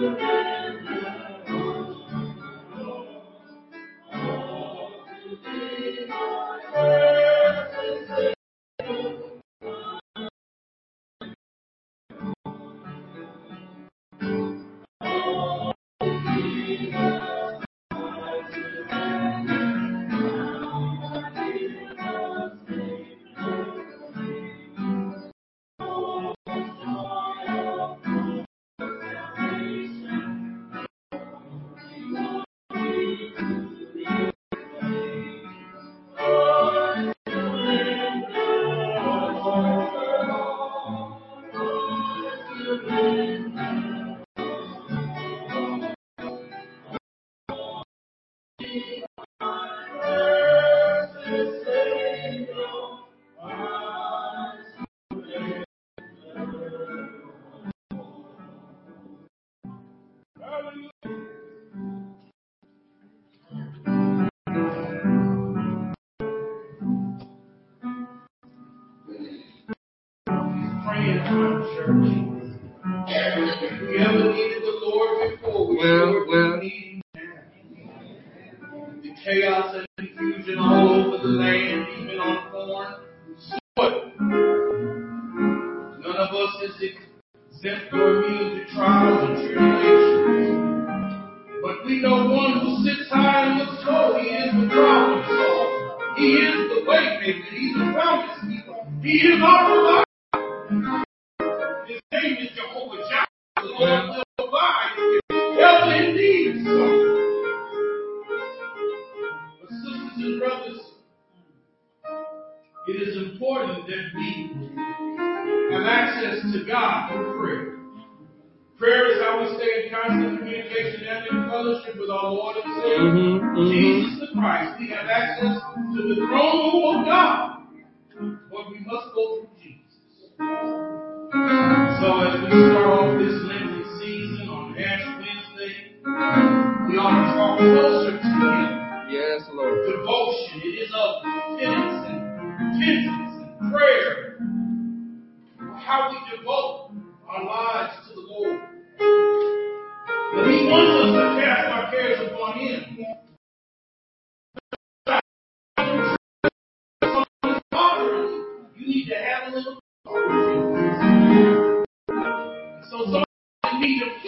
Thank 0.00 0.20
you. 0.22 0.39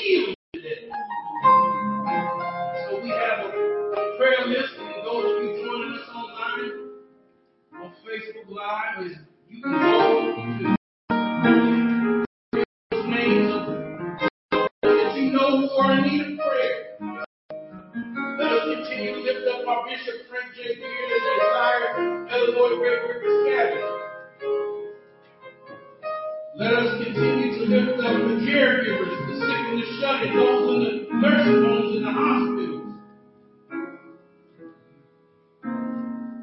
So 0.02 0.08
we 3.00 3.08
have 3.10 3.38
a, 3.38 3.48
prayer 4.18 4.46
list 4.48 4.74
those 5.04 5.24
of 5.30 5.42
you 5.44 5.50
joining 5.64 5.92
us 5.94 6.08
online 6.12 6.72
on 7.80 7.88
Facebook 8.02 8.48
Live. 8.50 9.06
Is 9.06 9.12
you 9.48 9.62
can 9.62 9.72
go 9.72 10.76
that 14.82 15.16
you 15.16 15.26
know 15.30 15.50
who 15.60 15.70
are 15.70 15.92
in 15.92 16.02
need 16.02 16.20
of 16.20 16.26
prayer. 16.38 16.76
Let 18.38 18.50
us 18.50 18.64
continue 18.74 19.12
to 19.14 19.20
lift 19.20 19.46
up 19.54 19.68
our 19.68 19.80
Bishop 19.86 20.18
Frank 20.28 20.50
and 20.58 20.76
desire 21.38 21.90
Elder 22.28 22.54
Let 26.56 26.72
us 26.74 27.04
continue 27.04 27.50
to 27.54 27.62
lift 27.66 27.98
up 28.00 28.16
the 28.16 28.34
caregivers, 28.50 29.31
sick 29.46 29.62
and 29.70 29.78
the 29.78 29.86
in, 30.22 30.36
those 30.36 30.62
in 30.70 30.80
the 30.82 30.92
nursing 31.18 31.60
homes 31.64 31.96
and 31.96 32.04
the 32.06 32.12
hospitals. 32.12 32.82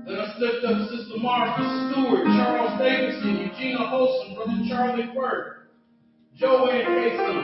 Let 0.08 0.20
us 0.20 0.34
lift 0.40 0.66
up 0.66 0.90
Sister 0.90 1.18
Martha 1.22 1.64
Stewart, 1.92 2.26
Charles 2.26 2.80
Davidson, 2.80 3.46
Eugenia 3.46 3.78
Holson, 3.78 4.36
Brother 4.36 4.60
Charlie 4.68 5.10
Burke, 5.14 5.70
Joanne 6.36 6.86
Kasem, 6.86 7.44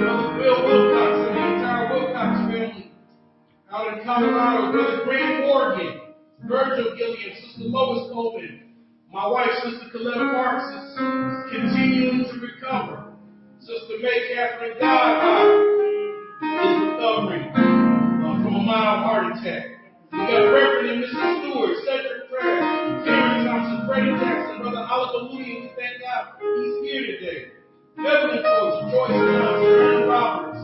Brother 0.00 0.30
Bill 0.38 0.58
Wilcox, 0.66 1.12
and 1.26 1.36
the 1.36 1.44
entire 1.54 1.86
Wilcox 1.94 2.32
family 2.50 2.92
out 3.70 3.98
in 3.98 4.04
Colorado, 4.04 4.72
Brother 4.72 5.04
Grant 5.04 5.46
Morgan, 5.46 6.00
Virgil 6.46 6.94
Gilliam, 6.96 7.32
Sister 7.40 7.64
Lois 7.64 8.12
Coleman, 8.12 8.74
my 9.10 9.26
wife, 9.26 9.50
Sister 9.62 9.86
Coletta 9.94 10.34
Parks, 10.34 10.66
is 10.74 10.98
continuing 11.50 12.24
to 12.30 12.40
recover. 12.40 13.13
Sister 13.64 13.96
May 14.02 14.28
Catherine 14.34 14.76
God 14.78 15.24
is 16.44 16.76
recovering 16.84 17.48
uh, 17.48 18.44
from 18.44 18.56
a 18.56 18.60
mild 18.60 19.00
heart 19.08 19.38
attack. 19.38 19.80
We 20.12 20.18
got 20.18 20.52
Reverend 20.52 20.90
and 20.90 21.00
Mrs. 21.00 21.40
Stewart, 21.40 21.72
Cedric 21.88 22.28
Prayer, 22.28 22.60
Karen 23.08 23.46
Thompson, 23.48 23.88
Freddie 23.88 24.12
Jackson, 24.20 24.60
Brother 24.60 24.84
Oliver 24.84 25.32
Moody, 25.32 25.64
we 25.64 25.70
thank 25.80 25.96
God 26.04 26.36
he's 26.44 26.76
here 26.84 27.16
today. 27.16 27.56
Beverly 27.96 28.42
Coach, 28.44 28.92
Joyce 28.92 29.16
Johnson, 29.32 29.72
Aaron 29.80 30.08
Roberts. 30.12 30.60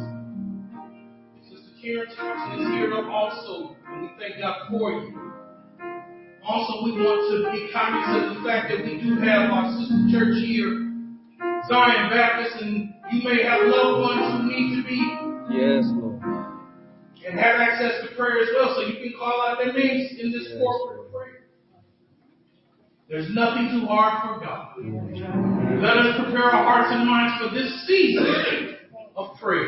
Sister 1.48 1.72
Karen 1.80 2.08
Thompson 2.14 2.60
is 2.60 2.68
here 2.68 2.92
also, 3.08 3.76
and 3.88 4.02
we 4.02 4.08
thank 4.20 4.36
God 4.44 4.68
for 4.68 4.92
you. 4.92 5.16
Also, 6.44 6.84
we 6.84 6.92
want 7.00 7.16
to 7.32 7.48
be 7.50 7.72
cognizant 7.72 8.36
of 8.36 8.42
the 8.42 8.48
fact 8.48 8.68
that 8.68 8.84
we 8.84 9.00
do 9.00 9.16
have 9.24 9.48
our 9.48 9.72
sister 9.80 10.04
church 10.12 10.36
here, 10.44 10.89
Zion 11.70 12.10
Baptist, 12.10 12.62
and 12.62 12.92
you 13.12 13.22
may 13.22 13.42
have 13.46 13.60
loved 13.62 14.00
ones 14.02 14.42
who 14.42 14.48
need 14.50 14.74
to 14.76 14.82
be 14.82 14.98
Yes, 15.54 15.84
Lord. 15.94 16.18
and 17.26 17.38
have 17.38 17.60
access 17.62 18.02
to 18.02 18.16
prayer 18.16 18.42
as 18.42 18.48
well, 18.58 18.74
so 18.74 18.82
you 18.90 18.98
can 18.98 19.16
call 19.18 19.40
out 19.46 19.58
their 19.62 19.72
names 19.72 20.10
in 20.18 20.32
this 20.32 20.48
Yes, 20.50 20.58
corporate 20.58 21.12
prayer. 21.12 21.46
There's 23.08 23.30
nothing 23.34 23.70
too 23.70 23.86
hard 23.86 24.22
for 24.22 24.44
God. 24.44 24.74
Let 25.82 25.96
us 25.96 26.20
prepare 26.22 26.44
our 26.44 26.64
hearts 26.64 26.88
and 26.92 27.06
minds 27.08 27.42
for 27.42 27.54
this 27.54 27.86
season 27.86 28.76
of 29.16 29.36
prayer. 29.40 29.66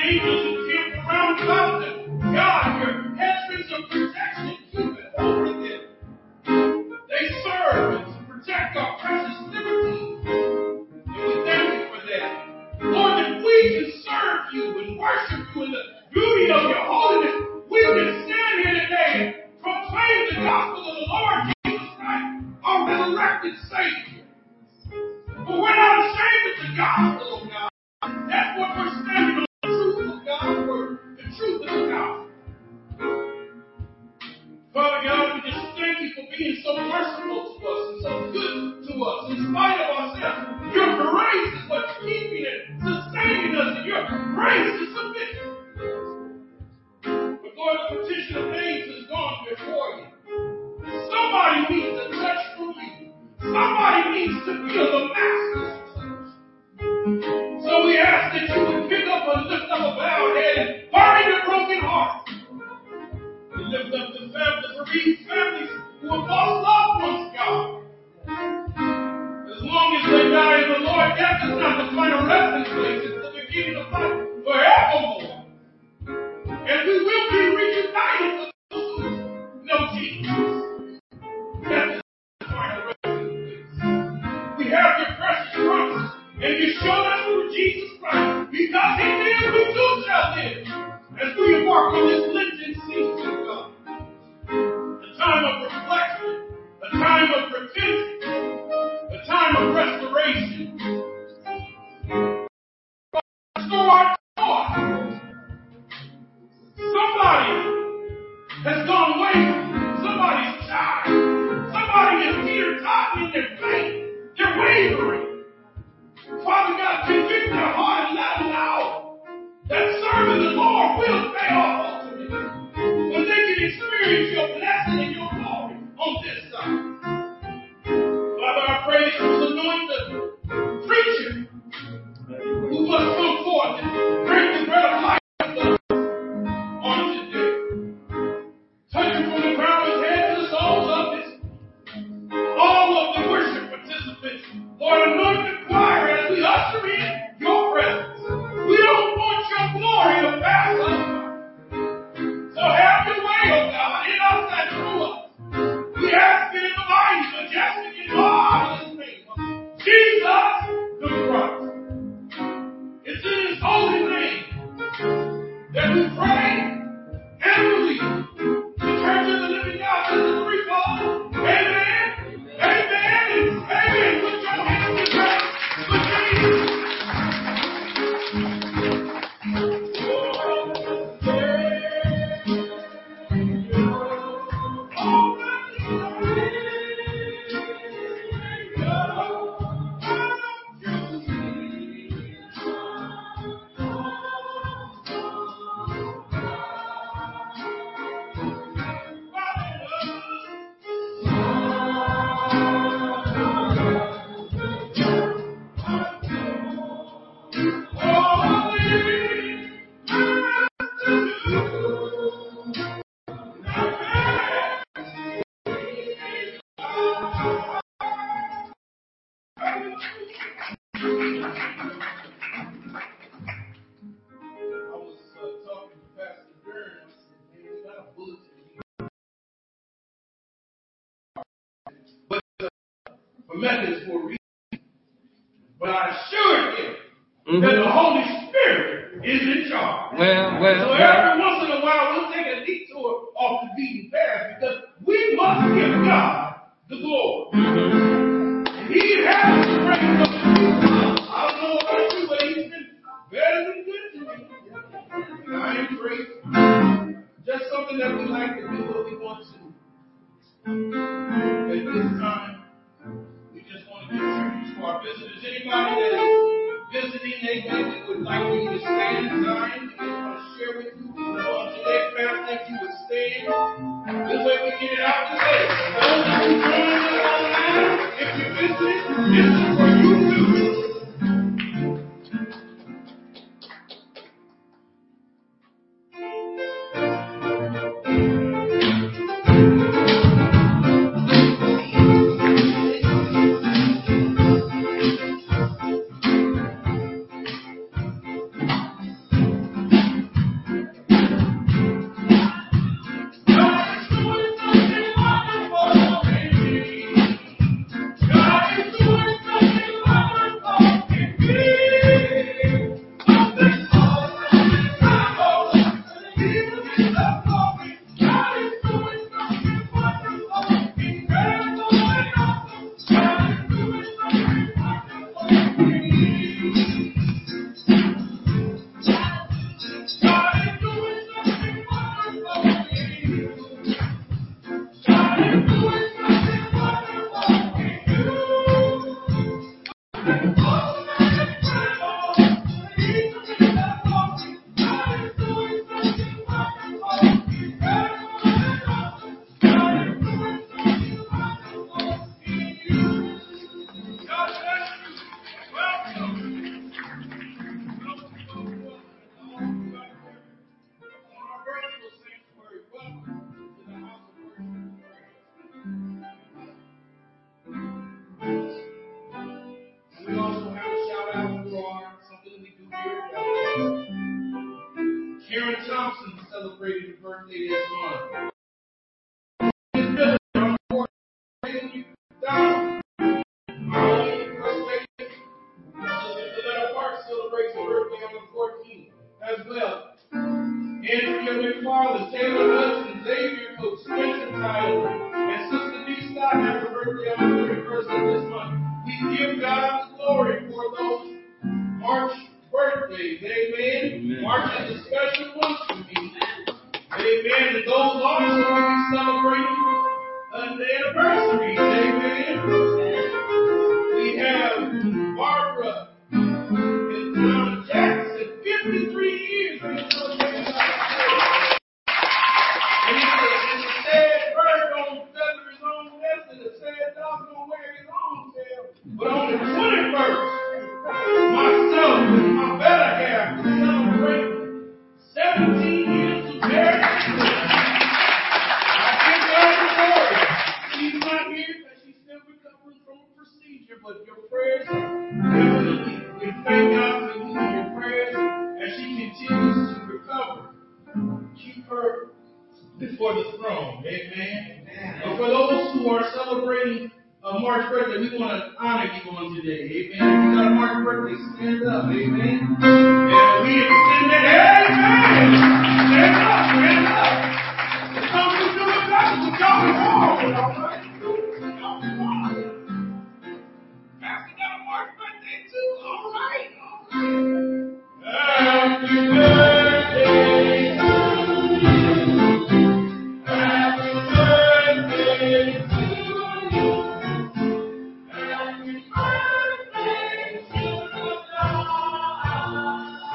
created 0.00 0.61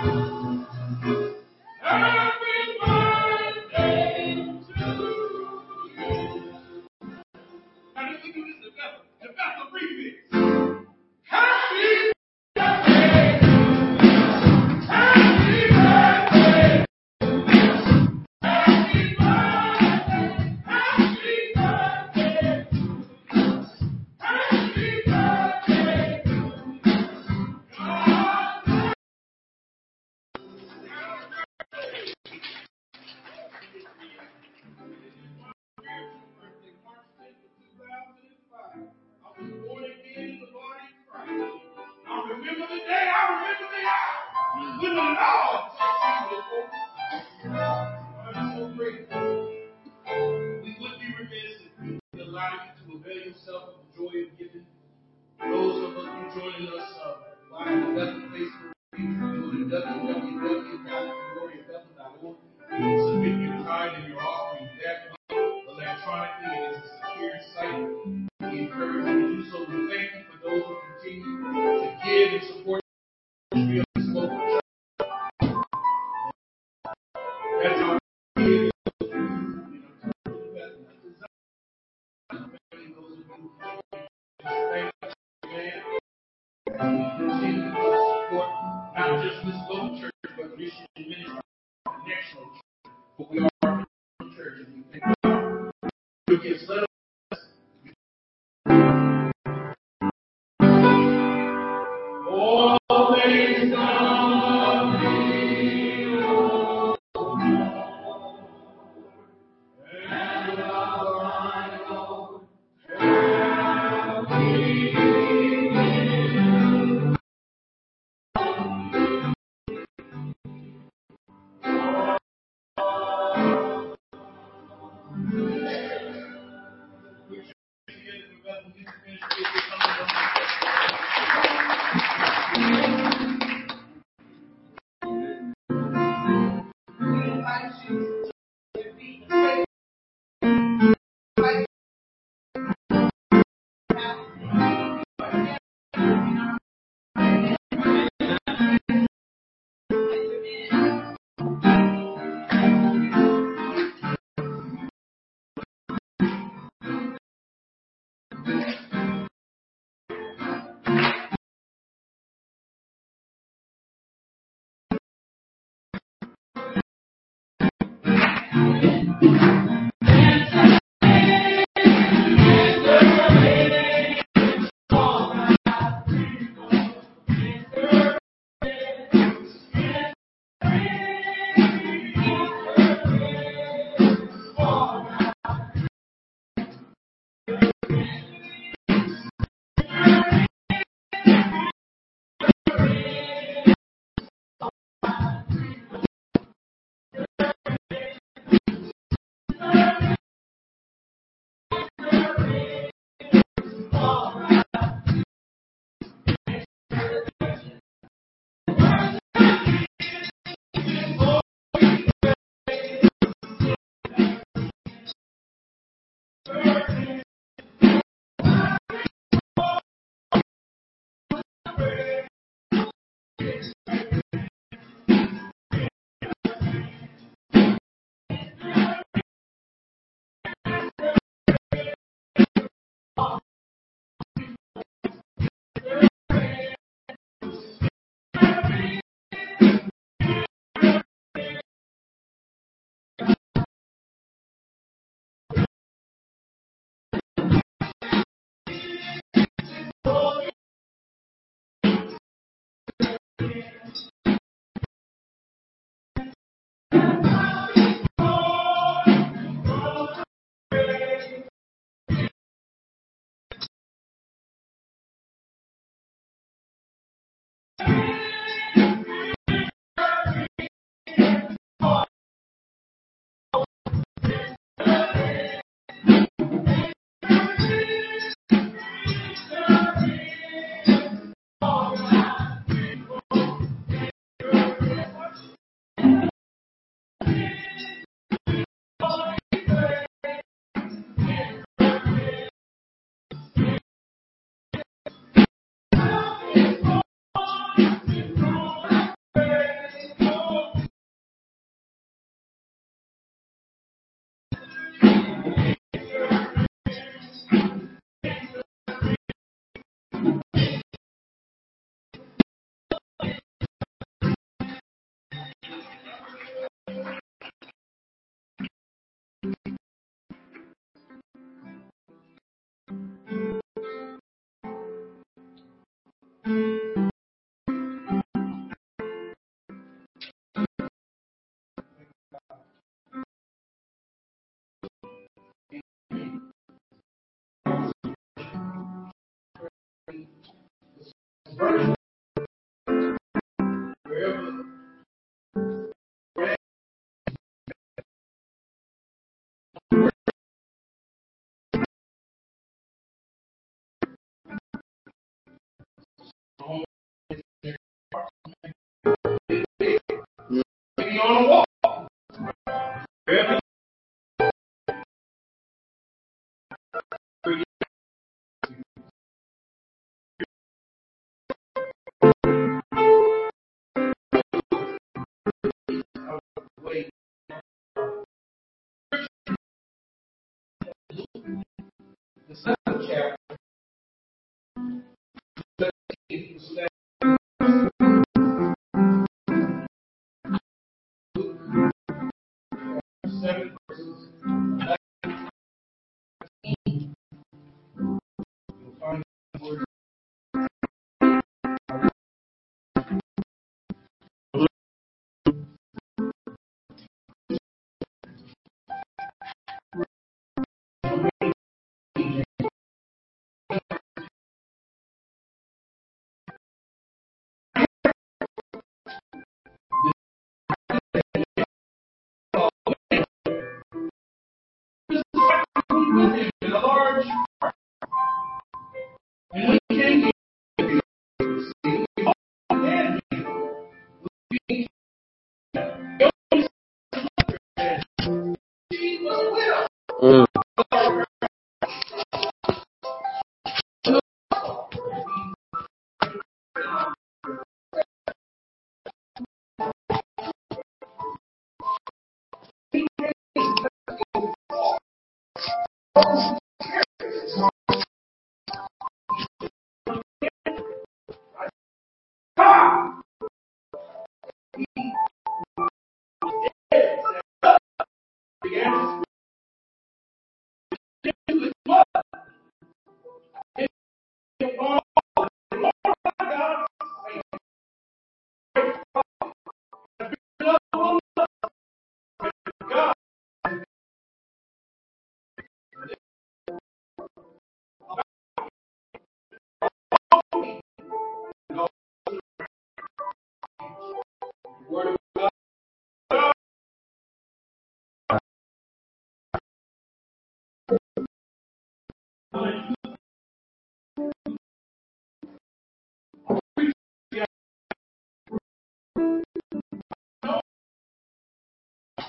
God. 0.03 0.36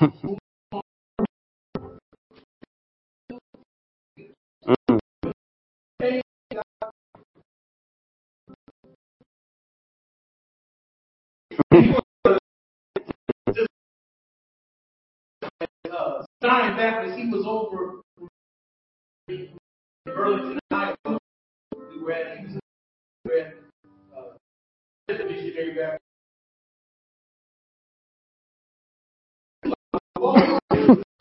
Mm. 0.00 0.38
uh, 15.90 16.22
Zion 16.42 16.76
Baptist, 16.76 17.18
he 17.18 17.28
was 17.30 17.46
over 17.46 18.00
Burlington, 20.06 20.58
Iowa. 20.70 21.18
We 21.92 22.02
were 22.02 22.12
at, 22.12 22.38
he 22.40 22.46
was 22.46 22.60
at 23.40 23.54
uh, 24.16 25.24
missionary 25.24 25.74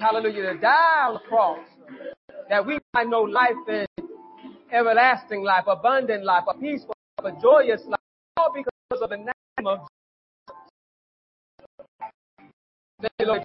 hallelujah, 0.00 0.54
to 0.54 0.58
die 0.58 1.06
on 1.08 1.14
the 1.14 1.20
cross, 1.20 1.58
that 2.48 2.66
we 2.66 2.78
might 2.94 3.08
know 3.08 3.22
life 3.22 3.54
and 3.68 3.86
everlasting 4.72 5.42
life, 5.44 5.64
abundant 5.66 6.24
life, 6.24 6.44
a 6.48 6.54
peaceful 6.54 6.94
a 7.22 7.32
joyous 7.40 7.82
life, 7.86 8.00
all 8.38 8.50
because 8.54 9.02
of 9.02 9.10
the 9.10 9.16
name 9.16 9.66
of 9.66 9.80
Lord. 13.20 13.42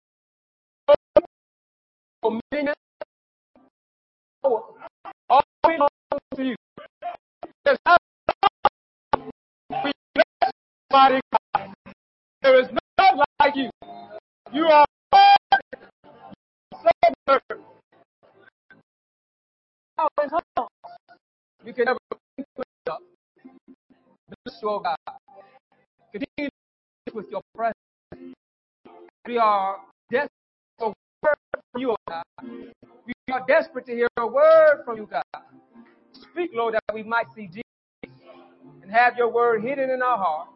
Dominion, 2.23 2.73
all 4.43 4.75
belongs 5.63 5.89
to 6.35 6.43
you. 6.43 6.55
There's 7.65 7.77
nothing 12.97 13.21
like 13.39 13.55
you. 13.55 13.69
You 14.53 14.65
are 14.65 14.84
God. 24.65 24.95
Continue 26.11 26.49
with 27.13 27.27
your 27.31 27.41
presence. 27.55 27.75
We 29.27 29.37
are 29.37 29.77
desperate 30.11 30.31
for 30.79 30.93
word 31.23 31.35
from 31.71 31.81
you, 31.81 31.95
God. 32.07 32.23
We 33.05 33.13
are 33.33 33.45
desperate 33.47 33.85
to 33.87 33.91
hear 33.93 34.07
a 34.17 34.27
word 34.27 34.81
from 34.85 34.97
you, 34.97 35.07
God. 35.09 35.23
Speak, 36.13 36.51
Lord, 36.53 36.75
that 36.75 36.93
we 36.93 37.03
might 37.03 37.27
see 37.35 37.47
Jesus 37.47 37.63
and 38.81 38.91
have 38.91 39.17
your 39.17 39.29
word 39.29 39.63
hidden 39.63 39.89
in 39.89 40.01
our 40.01 40.17
heart 40.17 40.47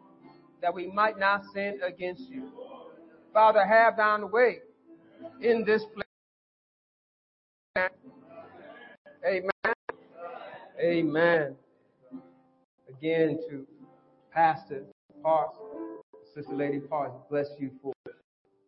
that 0.62 0.74
we 0.74 0.86
might 0.88 1.18
not 1.18 1.44
sin 1.52 1.78
against 1.86 2.28
you. 2.28 2.48
Father, 3.32 3.64
have 3.66 3.96
thine 3.96 4.30
way 4.30 4.58
in 5.40 5.64
this 5.64 5.82
place. 5.84 6.16
Amen. 9.26 9.74
Amen. 10.80 11.56
Again 12.88 13.38
to 13.48 13.66
Pastor 14.32 14.84
Parks, 15.22 15.58
Sister 16.34 16.54
Lady 16.54 16.78
Parks, 16.78 17.14
bless 17.28 17.48
you 17.58 17.70
for 17.82 17.92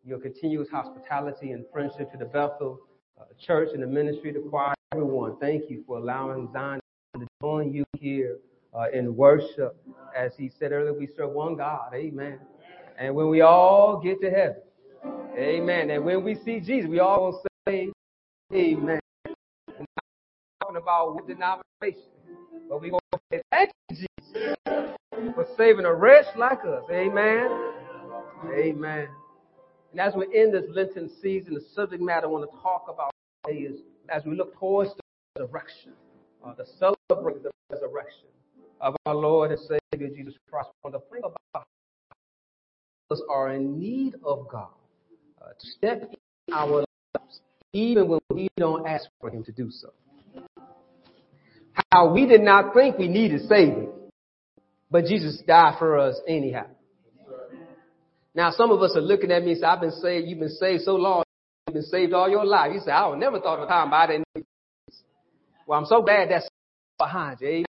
your 0.03 0.19
continuous 0.19 0.67
hospitality 0.69 1.51
and 1.51 1.65
friendship 1.71 2.11
to 2.11 2.17
the 2.17 2.25
Bethel 2.25 2.79
uh, 3.19 3.23
Church 3.39 3.69
and 3.73 3.81
the 3.81 3.87
ministry, 3.87 4.31
the 4.31 4.39
choir, 4.39 4.73
everyone. 4.91 5.37
Thank 5.39 5.69
you 5.69 5.83
for 5.87 5.97
allowing 5.97 6.51
Zion 6.51 6.79
to 7.17 7.27
join 7.41 7.71
you 7.71 7.85
here 7.97 8.37
uh, 8.73 8.89
in 8.91 9.15
worship. 9.15 9.77
As 10.15 10.35
he 10.37 10.49
said 10.49 10.73
earlier, 10.73 10.93
we 10.93 11.07
serve 11.07 11.31
one 11.31 11.55
God. 11.55 11.93
Amen. 11.93 12.39
And 12.97 13.15
when 13.15 13.29
we 13.29 13.41
all 13.41 14.01
get 14.01 14.19
to 14.21 14.29
heaven, 14.29 14.61
Amen. 15.37 15.89
And 15.89 16.05
when 16.05 16.23
we 16.23 16.35
see 16.35 16.59
Jesus, 16.59 16.89
we 16.89 16.99
all 16.99 17.23
will 17.23 17.43
say, 17.67 17.89
Amen. 18.53 18.99
We're 19.25 19.79
not 19.79 20.03
talking 20.61 20.77
about 20.77 21.15
what 21.15 21.27
denomination, 21.27 22.09
but 22.69 22.81
we're 22.81 22.91
going 22.91 22.99
to 23.13 23.19
say, 23.31 23.41
Thank 23.51 23.71
you, 23.89 23.95
Jesus, 23.95 24.92
for 25.33 25.47
saving 25.57 25.85
a 25.85 25.93
wretch 25.93 26.25
like 26.35 26.59
us. 26.65 26.83
Amen. 26.91 27.47
Amen. 28.53 29.07
And 29.91 30.01
as 30.01 30.13
we 30.15 30.25
end 30.35 30.53
this 30.53 30.65
Lenten 30.69 31.09
season, 31.21 31.53
the 31.53 31.61
subject 31.73 32.01
matter 32.01 32.25
I 32.25 32.29
want 32.29 32.49
to 32.49 32.57
talk 32.61 32.85
about 32.89 33.11
is 33.47 33.79
as 34.09 34.23
we 34.25 34.35
look 34.35 34.57
towards 34.59 34.91
the 34.95 35.43
resurrection, 35.43 35.93
uh, 36.45 36.53
to 36.55 36.65
celebrate 36.77 37.43
the 37.43 37.51
resurrection 37.71 38.27
of 38.81 38.95
our 39.05 39.15
Lord 39.15 39.51
and 39.51 39.59
Savior 39.59 40.09
Jesus 40.09 40.33
Christ. 40.49 40.69
I 40.83 40.89
want 40.89 41.03
to 41.03 41.11
think 41.11 41.25
about 41.25 41.65
us 43.11 43.21
are 43.29 43.53
in 43.53 43.79
need 43.79 44.15
of 44.23 44.47
God 44.49 44.69
uh, 45.41 45.49
to 45.59 45.67
step 45.77 46.11
in 46.47 46.53
our 46.53 46.83
lives, 47.15 47.39
even 47.71 48.07
when 48.07 48.19
we 48.29 48.49
don't 48.57 48.87
ask 48.87 49.05
for 49.21 49.29
Him 49.29 49.43
to 49.45 49.51
do 49.51 49.69
so. 49.71 49.93
How 51.91 52.11
we 52.11 52.25
did 52.25 52.41
not 52.41 52.73
think 52.73 52.97
we 52.97 53.07
needed 53.07 53.41
saving, 53.47 53.89
but 54.93 55.05
Jesus 55.05 55.41
died 55.47 55.79
for 55.79 55.97
us 55.97 56.21
anyhow. 56.27 56.67
Now, 58.35 58.51
some 58.51 58.69
of 58.69 58.79
us 58.83 58.93
are 58.95 59.01
looking 59.01 59.31
at 59.31 59.43
me 59.43 59.51
and 59.53 59.59
say, 59.59 59.65
I've 59.65 59.81
been 59.81 59.91
saved, 59.91 60.27
you've 60.27 60.39
been 60.39 60.49
saved 60.49 60.83
so 60.83 60.95
long, 60.95 61.23
you've 61.67 61.73
been 61.73 61.83
saved 61.83 62.13
all 62.13 62.29
your 62.29 62.45
life. 62.45 62.71
You 62.75 62.79
say, 62.79 62.91
I 62.91 63.07
would 63.07 63.17
never 63.17 63.39
thought 63.39 63.57
of 63.57 63.65
a 63.65 63.67
time 63.67 63.91
I 63.91 64.05
didn't 64.05 64.25
need 64.35 64.45
this. 64.87 65.01
Well, 65.65 65.79
I'm 65.79 65.87
so 65.87 66.03
glad 66.03 66.29
that's 66.29 66.47
behind 66.99 67.39
you. 67.41 67.65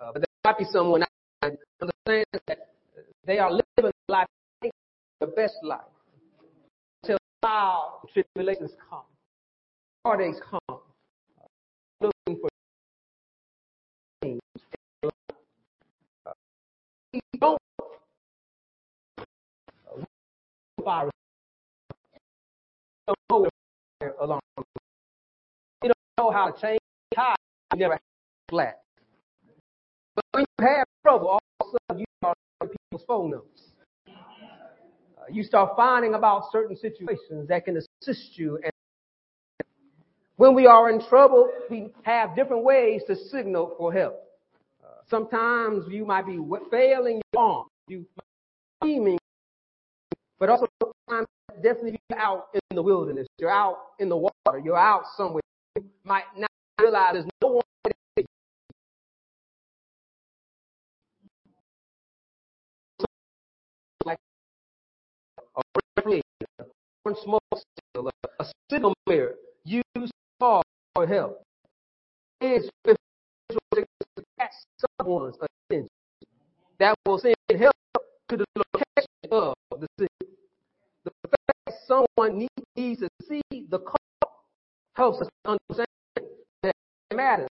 Uh, 0.00 0.10
but 0.12 0.22
there 0.22 0.26
might 0.44 0.58
be 0.58 0.64
someone 0.64 1.04
that 1.42 1.56
understands 1.80 2.26
that 2.48 2.58
they 3.24 3.38
are 3.38 3.50
living 3.50 3.92
life, 4.08 4.26
the 5.20 5.26
best 5.28 5.54
life, 5.62 5.80
until 7.04 7.18
trial, 7.44 8.00
tribulations 8.12 8.72
come, 8.90 9.02
heartaches 10.04 10.40
come, 10.50 10.80
looking 12.00 12.40
for 12.40 12.48
things. 14.20 14.40
Uh, 16.26 16.30
we 17.12 17.20
don't 17.38 17.58
fire 20.84 21.10
along. 24.20 24.40
You 25.82 25.90
don't 25.90 25.94
know 26.18 26.30
how 26.30 26.50
to 26.50 26.60
change 26.60 26.80
tires. 27.14 27.36
You 27.72 27.80
never 27.80 27.98
flat. 28.48 28.80
But 30.14 30.24
when 30.32 30.44
you 30.58 30.66
have 30.66 30.86
trouble, 31.02 31.28
all 31.28 31.40
of 31.60 31.66
a 31.66 31.70
sudden 31.70 32.00
you 32.00 32.06
start 32.18 32.36
people's 32.60 33.04
phone 33.06 33.30
numbers. 33.30 33.48
Uh, 34.06 35.24
you 35.30 35.42
start 35.42 35.72
finding 35.76 36.14
about 36.14 36.52
certain 36.52 36.76
situations 36.76 37.48
that 37.48 37.64
can 37.64 37.76
assist 37.76 38.38
you. 38.38 38.58
And 38.62 38.72
when 40.36 40.54
we 40.54 40.66
are 40.66 40.90
in 40.90 41.00
trouble, 41.08 41.50
we 41.70 41.88
have 42.02 42.36
different 42.36 42.64
ways 42.64 43.02
to 43.08 43.16
signal 43.16 43.74
for 43.78 43.92
help. 43.92 44.20
Uh, 44.84 44.88
sometimes 45.08 45.84
you 45.88 46.04
might 46.04 46.26
be 46.26 46.38
failing 46.70 47.20
your 47.32 47.42
arm. 47.42 47.66
You 47.88 48.06
might 48.16 48.86
be 48.86 49.18
but 50.38 50.48
also 50.48 50.66
sometimes 50.80 51.26
definitely 51.62 51.98
you're 52.10 52.18
out 52.18 52.48
in 52.54 52.76
the 52.76 52.82
wilderness. 52.82 53.26
You're 53.38 53.50
out 53.50 53.78
in 53.98 54.08
the 54.08 54.16
water. 54.16 54.58
You're 54.62 54.78
out 54.78 55.04
somewhere. 55.16 55.42
You 55.76 55.84
might 56.04 56.24
not 56.36 56.50
realize 56.80 57.14
there's 57.14 57.26
no 57.42 57.48
one 57.48 57.62
like 64.04 64.18
a 65.56 65.62
refrigerator, 65.96 66.22
one 67.02 67.16
smoke 67.22 67.42
signal, 67.94 68.10
a 68.40 68.46
signal 68.70 68.94
mirror 69.06 69.34
used 69.64 70.12
for 70.38 70.62
help. 71.06 71.42
Is 72.40 72.68
someone's 75.00 75.36
attention 75.70 75.88
that 76.78 76.94
will 77.06 77.18
send 77.18 77.34
help 77.58 77.74
to 78.28 78.36
the 78.36 78.44
location 78.56 79.32
of 79.32 79.80
the 79.80 79.86
city. 79.98 80.13
The 81.86 82.06
someone 82.16 82.48
needs 82.76 83.00
to 83.00 83.08
see 83.28 83.42
the 83.68 83.78
call 83.78 83.96
helps 84.94 85.20
us 85.20 85.28
understand 85.44 85.86
that 86.62 86.72
it 87.10 87.16
matters. 87.16 87.48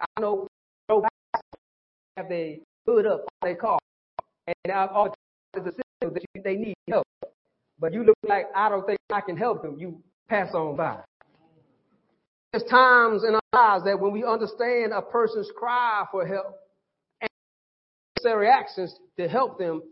I 0.00 0.20
know 0.20 0.46
have 2.16 2.28
they 2.28 2.60
hood 2.86 3.06
up 3.06 3.24
on 3.42 3.48
their 3.48 3.56
car, 3.56 3.78
and 4.46 4.72
all 4.72 5.14
is 5.56 5.66
a 5.66 5.72
signal 5.72 6.14
that 6.14 6.24
you, 6.34 6.42
they 6.42 6.54
need 6.56 6.74
help. 6.88 7.06
But 7.80 7.92
you 7.92 8.04
look 8.04 8.16
like 8.26 8.46
I 8.54 8.68
don't 8.68 8.86
think 8.86 8.98
I 9.12 9.20
can 9.20 9.36
help 9.36 9.62
them. 9.62 9.76
You 9.78 10.00
pass 10.28 10.54
on 10.54 10.76
by. 10.76 11.00
There's 12.52 12.64
times 12.70 13.24
in 13.24 13.34
our 13.34 13.40
lives 13.52 13.84
that 13.84 13.98
when 13.98 14.12
we 14.12 14.24
understand 14.24 14.92
a 14.92 15.02
person's 15.02 15.50
cry 15.56 16.04
for 16.12 16.24
help 16.26 16.60
necessary 18.24 18.48
actions 18.48 18.98
to 19.18 19.28
help 19.28 19.58
them, 19.58 19.82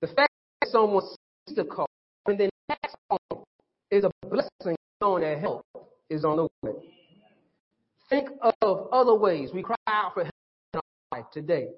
the 0.00 0.06
fact 0.06 0.32
that 0.60 0.70
someone 0.70 1.04
sees 1.46 1.56
the 1.56 1.64
call 1.64 1.88
and 2.26 2.38
then 2.38 2.50
acts 2.70 2.94
on 3.10 3.18
is 3.90 4.04
a 4.04 4.10
blessing 4.28 4.76
on 5.00 5.20
their 5.20 5.38
help 5.38 5.64
is 6.10 6.24
on 6.24 6.36
the 6.36 6.48
way. 6.62 6.74
Think 8.08 8.28
of 8.62 8.88
other 8.92 9.14
ways 9.14 9.50
we 9.52 9.62
cry 9.62 9.76
out 9.86 10.14
for 10.14 10.22
help 10.22 10.34
in 10.74 10.80
our 10.80 11.18
life 11.18 11.30
today. 11.32 11.68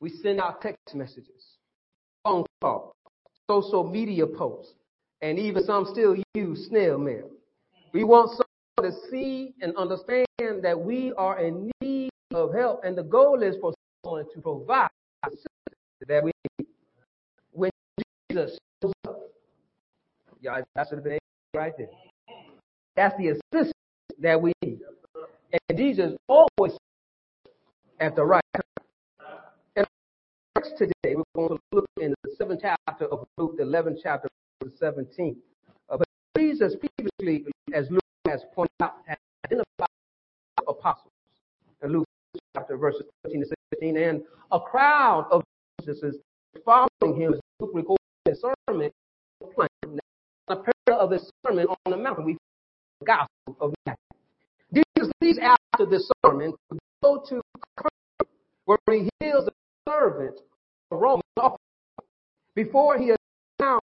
We 0.00 0.10
send 0.10 0.40
out 0.40 0.60
text 0.60 0.94
messages, 0.94 1.56
phone 2.24 2.44
calls, 2.60 2.92
social 3.48 3.88
media 3.88 4.26
posts, 4.26 4.74
and 5.22 5.38
even 5.38 5.64
some 5.64 5.86
still 5.90 6.16
use 6.34 6.68
snail 6.68 6.98
mail. 6.98 7.30
We 7.92 8.04
want 8.04 8.30
someone 8.30 8.92
to 8.92 8.98
see 9.10 9.54
and 9.62 9.74
understand 9.76 10.26
that 10.38 10.78
we 10.78 11.12
are 11.16 11.40
in 11.40 11.64
need 11.64 11.75
of 12.36 12.52
help, 12.54 12.84
and 12.84 12.96
the 12.96 13.02
goal 13.02 13.42
is 13.42 13.56
for 13.60 13.72
someone 14.04 14.24
to 14.34 14.40
provide 14.40 14.88
that 16.06 16.22
we 16.22 16.32
need. 16.58 16.68
When 17.52 17.70
Jesus 18.30 18.58
shows 18.82 18.92
up, 19.08 19.20
yeah, 20.40 20.60
that 20.74 20.88
should 20.88 20.98
have 20.98 21.04
been 21.04 21.18
right 21.54 21.72
there. 21.76 21.88
That's 22.94 23.16
the 23.16 23.28
assistance 23.28 23.72
that 24.20 24.40
we 24.40 24.52
need. 24.62 24.80
And 25.68 25.78
Jesus 25.78 26.12
always 26.28 26.76
at 28.00 28.14
the 28.14 28.24
right 28.24 28.42
time. 28.54 28.86
And 29.76 29.86
today, 30.76 31.14
we're 31.14 31.24
going 31.34 31.56
to 31.56 31.62
look 31.72 31.86
in 32.00 32.14
the 32.22 32.30
seventh 32.36 32.60
chapter 32.62 33.06
of 33.06 33.26
Luke, 33.38 33.56
the 33.56 33.64
11th 33.64 33.98
chapter 34.02 34.28
17. 34.78 35.36
Uh, 35.88 35.96
but 35.96 36.06
Jesus 36.36 36.76
previously, 36.76 37.46
as 37.72 37.90
Luke 37.90 38.00
has 38.28 38.42
pointed 38.54 38.70
out, 38.80 38.94
had 39.06 39.16
identified 39.46 39.88
apostles 40.68 41.12
Luke 41.82 42.06
chapter 42.56 42.76
verses 42.78 43.02
13 43.24 43.42
to 43.42 43.46
16, 43.74 43.96
and 43.98 44.22
a 44.50 44.58
crowd 44.58 45.26
of 45.30 45.42
Jesus 45.80 46.16
following 46.64 47.20
him 47.20 47.34
as 47.34 47.40
Luke 47.60 47.70
recorded 47.74 48.00
his 48.24 48.40
sermon 48.40 48.90
a 50.48 50.56
parallel 50.56 51.04
of 51.04 51.10
his 51.10 51.30
sermon 51.44 51.66
on 51.66 51.90
the 51.90 51.96
mountain. 51.96 52.24
We 52.24 52.32
find 52.32 52.40
the 53.00 53.06
gospel 53.06 53.56
of 53.60 53.74
Matthew. 53.84 54.84
Jesus 54.96 55.12
leaves 55.20 55.38
after 55.38 55.84
the 55.84 56.02
sermon 56.24 56.54
to 56.72 56.78
go 57.02 57.22
to 57.28 57.42
where 58.64 58.78
he 58.88 59.10
heals 59.20 59.44
the 59.44 59.52
servant 59.88 60.40
of 60.90 60.98
Rome 60.98 61.20
before 62.54 62.98
he 62.98 63.06
is 63.06 63.16
found. 63.58 63.80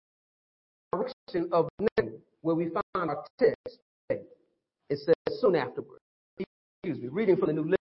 direction 0.93 1.49
of 1.53 1.69
Nain 1.99 2.15
where 2.43 2.57
we 2.57 2.69
find 2.69 3.11
our 3.11 3.25
text. 3.39 3.79
It 4.09 4.99
says 4.99 5.41
soon 5.41 5.57
afterward. 5.57 5.99
Excuse 6.39 7.03
me, 7.03 7.09
reading 7.09 7.37
from 7.37 7.49
the 7.49 7.53
New 7.53 7.76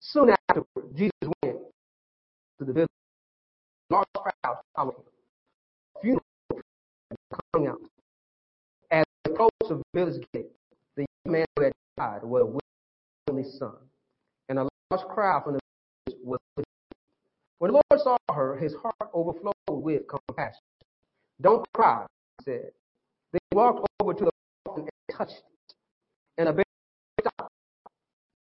Soon 0.00 0.34
afterward, 0.48 0.94
Jesus 0.94 1.12
went 1.42 1.56
to 2.58 2.64
the 2.64 2.72
village. 2.72 2.88
Large 3.90 4.06
crowd 4.16 4.58
followed 4.76 4.94
him. 4.94 5.02
Funeral 6.00 6.22
coming 7.52 7.68
out. 7.68 7.80
As 8.90 9.04
he 9.24 9.32
approached 9.32 9.52
the 9.68 9.82
village 9.94 10.22
gate, 10.32 10.50
the 10.96 11.06
young 11.24 11.32
man 11.32 11.46
who 11.56 11.64
had 11.64 11.72
died 11.96 12.22
was 12.22 12.42
a 12.42 13.30
only 13.30 13.44
son, 13.44 13.74
and 14.48 14.58
a 14.58 14.68
large 14.90 15.04
crowd 15.06 15.44
from 15.44 15.54
the 15.54 15.60
village 16.06 16.20
was 16.24 16.38
with 16.56 16.66
him. 16.66 16.98
When 17.58 17.72
the 17.72 17.82
Lord 17.90 18.02
saw 18.02 18.34
her, 18.34 18.56
his 18.56 18.74
heart 18.74 19.10
overflowed 19.12 19.54
with 19.68 20.02
compassion. 20.06 20.60
Don't 21.40 21.66
cry, 21.72 22.06
he 22.38 22.44
said. 22.44 22.70
They 23.32 23.38
walked 23.52 23.86
over 24.00 24.14
to 24.14 24.24
the 24.24 24.30
and 24.76 24.88
touched 25.10 25.32
it. 25.32 25.74
And 26.38 26.48
a. 26.48 26.63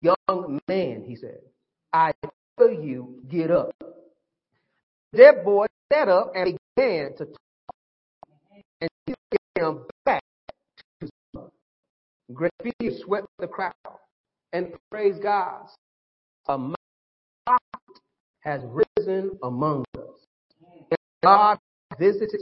Young 0.02 0.60
man, 0.68 1.04
he 1.06 1.16
said, 1.16 1.40
I 1.92 2.12
tell 2.58 2.70
you, 2.70 3.22
get 3.28 3.50
up. 3.50 3.72
That 5.12 5.44
boy 5.44 5.66
sat 5.92 6.08
up 6.08 6.32
and 6.34 6.56
began 6.76 7.16
to 7.18 7.26
talk. 7.26 7.36
And 8.80 8.90
him 9.56 9.84
back 10.04 10.22
to 11.00 11.08
Great 12.32 12.52
fear 12.62 12.92
swept 13.04 13.26
the 13.38 13.46
crowd. 13.46 13.74
And 14.52 14.72
praise 14.90 15.16
God, 15.22 15.66
a 16.48 16.58
prophet 17.46 17.62
has 18.40 18.62
risen 18.96 19.32
among 19.42 19.84
us. 19.98 20.26
And 20.90 20.98
God 21.22 21.58
visited 21.98 22.40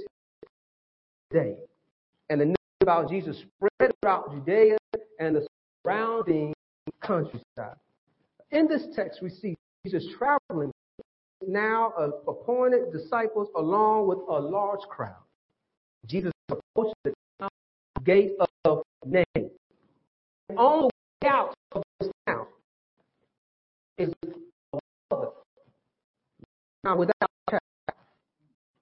today. 1.30 1.56
And 2.30 2.40
the 2.40 2.44
news 2.46 2.56
about 2.82 3.08
Jesus 3.08 3.38
spread 3.38 3.92
throughout 4.02 4.30
Judea 4.32 4.76
and 5.18 5.36
the 5.36 5.46
surrounding 5.84 6.52
countryside. 7.02 7.76
In 8.50 8.66
this 8.66 8.86
text, 8.94 9.22
we 9.22 9.30
see 9.30 9.56
Jesus 9.84 10.06
traveling 10.18 10.72
now 11.46 11.92
uh, 11.98 12.10
appointed 12.26 12.92
disciples 12.92 13.48
along 13.56 14.08
with 14.08 14.18
a 14.28 14.40
large 14.40 14.80
crowd. 14.88 15.14
Jesus 16.06 16.32
approached 16.50 16.94
the 17.04 17.12
gate 18.04 18.32
of 18.64 18.82
Nain. 19.04 19.50
On 20.56 20.82
the 20.82 20.90
way 21.22 21.30
out 21.30 21.54
of 21.72 21.82
this 22.00 22.10
town 22.26 22.46
is 23.98 24.12
a 24.72 24.78
mother, 25.10 25.28
now 26.84 26.96
without 26.96 27.30
child, 27.50 27.60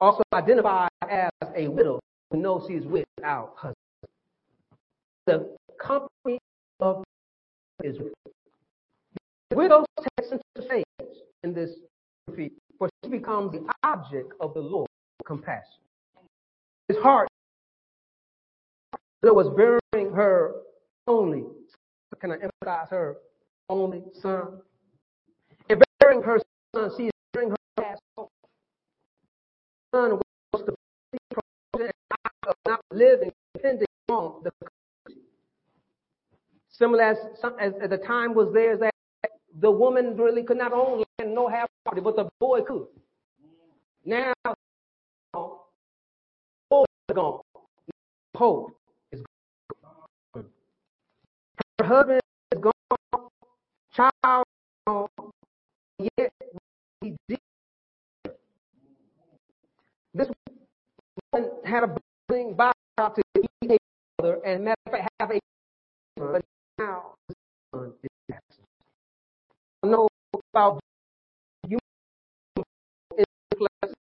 also 0.01 0.23
identified 0.33 0.89
as 1.11 1.31
a 1.57 1.69
widow 1.69 1.99
who 2.31 2.39
knows 2.39 2.65
she 2.69 2.75
is 2.75 2.85
without 2.85 3.55
husband. 3.57 3.75
The 5.27 5.57
company 5.81 6.39
of 6.81 7.03
Israel. 7.85 8.13
The 9.51 9.57
widow 9.57 9.85
takes 10.19 10.33
into 10.33 10.43
stage 10.61 10.85
in 11.45 11.55
this 11.55 11.71
for 12.79 12.89
she 13.05 13.11
becomes 13.11 13.53
the 13.53 13.65
object 13.85 14.33
of 14.41 14.55
the 14.55 14.61
Lord's 14.61 14.91
compassion. 15.25 15.81
His 16.89 16.99
heart 16.99 17.29
that 19.23 19.35
was 19.35 19.49
bearing 19.51 20.13
her 20.13 20.55
only, 21.07 21.45
can 22.21 22.33
I 22.33 22.35
emphasize 22.35 22.89
her 22.91 23.17
only 23.69 24.03
son? 24.21 24.61
And 25.69 25.83
bearing 26.01 26.23
her 26.23 26.39
son, 26.75 26.91
she 26.97 27.07
is 27.07 27.13
bearing 27.33 27.51
her 27.51 27.97
hope. 28.17 28.31
Son 29.95 30.21
was 30.53 30.65
the 30.65 30.75
of 32.47 32.55
not 32.67 32.81
living 32.93 33.33
depending 33.55 33.87
on 34.09 34.43
the 34.45 34.53
Similar 36.79 37.03
as, 37.05 37.17
as, 37.59 37.73
as 37.81 37.89
the 37.89 37.97
time 37.97 38.35
was 38.35 38.53
there 38.53 38.77
that 38.77 38.93
the 39.59 39.71
woman 39.71 40.15
really 40.15 40.43
could 40.43 40.59
not 40.59 40.75
own 40.75 41.05
land 41.19 41.35
nor 41.35 41.51
have 41.51 41.69
property, 41.85 42.03
but 42.03 42.17
the 42.17 42.29
boy 42.39 42.61
could. 42.61 42.87
Now, 44.05 44.35
boy 45.33 46.85
is 47.09 47.15
gone. 47.15 47.41
Hope 48.37 48.77
is 49.11 49.23
gone. 50.35 50.45
Her 51.79 51.87
husband 51.87 52.21
is 52.53 52.61
gone. 52.61 53.29
Child 53.95 54.45
is 54.47 54.83
gone. 54.87 55.09
Yet 56.19 56.33
he 57.01 57.17
did. 57.27 57.39
This 60.13 60.29
woman 61.33 61.51
had 61.65 61.85
a 61.85 61.97
blessing 62.29 62.55
by 62.55 62.73
to 62.99 63.23
eat 63.63 63.71
a 63.71 63.77
mother 64.21 64.41
and 64.45 64.65
matter 64.65 64.77
of 64.87 64.93
fact 64.93 65.09
have 65.21 65.31
a 65.31 65.41
now 66.79 67.15
the. 67.73 68.11
I 69.83 69.89
know 69.89 70.09
about 70.53 70.81
you 71.69 71.79
in 73.19 73.25
places 73.57 73.97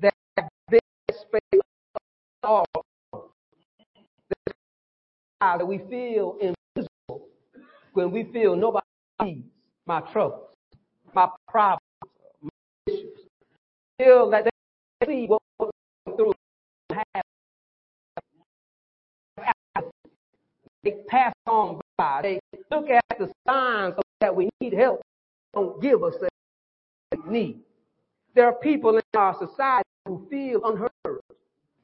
that 0.00 0.14
big 0.70 0.80
space 1.10 1.60
all 2.44 2.66
that 5.40 5.66
we 5.66 5.78
feel 5.90 6.36
invisible 6.40 7.28
when 7.94 8.10
we 8.12 8.24
feel 8.32 8.56
nobody 8.56 8.86
sees 9.22 9.44
my 9.86 10.00
troubles, 10.12 10.50
my 11.14 11.28
problems, 11.48 11.80
my 12.42 12.50
issues. 12.88 13.18
Feel 13.98 14.30
that 14.30 14.44
they 14.44 15.06
see 15.06 15.26
what 15.26 15.42
we're 15.60 15.70
going 16.06 16.16
through. 16.16 16.32
They 20.84 20.92
pass 21.08 21.34
on. 21.46 21.80
They 21.98 22.38
look 22.70 22.88
at 22.90 23.18
the 23.18 23.32
signs 23.46 23.94
that 24.20 24.34
we 24.34 24.48
need 24.60 24.72
help. 24.72 25.02
Don't 25.54 25.82
give 25.82 26.02
us 26.04 26.14
that 26.20 27.28
need. 27.28 27.60
There 28.34 28.46
are 28.46 28.54
people 28.54 28.96
in 28.96 29.02
our 29.16 29.34
society 29.38 29.88
who 30.06 30.26
feel 30.30 30.64
unheard, 30.64 31.20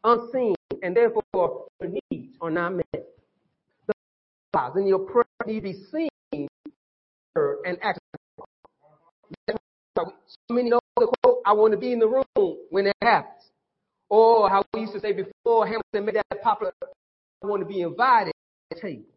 unseen, 0.04 0.54
and 0.82 0.96
therefore 0.96 1.66
their 1.80 1.90
needs 2.10 2.36
are 2.40 2.50
not 2.50 2.74
met. 2.74 3.06
The 3.88 4.72
and 4.76 4.86
your 4.86 5.00
prayer 5.00 5.24
need 5.46 5.56
to 5.56 5.60
be 5.62 5.72
seen, 5.72 6.48
heard, 7.34 7.58
and 7.66 7.76
acted. 7.82 8.00
So 9.96 10.12
many 10.50 10.70
know 10.70 10.78
the 10.96 11.12
quote, 11.22 11.40
I 11.44 11.52
want 11.52 11.72
to 11.72 11.78
be 11.78 11.92
in 11.92 11.98
the 11.98 12.06
room 12.06 12.56
when 12.70 12.86
it 12.86 12.96
happens. 13.02 13.50
Or 14.08 14.48
how 14.48 14.64
we 14.72 14.82
used 14.82 14.92
to 14.92 15.00
say 15.00 15.12
before 15.12 15.66
Hamilton 15.66 16.04
made 16.04 16.14
that 16.14 16.42
popular, 16.42 16.72
I 17.42 17.46
want 17.46 17.62
to 17.62 17.66
be 17.66 17.80
invited 17.80 18.32
to 18.70 18.76
the 18.76 18.80
table. 18.80 19.13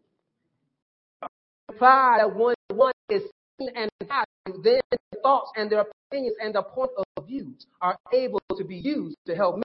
Imply 1.69 2.17
that 2.19 2.35
one, 2.35 2.55
one 2.69 2.93
is 3.09 3.23
seen 3.59 3.69
and 3.75 3.89
valued, 4.07 4.63
then 4.63 4.81
their 4.91 5.21
thoughts 5.21 5.51
and 5.55 5.69
their 5.69 5.85
opinions 6.09 6.35
and 6.41 6.55
their 6.55 6.63
point 6.63 6.91
of 6.97 7.27
views 7.27 7.65
are 7.81 7.97
able 8.13 8.41
to 8.55 8.63
be 8.63 8.75
used 8.75 9.17
to 9.25 9.35
help 9.35 9.61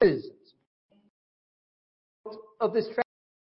decisions. 0.00 0.34
Of 2.60 2.72
this 2.74 2.86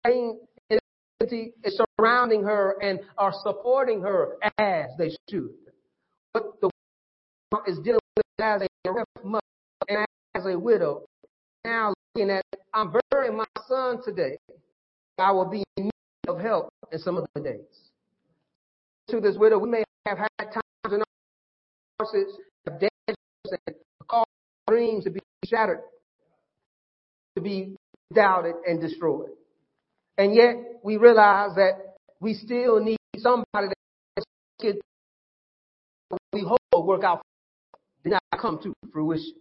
training 0.06 0.40
is 0.70 1.82
surrounding 2.00 2.44
her 2.44 2.76
and 2.82 3.00
are 3.18 3.34
supporting 3.44 4.02
her 4.02 4.38
as 4.60 4.86
they 4.98 5.12
should. 5.30 5.50
But 6.34 6.62
the 6.62 6.70
is 7.66 7.80
dealing 7.80 8.00
with 8.16 8.26
as 8.40 8.62
a 8.62 8.68
mother 9.24 9.42
and 9.90 10.06
as 10.36 10.46
a 10.46 10.58
widow. 10.58 11.06
Now 11.66 11.94
looking 12.16 12.30
at, 12.30 12.46
I'm 12.74 12.94
burying 13.12 13.38
my 13.38 13.46
son 13.68 14.02
today. 14.04 14.38
I 15.18 15.32
will 15.32 15.50
be 15.50 15.64
in 15.78 15.86
need 15.86 15.92
of 16.28 16.40
help 16.40 16.70
in 16.92 17.00
some 17.00 17.18
of 17.18 17.26
the 17.34 17.42
days. 17.42 17.87
To 19.10 19.22
this 19.22 19.38
widow, 19.38 19.58
we 19.60 19.70
may 19.70 19.84
have 20.06 20.18
had 20.18 20.52
times 20.52 20.94
in 20.94 21.00
our 21.00 21.06
houses 22.00 22.34
of 22.66 22.74
dangers 22.74 23.62
and 23.66 23.76
dreams 24.68 25.06
to 25.06 25.10
be 25.10 25.22
shattered, 25.46 25.80
to 27.36 27.42
be 27.42 27.78
doubted 28.14 28.56
and 28.68 28.82
destroyed. 28.82 29.30
And 30.18 30.36
yet 30.36 30.56
we 30.84 30.98
realize 30.98 31.56
that 31.56 31.96
we 32.20 32.34
still 32.34 32.80
need 32.80 32.98
somebody 33.18 33.68
that 33.68 34.24
can 34.60 34.80
we 36.34 36.42
hope 36.42 36.60
will 36.74 36.86
work 36.86 37.04
out 37.04 37.22
did 38.04 38.12
not 38.12 38.42
come 38.42 38.60
to 38.64 38.74
fruition. 38.92 39.34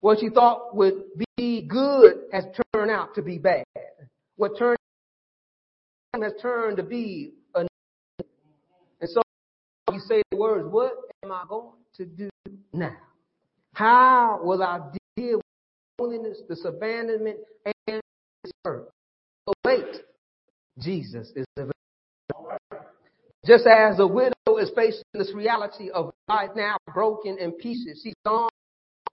What 0.00 0.22
you 0.22 0.30
thought 0.30 0.74
would 0.76 1.04
be 1.36 1.62
good 1.62 2.24
has 2.32 2.44
turned 2.74 2.90
out 2.90 3.14
to 3.14 3.22
be 3.22 3.38
bad. 3.38 3.64
What 4.36 4.58
turned 4.58 4.78
has 6.14 6.32
turned 6.40 6.78
to 6.78 6.82
be 6.82 7.32
say 10.00 10.22
the 10.30 10.36
words, 10.36 10.66
what 10.70 10.92
am 11.24 11.32
I 11.32 11.44
going 11.48 11.72
to 11.96 12.04
do 12.04 12.28
now? 12.72 12.96
How 13.74 14.40
will 14.42 14.62
I 14.62 14.80
deal 15.16 15.36
with 15.36 15.44
loneliness, 15.98 16.38
this 16.48 16.64
abandonment, 16.64 17.38
and 17.64 18.00
this 18.42 18.52
hurt? 18.64 18.90
But 19.44 19.54
wait, 19.64 19.96
Jesus 20.78 21.32
is 21.36 21.46
available. 21.56 21.72
Just 23.44 23.66
as 23.66 23.98
a 24.00 24.06
widow 24.06 24.32
is 24.58 24.70
facing 24.74 25.04
this 25.14 25.32
reality 25.34 25.90
of 25.90 26.12
life 26.28 26.50
now 26.56 26.76
broken 26.92 27.38
in 27.38 27.52
pieces, 27.52 28.00
she's 28.02 28.14
on 28.24 28.48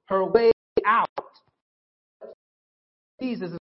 her 0.07 0.25
way 0.25 0.51
out. 0.85 1.07
Jesus 3.21 3.51
is 3.51 3.57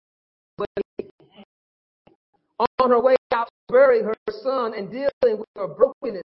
on 2.79 2.91
her 2.91 3.01
way 3.01 3.17
out 3.33 3.47
to 3.47 3.73
bury 3.73 4.03
her 4.03 4.15
son 4.43 4.75
and 4.75 4.91
dealing 4.91 5.39
with 5.39 5.49
her 5.57 5.69
brokenness 5.69 6.23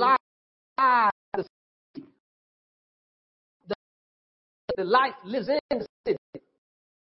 the 4.75 4.83
life 4.83 5.13
lives 5.23 5.47
in 5.47 5.59
the 5.69 5.85
city. 6.05 6.17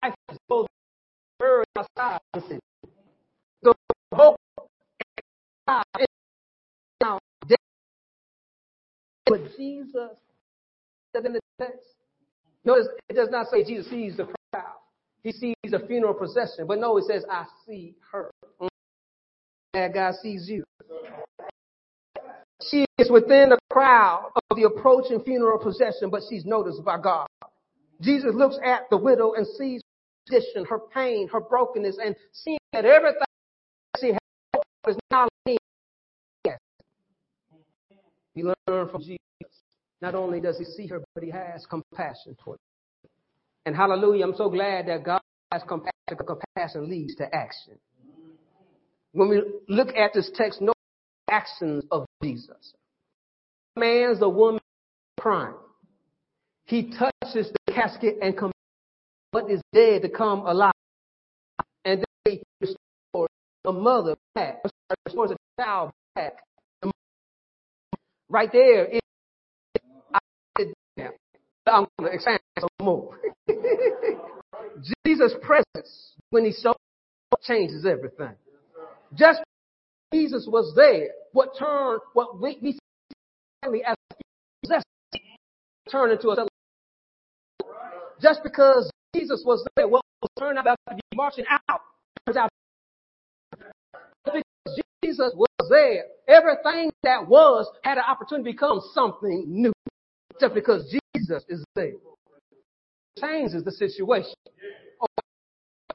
Life 0.01 0.13
is 0.31 0.37
both 0.47 0.67
buried 1.39 1.65
outside 1.77 2.19
the 2.33 2.41
city. 2.41 2.59
So 3.65 3.73
hope 4.13 4.37
is 5.99 6.05
now 7.01 7.19
dead. 7.49 7.57
But 9.25 9.41
Jesus 9.57 10.11
said 11.13 11.25
in 11.25 11.33
the 11.33 11.41
text, 11.59 11.83
notice 12.63 12.87
it 13.09 13.13
does 13.13 13.29
not 13.29 13.47
say 13.51 13.65
Jesus 13.65 13.89
sees 13.91 14.15
the 14.15 14.23
crowd. 14.53 14.75
He 15.21 15.33
sees 15.33 15.73
a 15.73 15.85
funeral 15.85 16.13
procession, 16.13 16.65
but 16.65 16.79
no, 16.79 16.95
it 16.97 17.03
says, 17.05 17.25
I 17.29 17.43
see 17.67 17.95
her. 18.13 18.31
That 19.73 19.93
God 19.93 20.15
sees 20.21 20.47
you. 20.49 20.63
She 22.69 22.85
is 22.97 23.09
within 23.09 23.49
the 23.49 23.59
crowd 23.71 24.31
of 24.49 24.57
the 24.57 24.63
approaching 24.63 25.21
funeral 25.21 25.59
procession, 25.59 26.09
but 26.09 26.21
she's 26.29 26.45
noticed 26.45 26.83
by 26.83 26.99
God. 26.99 27.27
Jesus 28.01 28.33
looks 28.33 28.57
at 28.63 28.89
the 28.89 28.97
widow 28.97 29.33
and 29.33 29.45
sees 29.57 29.81
her 29.81 30.33
condition, 30.33 30.65
her 30.65 30.79
pain, 30.93 31.27
her 31.29 31.39
brokenness, 31.39 31.97
and 32.03 32.15
seeing 32.33 32.59
that 32.73 32.85
everything 32.85 33.21
she 33.99 34.07
has 34.07 34.19
is 34.87 34.97
now 35.11 35.27
laying 35.45 35.57
He 38.35 38.43
learned 38.43 38.91
from 38.91 39.01
Jesus. 39.01 39.19
Not 40.01 40.15
only 40.15 40.39
does 40.39 40.57
he 40.57 40.63
see 40.63 40.87
her, 40.87 41.01
but 41.13 41.23
he 41.23 41.29
has 41.29 41.65
compassion 41.65 42.37
toward 42.41 42.57
her. 42.57 43.09
And 43.65 43.75
hallelujah, 43.75 44.25
I'm 44.25 44.35
so 44.35 44.49
glad 44.49 44.87
that 44.87 45.03
God 45.03 45.19
has 45.51 45.61
compassion. 45.67 45.91
Compassion 46.09 46.89
leads 46.89 47.15
to 47.15 47.35
action. 47.35 47.77
When 49.11 49.29
we 49.29 49.43
look 49.67 49.89
at 49.89 50.13
this 50.13 50.31
text, 50.33 50.61
no 50.61 50.73
actions 51.29 51.83
of 51.91 52.05
Jesus. 52.21 52.73
The 53.75 53.79
man's 53.79 54.19
the 54.19 54.29
woman 54.29 54.61
crying. 55.19 55.53
He 56.65 56.91
touches 56.91 57.51
the 57.65 57.73
casket 57.73 58.17
and 58.21 58.37
comes 58.37 58.53
what 59.31 59.49
is 59.49 59.61
dead 59.73 60.01
to 60.03 60.09
come 60.09 60.39
alive. 60.45 60.73
And 61.85 61.99
then 61.99 62.05
he 62.25 62.43
restores 62.61 63.29
the 63.63 63.71
mother 63.71 64.15
back, 64.35 64.61
restores 65.05 65.31
the 65.31 65.37
child 65.59 65.91
back. 66.15 66.43
Right 68.29 68.51
there, 68.51 68.87
I, 70.13 70.19
I'm 71.65 71.87
going 71.97 72.11
to 72.11 72.15
expand 72.15 72.39
some 72.59 72.69
more. 72.81 73.17
Jesus' 75.05 75.33
presence, 75.41 76.13
when 76.29 76.45
he 76.45 76.51
shows 76.51 76.75
changes 77.43 77.85
everything. 77.85 78.33
Just 79.15 79.41
Jesus 80.13 80.47
was 80.47 80.73
there, 80.75 81.09
what 81.33 81.57
turned 81.57 82.01
what 82.13 82.41
we, 82.41 82.57
we 82.61 82.71
see 82.73 83.83
as 83.85 83.95
possessed 84.63 84.85
turned 85.89 86.11
into 86.13 86.29
a 86.29 86.47
just 88.21 88.41
because 88.43 88.91
Jesus 89.15 89.43
was 89.45 89.65
there, 89.75 89.87
what 89.87 90.03
was 90.21 90.29
turned 90.37 90.57
out 90.57 90.77
to 90.89 90.95
be 90.95 91.01
marching 91.15 91.45
out 91.49 91.81
turns 92.25 92.37
out 92.37 92.49
because 94.25 94.43
Jesus 95.03 95.31
was 95.35 95.69
there, 95.69 96.05
everything 96.27 96.91
that 97.03 97.27
was 97.27 97.67
had 97.83 97.97
an 97.97 98.03
opportunity 98.07 98.51
to 98.51 98.53
become 98.53 98.81
something 98.93 99.45
new. 99.47 99.73
Just 100.39 100.53
because 100.53 100.83
Jesus 101.19 101.43
is 101.49 101.63
there 101.75 101.93
changes 103.19 103.63
the 103.63 103.71
situation. 103.71 104.33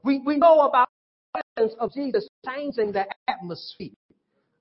We, 0.03 0.19
we 0.19 0.37
know 0.37 0.61
about 0.61 0.89
the 1.33 1.43
presence 1.57 1.75
of 1.81 1.93
Jesus 1.93 2.29
changing 2.47 2.93
the 2.93 3.07
atmosphere. 3.29 3.91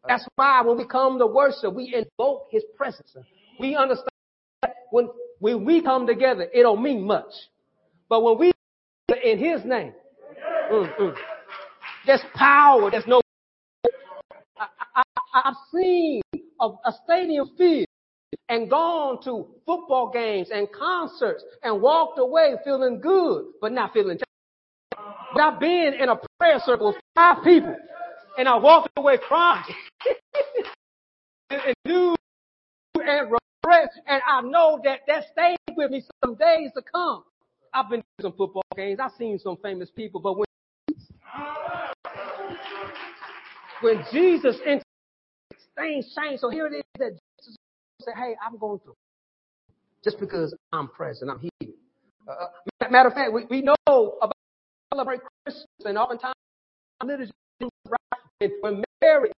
That's 0.07 0.27
why 0.35 0.61
when 0.61 0.77
we 0.77 0.85
come 0.85 1.17
to 1.19 1.27
worship, 1.27 1.73
we 1.73 1.93
invoke 1.95 2.47
his 2.51 2.63
presence. 2.75 3.15
We 3.59 3.75
understand 3.75 4.09
that 4.61 4.75
when, 4.91 5.09
when 5.39 5.63
we 5.63 5.81
come 5.81 6.07
together, 6.07 6.47
it 6.53 6.63
don't 6.63 6.83
mean 6.83 7.05
much. 7.05 7.31
But 8.09 8.23
when 8.23 8.37
we 8.37 8.51
in 9.23 9.37
his 9.37 9.63
name, 9.65 9.93
mm-mm, 10.71 11.15
there's 12.05 12.21
power, 12.33 12.91
there's 12.91 13.07
no. 13.07 13.21
I, 14.57 15.01
have 15.45 15.55
seen 15.73 16.21
a, 16.59 16.67
a 16.67 16.93
stadium 17.03 17.49
filled 17.57 17.85
and 18.49 18.69
gone 18.69 19.23
to 19.23 19.47
football 19.65 20.11
games 20.13 20.49
and 20.53 20.67
concerts 20.71 21.43
and 21.63 21.81
walked 21.81 22.19
away 22.19 22.55
feeling 22.63 22.99
good, 22.99 23.45
but 23.61 23.71
not 23.71 23.93
feeling. 23.93 24.19
I've 25.35 25.59
been 25.59 25.93
in 25.99 26.09
a 26.09 26.17
prayer 26.39 26.59
circle 26.63 26.87
with 26.87 26.97
five 27.15 27.43
people 27.43 27.75
and 28.37 28.47
I 28.47 28.55
walked 28.57 28.89
away 28.97 29.17
crying. 29.17 29.63
and, 31.49 31.75
new 31.85 32.15
and 32.95 33.31
regret. 33.31 33.89
And 34.07 34.21
I 34.27 34.41
know 34.41 34.79
that 34.83 35.01
that 35.07 35.25
stayed 35.31 35.57
with 35.75 35.91
me 35.91 36.03
some 36.23 36.35
days 36.35 36.71
to 36.75 36.81
come. 36.81 37.23
I've 37.73 37.89
been 37.89 38.01
to 38.01 38.21
some 38.21 38.33
football 38.33 38.63
games. 38.75 38.99
I've 39.01 39.11
seen 39.17 39.39
some 39.39 39.57
famous 39.57 39.89
people, 39.89 40.21
but 40.21 40.37
when 40.37 40.45
when 43.81 44.03
Jesus 44.11 44.57
entered, 44.65 44.83
things 45.75 46.15
changed. 46.15 46.41
So 46.41 46.49
here 46.49 46.67
it 46.67 46.75
is 46.75 46.83
that 46.99 47.11
Jesus 47.39 47.57
said, 48.01 48.13
"Hey, 48.15 48.35
I'm 48.45 48.57
going 48.57 48.79
through 48.79 48.95
just 50.03 50.19
because 50.19 50.53
I'm 50.71 50.87
present. 50.87 51.31
I'm 51.31 51.39
here." 51.39 51.73
Uh, 52.27 52.89
matter 52.89 53.09
of 53.09 53.15
fact, 53.15 53.33
we, 53.33 53.45
we 53.49 53.61
know 53.61 53.75
about 54.21 54.33
celebrate 54.93 55.21
Christmas, 55.45 55.65
and 55.85 55.97
oftentimes 55.97 56.35
liturgy? 57.03 57.31
When 58.61 58.83
Mary 59.01 59.31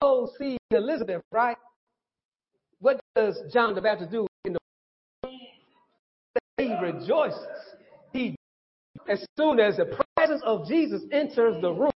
goes 0.00 0.30
see 0.38 0.56
Elizabeth, 0.70 1.22
right? 1.32 1.56
What 2.80 3.00
does 3.14 3.38
John 3.52 3.74
the 3.74 3.80
Baptist 3.80 4.10
do? 4.10 4.26
In 4.44 4.52
the 4.52 4.58
he 6.58 6.74
rejoices. 6.80 7.46
He, 8.12 8.36
as 9.08 9.24
soon 9.38 9.60
as 9.60 9.76
the 9.76 9.98
presence 10.16 10.42
of 10.44 10.66
Jesus 10.66 11.02
enters 11.12 11.60
the 11.60 11.70
room, 11.70 11.90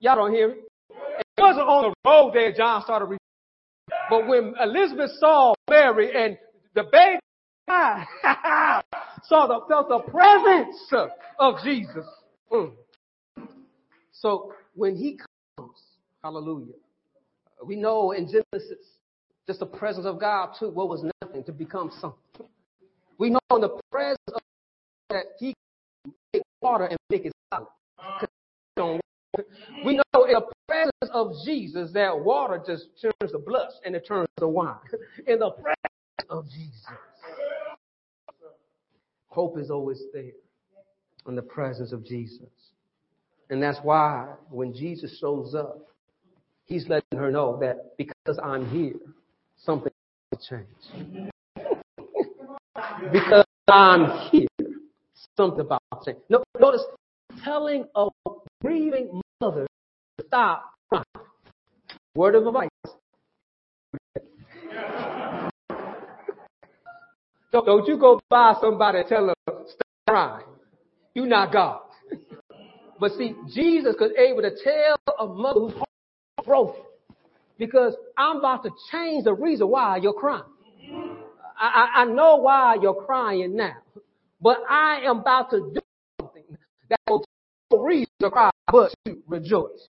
y'all 0.00 0.16
don't 0.16 0.32
hear 0.32 0.50
it. 0.50 0.58
It 0.90 1.40
wasn't 1.40 1.66
on 1.66 1.90
the 1.90 2.10
road 2.10 2.32
there 2.34 2.52
John 2.52 2.82
started. 2.82 3.06
Re- 3.06 3.18
but 4.08 4.26
when 4.26 4.54
Elizabeth 4.60 5.10
saw 5.18 5.54
Mary 5.68 6.10
and 6.14 6.36
the 6.74 6.84
baby 6.90 7.20
saw 7.68 9.46
the 9.46 9.60
felt 9.68 9.88
the 9.88 10.00
presence 10.10 10.76
of 11.38 11.54
Jesus. 11.64 12.04
Mm. 12.52 12.72
So 14.12 14.52
when 14.74 14.96
he 14.96 15.18
comes, 15.56 15.78
hallelujah, 16.22 16.74
we 17.64 17.76
know 17.76 18.12
in 18.12 18.26
Genesis, 18.26 18.78
just 19.46 19.60
the 19.60 19.66
presence 19.66 20.06
of 20.06 20.18
God 20.18 20.54
took 20.58 20.74
what 20.74 20.88
was 20.88 21.04
nothing 21.22 21.44
to 21.44 21.52
become 21.52 21.90
something. 22.00 22.46
We 23.18 23.30
know 23.30 23.40
in 23.52 23.60
the 23.60 23.78
presence 23.90 24.18
of 24.28 24.40
that 25.10 25.24
he 25.38 25.54
can 26.04 26.14
make 26.32 26.42
water 26.62 26.84
and 26.86 26.98
make 27.10 27.26
it 27.26 27.32
solid. 27.54 29.00
We 29.84 29.96
know 29.96 30.24
in 30.24 30.32
the 30.34 30.46
presence 30.68 31.10
of 31.12 31.32
Jesus 31.44 31.92
that 31.92 32.18
water 32.18 32.62
just 32.66 32.86
turns 33.00 33.32
to 33.32 33.38
blood 33.38 33.68
and 33.84 33.94
it 33.94 34.06
turns 34.06 34.28
to 34.38 34.48
wine. 34.48 34.76
In 35.26 35.40
the 35.40 35.50
presence 35.50 36.30
of 36.30 36.48
Jesus. 36.48 36.86
Hope 39.28 39.58
is 39.58 39.70
always 39.70 40.02
there 40.12 40.32
in 41.28 41.36
the 41.36 41.42
presence 41.42 41.92
of 41.92 42.04
Jesus. 42.04 42.48
And 43.50 43.60
that's 43.60 43.78
why 43.82 44.28
when 44.48 44.72
Jesus 44.72 45.18
shows 45.18 45.56
up, 45.56 45.88
he's 46.66 46.88
letting 46.88 47.18
her 47.18 47.32
know 47.32 47.58
that 47.60 47.96
because 47.98 48.38
I'm 48.42 48.70
here, 48.70 48.94
something 49.56 49.92
will 50.30 50.40
change. 50.48 50.66
because 53.12 53.44
I'm 53.68 54.30
here, 54.30 54.46
something 55.36 55.62
about 55.62 55.82
change. 56.04 56.18
No, 56.28 56.44
notice 56.60 56.84
telling 57.42 57.86
a 57.96 58.06
grieving 58.62 59.20
mother 59.40 59.66
to 60.18 60.24
stop 60.26 60.70
crying. 60.88 61.04
Word 62.14 62.36
of 62.36 62.46
advice. 62.46 62.68
Don't 67.52 67.88
you 67.88 67.98
go 67.98 68.20
by 68.28 68.54
somebody 68.60 69.00
and 69.00 69.08
tell 69.08 69.26
them 69.26 69.34
stop 69.46 69.88
crying. 70.06 70.46
You're 71.14 71.26
not 71.26 71.52
God. 71.52 71.80
But 73.00 73.12
see, 73.12 73.34
Jesus 73.48 73.96
was 73.98 74.12
able 74.18 74.42
to 74.42 74.50
tell 74.62 74.96
a 75.18 75.26
mother 75.26 75.60
who's 75.60 75.74
broken 76.44 76.82
because 77.58 77.94
I'm 78.16 78.36
about 78.36 78.62
to 78.64 78.70
change 78.92 79.24
the 79.24 79.32
reason 79.32 79.68
why 79.68 79.96
you're 79.96 80.12
crying. 80.12 80.44
I, 81.58 81.66
I, 81.96 82.02
I 82.02 82.04
know 82.04 82.36
why 82.36 82.76
you're 82.80 83.02
crying 83.06 83.56
now, 83.56 83.76
but 84.40 84.58
I 84.68 85.00
am 85.04 85.20
about 85.20 85.50
to 85.50 85.72
do 85.74 85.80
something 86.20 86.44
that 86.90 87.00
will 87.08 87.24
reason 87.78 88.12
to 88.20 88.30
cry, 88.30 88.50
but 88.70 88.92
to 89.06 89.16
rejoice. 89.26 89.88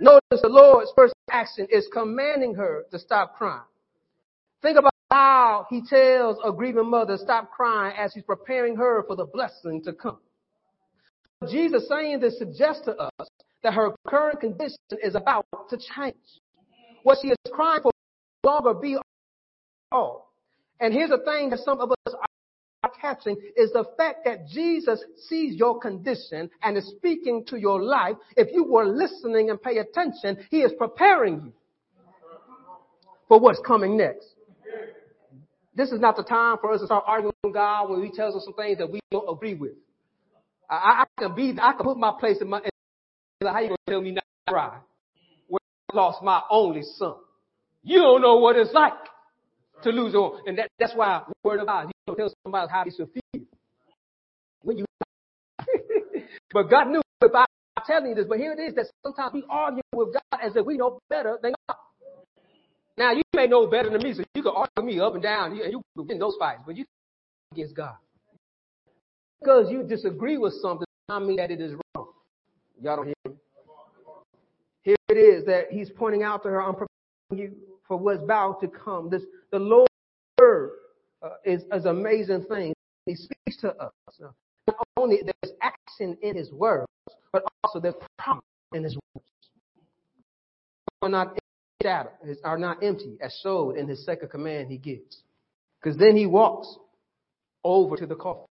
Notice 0.00 0.40
the 0.40 0.48
Lord's 0.48 0.90
first 0.96 1.12
action 1.30 1.66
is 1.70 1.86
commanding 1.92 2.54
her 2.54 2.84
to 2.90 2.98
stop 2.98 3.36
crying. 3.36 3.60
Think 4.62 4.78
about 4.78 4.94
how 5.10 5.66
he 5.68 5.82
tells 5.86 6.38
a 6.42 6.52
grieving 6.52 6.88
mother 6.88 7.18
to 7.18 7.22
stop 7.22 7.50
crying 7.50 7.94
as 7.98 8.14
he's 8.14 8.22
preparing 8.22 8.76
her 8.76 9.04
for 9.06 9.16
the 9.16 9.26
blessing 9.26 9.82
to 9.84 9.92
come. 9.92 10.18
Jesus 11.48 11.88
saying 11.88 12.20
this 12.20 12.38
suggests 12.38 12.84
to 12.84 12.96
us 12.96 13.28
that 13.62 13.74
her 13.74 13.90
current 14.06 14.40
condition 14.40 14.76
is 15.02 15.14
about 15.14 15.46
to 15.70 15.78
change. 15.96 16.16
What 17.02 17.18
she 17.22 17.28
is 17.28 17.36
crying 17.50 17.80
for 17.82 17.92
will 18.44 18.52
longer 18.52 18.74
be 18.74 18.98
all. 19.90 20.32
And 20.80 20.92
here's 20.92 21.10
the 21.10 21.18
thing 21.18 21.50
that 21.50 21.60
some 21.60 21.80
of 21.80 21.90
us 21.90 22.14
are 22.82 22.90
catching 23.00 23.36
is 23.56 23.72
the 23.72 23.84
fact 23.96 24.24
that 24.24 24.48
Jesus 24.48 25.02
sees 25.28 25.56
your 25.56 25.78
condition 25.78 26.50
and 26.62 26.76
is 26.76 26.86
speaking 26.96 27.44
to 27.46 27.58
your 27.58 27.82
life. 27.82 28.16
If 28.36 28.48
you 28.52 28.64
were 28.64 28.86
listening 28.86 29.50
and 29.50 29.60
pay 29.60 29.78
attention, 29.78 30.38
he 30.50 30.60
is 30.60 30.72
preparing 30.78 31.40
you 31.40 31.52
for 33.28 33.38
what's 33.38 33.60
coming 33.66 33.96
next. 33.96 34.26
This 35.74 35.92
is 35.92 36.00
not 36.00 36.16
the 36.16 36.24
time 36.24 36.58
for 36.60 36.72
us 36.72 36.80
to 36.80 36.86
start 36.86 37.04
arguing 37.06 37.32
with 37.44 37.54
God 37.54 37.88
when 37.88 38.02
he 38.02 38.10
tells 38.10 38.34
us 38.34 38.44
some 38.44 38.54
things 38.54 38.78
that 38.78 38.90
we 38.90 39.00
don't 39.10 39.28
agree 39.30 39.54
with. 39.54 39.72
I, 40.70 41.02
I 41.02 41.04
can 41.18 41.34
be, 41.34 41.54
I 41.60 41.72
can 41.72 41.84
put 41.84 41.98
my 41.98 42.12
place 42.18 42.38
in 42.40 42.48
my, 42.48 42.60
how 43.42 43.58
you 43.58 43.68
gonna 43.68 43.76
tell 43.88 44.00
me 44.00 44.12
not 44.12 44.24
to 44.46 44.52
cry? 44.52 44.78
When 45.48 45.58
I 45.92 45.96
lost 45.96 46.22
my 46.22 46.40
only 46.50 46.82
son. 46.96 47.14
You 47.82 47.98
don't 47.98 48.22
know 48.22 48.36
what 48.36 48.56
it's 48.56 48.72
like 48.72 48.92
to 49.82 49.90
lose 49.90 50.14
one. 50.14 50.42
And 50.46 50.58
that, 50.58 50.68
that's 50.78 50.94
why 50.94 51.22
word 51.42 51.60
of 51.60 51.66
God, 51.66 51.86
you 51.86 51.92
don't 52.06 52.16
tell 52.16 52.32
somebody 52.44 52.70
how 52.70 52.84
they 52.84 52.90
should 52.90 53.08
feel. 53.12 53.44
When 54.62 54.78
you, 54.78 54.84
but 56.52 56.64
God 56.70 56.88
knew 56.88 57.00
about 57.22 57.48
telling 57.86 58.10
you 58.10 58.14
this, 58.14 58.26
but 58.28 58.38
here 58.38 58.52
it 58.52 58.60
is 58.60 58.74
that 58.74 58.86
sometimes 59.02 59.32
we 59.32 59.44
argue 59.48 59.82
with 59.94 60.12
God 60.12 60.40
as 60.40 60.54
if 60.54 60.66
we 60.66 60.76
know 60.76 61.00
better 61.08 61.38
than 61.42 61.54
God. 61.68 61.76
Now 62.98 63.12
you 63.12 63.22
may 63.34 63.46
know 63.46 63.66
better 63.66 63.88
than 63.88 64.02
me, 64.02 64.12
so 64.12 64.22
you 64.34 64.42
can 64.42 64.52
argue 64.54 64.84
me 64.84 65.00
up 65.00 65.14
and 65.14 65.22
down, 65.22 65.52
and 65.52 65.72
you 65.72 65.82
can 65.96 66.06
win 66.06 66.18
those 66.18 66.36
fights, 66.38 66.62
but 66.66 66.76
you 66.76 66.84
against 67.52 67.74
God. 67.74 67.94
Because 69.40 69.70
you 69.70 69.82
disagree 69.82 70.36
with 70.36 70.54
something, 70.60 70.86
I 71.08 71.18
mean 71.18 71.36
that 71.36 71.50
it 71.50 71.60
is 71.60 71.72
wrong. 71.72 72.08
Y'all 72.82 72.96
don't 72.96 73.06
hear 73.06 73.14
me? 73.26 73.32
Here 74.82 74.96
it 75.08 75.16
is 75.16 75.44
that 75.46 75.70
he's 75.70 75.90
pointing 75.90 76.22
out 76.22 76.42
to 76.42 76.48
her, 76.48 76.62
I'm 76.62 76.74
preparing 76.74 76.88
you 77.32 77.56
for 77.86 77.96
what's 77.96 78.22
about 78.22 78.60
to 78.60 78.68
come. 78.68 79.10
This 79.10 79.22
the 79.50 79.58
Lord 79.58 79.88
word 80.38 80.72
uh, 81.22 81.30
is, 81.44 81.62
an 81.70 81.86
amazing 81.86 82.44
thing. 82.44 82.74
He 83.06 83.14
speaks 83.14 83.56
to 83.60 83.74
us. 83.76 83.92
Not 84.66 84.76
only 84.96 85.20
there's 85.22 85.54
action 85.62 86.16
in 86.22 86.36
his 86.36 86.50
words, 86.52 86.86
but 87.32 87.42
also 87.64 87.80
there's 87.80 87.94
promise 88.18 88.44
in 88.72 88.84
his 88.84 88.96
words. 89.14 89.26
Are 91.02 91.08
not 91.08 91.38
shadow, 91.82 92.10
are 92.44 92.58
not 92.58 92.82
empty, 92.82 93.16
as 93.22 93.38
showed 93.42 93.76
in 93.76 93.88
his 93.88 94.04
second 94.04 94.28
command 94.28 94.70
he 94.70 94.76
gives. 94.76 95.22
Because 95.82 95.98
then 95.98 96.14
he 96.14 96.26
walks 96.26 96.76
over 97.64 97.96
to 97.96 98.06
the 98.06 98.14
coffin 98.14 98.44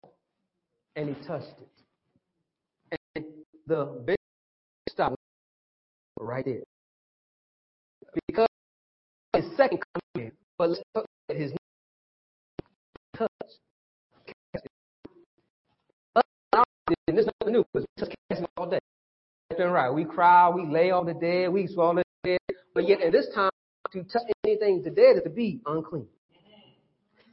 and 0.97 1.15
he 1.15 1.27
touched 1.27 1.55
it. 1.61 2.99
And 3.15 3.25
the 3.67 4.03
big 4.05 4.17
stop 4.89 5.15
right 6.19 6.45
there. 6.45 6.63
Because 8.27 8.49
his 9.35 9.45
second 9.57 9.83
command, 10.15 10.33
but 10.59 10.71
let's 10.71 10.83
look 10.95 11.07
at 11.29 11.37
his 11.37 11.53
touch. 13.17 13.31
And 17.09 17.19
this 17.19 17.27
is 17.27 17.33
nothing 17.43 17.53
new, 17.53 17.65
because 17.73 17.87
we 17.97 18.05
touch 18.05 18.15
casting 18.31 18.47
all 18.57 18.71
day. 18.71 18.79
Left 19.51 19.61
and 19.61 19.73
right. 19.73 19.91
We 19.91 20.05
cry, 20.05 20.49
we 20.49 20.67
lay 20.67 20.91
on 20.91 21.05
the 21.05 21.15
dead, 21.15 21.53
we 21.53 21.67
swallow 21.67 21.97
the 21.97 22.05
dead. 22.25 22.57
But 22.75 22.89
yet 22.89 23.03
at 23.03 23.13
this 23.13 23.29
time, 23.35 23.51
to 23.93 24.03
touch 24.05 24.23
anything 24.45 24.83
to 24.85 24.91
dead 24.91 25.17
is 25.17 25.23
to 25.25 25.31
be 25.31 25.61
unclean. 25.67 26.07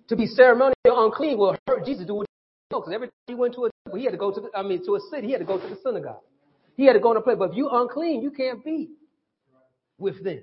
To 0.09 0.15
be 0.15 0.27
ceremonial 0.27 0.73
unclean 0.85 1.37
will 1.37 1.55
hurt 1.65 1.85
Jesus 1.85 2.05
do 2.05 2.15
what 2.15 2.27
he 2.73 2.79
because 2.79 2.93
every 2.93 3.07
time 3.07 3.13
he 3.27 3.35
went 3.35 3.53
to 3.55 3.65
a 3.65 3.69
temple, 3.85 3.99
he 3.99 4.05
had 4.05 4.11
to 4.11 4.17
go 4.17 4.31
to 4.31 4.41
the, 4.41 4.49
I 4.55 4.63
mean 4.63 4.85
to 4.85 4.95
a 4.95 4.99
city, 5.11 5.27
he 5.27 5.33
had 5.33 5.39
to 5.39 5.45
go 5.45 5.59
to 5.59 5.67
the 5.67 5.77
synagogue. 5.83 6.21
He 6.75 6.85
had 6.85 6.93
to 6.93 6.99
go 6.99 7.11
in 7.11 7.17
a 7.17 7.21
place. 7.21 7.37
But 7.37 7.51
if 7.51 7.57
you 7.57 7.69
unclean, 7.69 8.21
you 8.21 8.31
can't 8.31 8.63
be 8.63 8.89
with 9.99 10.23
them. 10.23 10.41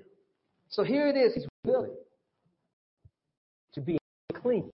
So 0.69 0.83
here 0.83 1.07
it 1.07 1.17
is, 1.17 1.33
he's 1.33 1.47
willing 1.65 1.91
to 3.73 3.81
be 3.81 3.97
clean. 4.33 4.69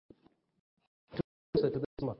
To 1.56 1.70
this 1.70 1.82
mother. 2.02 2.20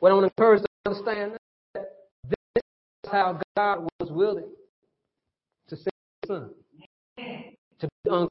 What 0.00 0.10
I 0.10 0.14
want 0.14 0.24
to 0.24 0.42
encourage 0.42 0.62
to 0.62 0.68
understand 0.84 1.32
that 1.74 1.90
this 2.24 2.62
is 3.04 3.10
how 3.10 3.40
God 3.56 3.86
was 4.00 4.10
willing 4.10 4.50
to 5.68 5.76
send 5.76 5.90
his 6.22 6.28
son. 6.28 6.50
To 7.78 7.88
be 8.02 8.10
unclean 8.10 8.28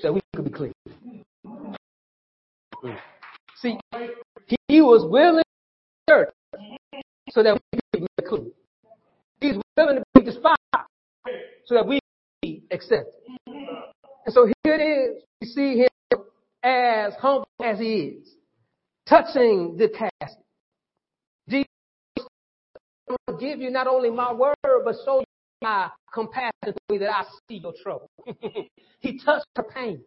so 0.00 0.12
we 0.12 0.20
could 0.34 0.44
be 0.44 0.50
clean. 0.50 0.72
See, 3.60 3.76
he 4.68 4.80
was 4.80 5.04
willing 5.04 5.42
to 5.42 6.12
church 6.12 6.34
so 7.30 7.42
that 7.42 7.60
we 7.72 7.80
could 7.92 8.08
be 8.16 8.24
clean. 8.24 8.52
He's 9.40 9.56
willing 9.76 9.96
to 9.96 10.04
be 10.14 10.20
despised 10.22 10.58
so 11.64 11.74
that 11.74 11.86
we 11.86 11.98
be 12.40 12.62
accepted. 12.70 13.06
And 13.46 14.32
so 14.34 14.46
here 14.46 14.74
it 14.74 14.80
is. 14.80 15.22
We 15.40 15.46
see 15.48 15.78
him 15.78 16.20
as 16.62 17.14
humble 17.14 17.48
as 17.64 17.78
he 17.78 17.94
is, 17.94 18.28
touching 19.08 19.76
the 19.76 19.88
casket. 19.88 20.44
Jesus 21.48 21.66
will 23.28 23.38
give 23.38 23.60
you 23.60 23.70
not 23.70 23.86
only 23.86 24.10
my 24.10 24.32
word, 24.32 24.54
but 24.62 24.94
show 25.04 25.20
you 25.20 25.24
my 25.62 25.88
compassion 26.12 26.52
the 26.62 26.74
way 26.88 26.98
that 26.98 27.10
I 27.10 27.24
see 27.48 27.56
your 27.56 27.74
trouble. 27.82 28.10
he 29.00 29.18
touched 29.18 29.46
her 29.56 29.64
pain. 29.64 30.00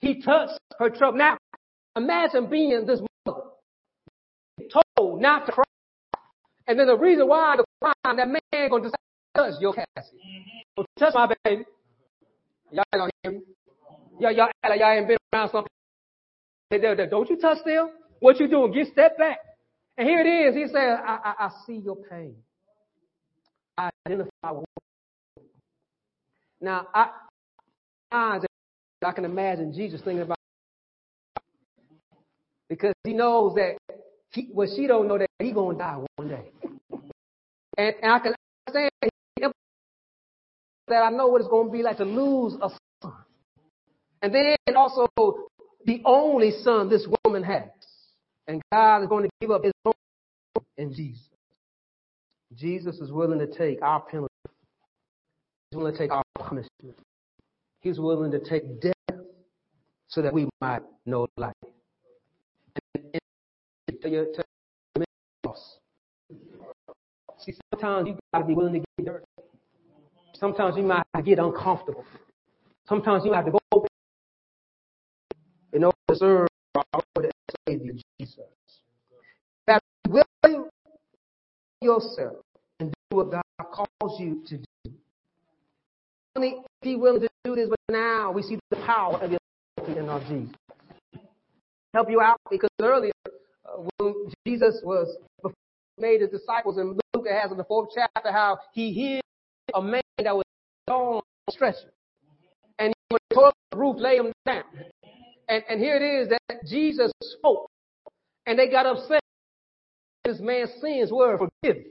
He 0.00 0.22
touched 0.22 0.58
her 0.78 0.90
trouble. 0.90 1.18
Now, 1.18 1.36
imagine 1.96 2.48
being 2.48 2.86
this 2.86 3.00
mother, 3.26 3.40
told 4.96 5.20
not 5.20 5.46
to 5.46 5.52
cry. 5.52 5.64
And 6.66 6.78
then 6.78 6.86
the 6.86 6.96
reason 6.96 7.26
why 7.26 7.56
the 7.56 7.64
crime, 7.80 8.16
that 8.16 8.28
man 8.28 8.70
gonna 8.70 8.84
decide 8.84 8.96
to 9.34 9.42
touch 9.42 9.54
your 9.60 9.72
casket. 9.72 10.20
Don't 10.76 10.88
touch 10.98 11.14
my 11.14 11.34
baby. 11.44 11.64
Y'all 12.70 12.84
gonna 12.92 13.10
hear 13.22 13.32
me. 13.32 13.40
Y'all, 14.20 14.32
y'all, 14.32 14.48
y'all 14.64 14.92
ain't 14.92 15.08
been 15.08 15.16
around 15.32 15.50
something. 15.50 15.70
Don't 17.10 17.28
you 17.28 17.36
touch 17.36 17.58
them? 17.64 17.90
What 18.20 18.38
you 18.38 18.46
doing? 18.46 18.72
Get 18.72 18.88
step 18.92 19.18
back. 19.18 19.38
And 19.98 20.08
here 20.08 20.20
it 20.20 20.26
is. 20.26 20.54
He 20.54 20.66
said, 20.72 20.98
I, 21.04 21.18
I, 21.24 21.46
I 21.46 21.50
see 21.66 21.76
your 21.76 21.96
pain. 21.96 22.36
I 23.76 23.90
identify 24.06 24.50
with 24.52 24.66
you. 25.36 25.42
Now, 26.60 26.86
I, 26.94 27.10
I 28.12 29.12
can 29.14 29.24
imagine 29.24 29.72
Jesus 29.72 30.00
thinking 30.02 30.22
about 30.22 30.39
because 32.70 32.94
he 33.04 33.12
knows 33.12 33.56
that 33.56 33.76
he, 34.32 34.48
well, 34.54 34.72
she 34.74 34.86
don't 34.86 35.08
know 35.08 35.18
that 35.18 35.28
he 35.40 35.52
gonna 35.52 35.76
die 35.76 35.98
one 36.16 36.28
day, 36.28 36.44
and, 37.76 37.94
and 38.00 38.12
I 38.12 38.18
can 38.20 38.34
understand 38.66 38.90
that 40.88 41.02
I 41.02 41.10
know 41.10 41.26
what 41.26 41.40
it's 41.40 41.50
gonna 41.50 41.70
be 41.70 41.82
like 41.82 41.98
to 41.98 42.04
lose 42.04 42.54
a 42.62 42.70
son, 43.02 43.12
and 44.22 44.34
then 44.34 44.56
also 44.76 45.08
the 45.84 46.00
only 46.04 46.52
son 46.62 46.88
this 46.88 47.06
woman 47.24 47.42
has, 47.42 47.68
and 48.46 48.62
God 48.72 49.02
is 49.02 49.08
going 49.08 49.24
to 49.24 49.30
give 49.40 49.50
up 49.50 49.64
His 49.64 49.72
own 49.84 49.92
in 50.78 50.94
Jesus. 50.94 51.26
Jesus 52.54 52.96
is 52.96 53.10
willing 53.12 53.38
to 53.40 53.46
take 53.46 53.82
our 53.82 54.00
penalty. 54.00 54.32
He's 55.70 55.76
willing 55.76 55.92
to 55.92 55.98
take 55.98 56.10
our 56.10 56.22
punishment. 56.38 56.96
He's 57.80 57.98
willing 57.98 58.30
to 58.32 58.40
take 58.40 58.80
death 58.80 58.94
so 60.08 60.22
that 60.22 60.32
we 60.32 60.48
might 60.60 60.82
know 61.06 61.26
life. 61.36 61.54
And, 64.02 64.14
and 64.14 64.34
to 64.34 64.34
your, 64.34 64.34
to 64.34 64.44
See, 67.38 67.54
sometimes 67.72 68.06
you 68.06 68.18
gotta 68.34 68.44
be 68.44 68.54
willing 68.54 68.74
to 68.74 68.80
get 68.80 69.06
dirty. 69.06 69.24
Sometimes 70.34 70.76
you 70.76 70.82
might 70.82 71.02
have 71.14 71.24
to 71.24 71.30
get 71.30 71.38
uncomfortable. 71.38 72.04
Sometimes 72.86 73.24
you 73.24 73.32
have 73.32 73.46
to 73.46 73.52
go 73.52 73.86
in 75.72 75.84
order 75.84 75.96
to 76.08 76.16
serve 76.16 76.48
our 76.92 77.02
Savior 77.66 77.94
Jesus. 78.18 78.44
That 79.66 79.80
willing 80.06 80.68
yourself 81.80 82.36
and 82.78 82.92
do 83.10 83.16
what 83.16 83.30
God 83.30 83.42
calls 83.58 84.20
you 84.20 84.42
to 84.48 84.58
do. 84.58 84.92
Only 86.36 86.56
be 86.82 86.96
willing 86.96 87.22
to 87.22 87.28
do 87.44 87.54
this, 87.54 87.70
but 87.70 87.78
now 87.90 88.32
we 88.32 88.42
see 88.42 88.58
the 88.70 88.76
power 88.76 89.18
of 89.22 89.30
your 89.30 89.40
in 89.96 90.08
our 90.10 90.20
Jesus. 90.20 90.54
Help 91.94 92.10
you 92.10 92.20
out 92.20 92.38
because 92.50 92.68
earlier 92.80 93.12
when 93.98 94.14
Jesus 94.46 94.80
was 94.82 95.16
made 95.98 96.20
his 96.20 96.30
disciples, 96.30 96.78
and 96.78 96.98
Luke 97.14 97.26
has 97.30 97.50
in 97.50 97.58
the 97.58 97.64
fourth 97.64 97.90
chapter 97.94 98.32
how 98.32 98.58
he 98.72 98.92
healed 98.92 99.22
a 99.74 99.82
man 99.82 100.02
that 100.18 100.34
was 100.34 100.44
on 100.88 101.20
a 101.48 101.52
stretcher, 101.52 101.92
and 102.78 102.94
when 103.08 103.18
he 103.28 103.34
tore 103.34 103.52
the 103.70 103.76
roof, 103.76 103.96
lay 103.98 104.16
him 104.16 104.32
down. 104.46 104.64
And, 105.48 105.64
and 105.68 105.80
here 105.80 105.96
it 105.96 106.02
is 106.02 106.28
that 106.28 106.66
Jesus 106.66 107.12
spoke, 107.20 107.68
and 108.46 108.58
they 108.58 108.68
got 108.70 108.86
upset. 108.86 109.20
This 110.24 110.40
man's 110.40 110.70
sins 110.80 111.10
were 111.10 111.38
forgiven. 111.38 111.84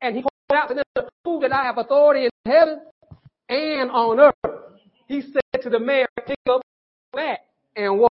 And 0.00 0.16
he 0.16 0.22
pointed 0.22 0.62
out 0.62 0.68
to 0.68 0.74
them 0.74 1.06
prove 1.24 1.42
that 1.42 1.52
I 1.52 1.64
have 1.64 1.78
authority 1.78 2.24
in 2.24 2.30
heaven 2.50 2.80
and 3.48 3.90
on 3.90 4.20
earth. 4.20 4.52
He 5.08 5.22
said 5.22 5.62
to 5.62 5.70
the 5.70 5.78
man, 5.78 6.06
pick 6.26 6.36
up 6.48 6.62
that 7.14 7.40
and 7.76 7.98
walk. 7.98 8.12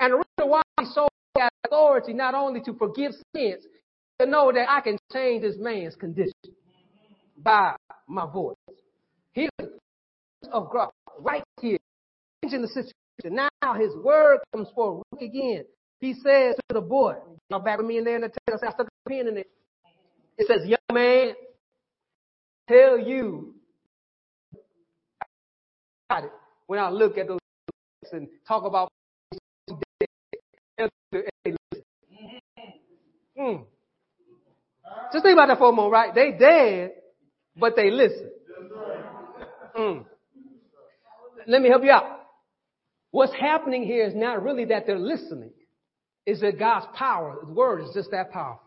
And 0.00 0.12
the 0.12 0.16
reason 0.16 0.50
why 0.50 0.62
he 0.80 0.86
showed 0.94 1.08
that 1.36 1.52
authority 1.64 2.12
not 2.12 2.34
only 2.34 2.60
to 2.62 2.74
forgive 2.74 3.12
sins, 3.34 3.64
to 4.20 4.26
know 4.26 4.52
that 4.52 4.68
I 4.68 4.80
can 4.80 4.98
change 5.12 5.42
this 5.42 5.56
man's 5.58 5.94
condition 5.94 6.32
by 7.36 7.74
my 8.06 8.26
voice. 8.30 8.56
He 9.32 9.48
of 10.52 10.70
God 10.70 10.90
right 11.18 11.42
here, 11.60 11.78
changing 12.42 12.62
the 12.62 12.68
situation. 12.68 13.36
Now 13.62 13.74
his 13.74 13.94
word 14.02 14.38
comes 14.52 14.68
forward. 14.74 15.04
Look 15.12 15.22
again. 15.22 15.64
He 16.00 16.14
says 16.14 16.56
to 16.68 16.74
the 16.74 16.80
boy, 16.80 17.14
y'all 17.50 17.60
back 17.60 17.78
with 17.78 17.86
me 17.86 17.98
in 17.98 18.04
there 18.04 18.16
in 18.16 18.22
the 18.22 18.32
text, 18.48 18.64
I 18.66 18.70
stuck 18.70 18.88
a 18.88 19.08
pen 19.08 19.28
in 19.28 19.36
it. 19.38 19.50
It 20.38 20.46
says, 20.46 20.66
young 20.66 20.78
man, 20.92 21.34
tell 22.68 22.98
you 22.98 23.54
when 26.66 26.78
I 26.78 26.88
look 26.90 27.18
at 27.18 27.28
those 27.28 27.38
and 28.12 28.28
talk 28.48 28.64
about 28.64 28.90
mm. 33.38 33.64
Just 35.12 35.24
think 35.24 35.34
about 35.34 35.48
that 35.48 35.58
for 35.58 35.68
a 35.70 35.72
moment, 35.72 35.92
right? 35.92 36.14
They 36.14 36.32
dead, 36.38 36.92
but 37.56 37.74
they 37.76 37.90
listen. 37.90 38.30
Mm. 39.76 40.04
Let 41.46 41.62
me 41.62 41.68
help 41.68 41.82
you 41.84 41.90
out. 41.90 42.20
What's 43.10 43.32
happening 43.34 43.82
here 43.84 44.06
is 44.06 44.14
not 44.14 44.42
really 44.42 44.66
that 44.66 44.86
they're 44.86 44.98
listening. 44.98 45.52
Is 46.26 46.40
that 46.40 46.58
God's 46.58 46.86
power, 46.94 47.38
His 47.40 47.54
word 47.54 47.82
is 47.82 47.90
just 47.94 48.10
that 48.12 48.30
powerful. 48.30 48.62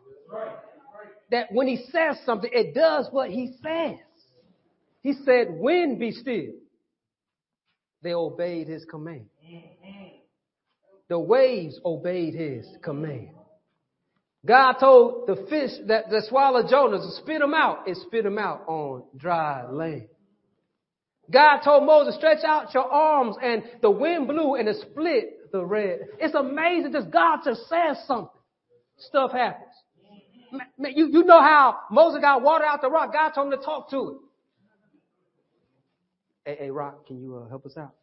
That 1.32 1.52
when 1.52 1.68
He 1.68 1.86
says 1.92 2.18
something, 2.26 2.50
it 2.52 2.74
does 2.74 3.08
what 3.12 3.30
He 3.30 3.56
says. 3.64 4.00
He 5.02 5.14
said, 5.26 5.48
wind 5.50 6.00
be 6.00 6.12
still. 6.12 6.54
they 8.02 8.14
obeyed 8.14 8.68
his 8.68 8.86
command. 8.86 9.26
The 11.10 11.20
waves 11.20 11.80
obeyed 11.86 12.34
his 12.34 12.66
command. 12.82 13.30
God 14.46 14.74
told 14.74 15.28
the 15.28 15.46
fish 15.50 15.72
that, 15.88 16.10
that 16.10 16.24
swallowed 16.28 16.70
Jonah 16.70 16.98
to 16.98 17.12
spit 17.22 17.42
him 17.42 17.54
out. 17.54 17.88
It 17.88 17.98
spit 18.06 18.26
him 18.26 18.38
out 18.38 18.64
on 18.68 19.04
dry 19.16 19.66
land. 19.70 20.08
God 21.32 21.62
told 21.62 21.86
Moses, 21.86 22.16
stretch 22.16 22.44
out 22.44 22.74
your 22.74 22.92
arms 22.92 23.38
and 23.42 23.64
the 23.82 23.90
wind 23.90 24.28
blew 24.28 24.56
and 24.56 24.68
it 24.68 24.76
split 24.82 25.52
the 25.54 25.64
red. 25.64 26.00
It's 26.20 26.36
amazing 26.36 26.92
just 26.92 27.10
God 27.10 27.40
just 27.46 27.62
says 27.70 27.98
something. 28.06 28.30
Stuff 28.98 29.32
happens. 29.32 29.72
Man, 30.78 30.94
you, 30.96 31.08
you 31.12 31.24
know 31.24 31.40
how 31.40 31.80
Moses 31.90 32.22
got 32.22 32.42
water 32.42 32.66
out 32.66 32.82
the 32.82 32.90
rock. 32.90 33.14
God 33.14 33.30
told 33.30 33.52
him 33.52 33.60
to 33.60 33.66
talk 33.66 33.90
to 33.92 34.10
it. 34.10 34.18
Hey, 36.46 36.66
hey 36.66 36.72
Rock, 36.72 37.08
can 37.08 37.22
you 37.22 37.38
uh, 37.38 37.50
help 37.50 37.66
us 37.66 37.78
out? 37.78 37.94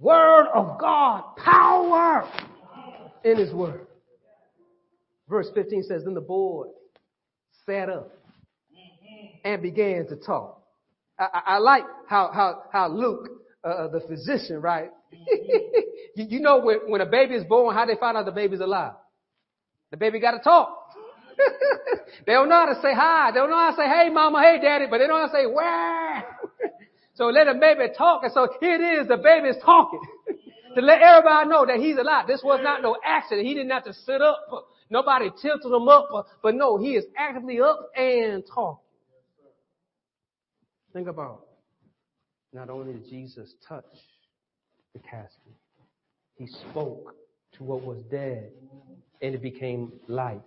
Word 0.00 0.46
of 0.54 0.80
God, 0.80 1.36
power 1.36 2.28
in 3.22 3.38
his 3.38 3.52
word. 3.52 3.86
Verse 5.28 5.48
15 5.54 5.84
says, 5.84 6.04
Then 6.04 6.14
the 6.14 6.20
boy 6.20 6.66
sat 7.66 7.88
up 7.88 8.12
and 9.44 9.62
began 9.62 10.06
to 10.08 10.16
talk. 10.16 10.62
I, 11.18 11.24
I, 11.24 11.40
I 11.54 11.58
like 11.58 11.84
how, 12.08 12.30
how, 12.32 12.62
how 12.72 12.88
Luke, 12.88 13.28
uh, 13.64 13.68
uh 13.68 13.88
the 13.88 14.00
physician, 14.00 14.60
right? 14.60 14.90
you, 15.12 16.26
you, 16.28 16.40
know 16.40 16.60
when, 16.60 16.78
when 16.88 17.00
a 17.00 17.06
baby 17.06 17.34
is 17.34 17.44
born, 17.44 17.74
how 17.74 17.86
they 17.86 17.96
find 17.96 18.16
out 18.16 18.26
the 18.26 18.32
baby's 18.32 18.60
alive? 18.60 18.94
The 19.90 19.96
baby 19.96 20.20
got 20.20 20.32
to 20.32 20.40
talk. 20.40 20.76
they 22.26 22.32
don't 22.32 22.48
know 22.48 22.66
how 22.66 22.66
to 22.66 22.80
say 22.82 22.92
hi. 22.94 23.30
They 23.32 23.38
don't 23.38 23.50
know 23.50 23.56
how 23.56 23.70
to 23.70 23.76
say, 23.76 23.86
hey 23.86 24.10
mama, 24.10 24.42
hey 24.42 24.60
daddy, 24.60 24.86
but 24.90 24.98
they 24.98 25.06
don't 25.06 25.20
know 25.20 25.26
how 25.26 25.32
to 25.32 25.38
say, 25.38 25.46
where. 25.46 26.24
so 27.14 27.26
let 27.26 27.46
the 27.46 27.58
baby 27.58 27.92
talk. 27.96 28.24
And 28.24 28.32
so 28.32 28.48
here 28.60 28.74
it 28.74 29.00
is, 29.00 29.08
the 29.08 29.16
baby 29.16 29.48
is 29.48 29.56
talking. 29.64 30.00
to 30.74 30.80
let 30.80 31.00
everybody 31.00 31.48
know 31.48 31.66
that 31.66 31.78
he's 31.78 31.96
alive. 31.96 32.26
This 32.26 32.42
was 32.42 32.60
not 32.62 32.82
no 32.82 32.96
accident. 33.04 33.46
He 33.46 33.54
didn't 33.54 33.70
have 33.70 33.84
to 33.84 33.94
sit 33.94 34.20
up. 34.20 34.40
Nobody 34.94 35.28
tilted 35.42 35.72
him 35.72 35.88
up. 35.88 36.08
But 36.40 36.54
no, 36.54 36.78
he 36.78 36.94
is 36.94 37.04
actively 37.18 37.60
up 37.60 37.90
and 37.96 38.44
talking. 38.46 38.84
Think 40.92 41.08
about 41.08 41.46
not 42.52 42.70
only 42.70 42.92
did 42.92 43.10
Jesus 43.10 43.56
touch 43.68 43.84
the 44.92 45.00
casket, 45.00 45.52
he 46.36 46.46
spoke 46.46 47.12
to 47.56 47.64
what 47.64 47.82
was 47.82 47.98
dead 48.08 48.52
and 49.20 49.34
it 49.34 49.42
became 49.42 49.92
life. 50.06 50.38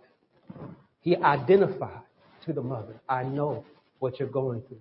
He 1.02 1.18
identified 1.18 2.04
to 2.46 2.54
the 2.54 2.62
mother, 2.62 3.02
I 3.10 3.24
know 3.24 3.66
what 4.00 4.18
you're 4.18 4.30
going 4.30 4.62
through, 4.62 4.80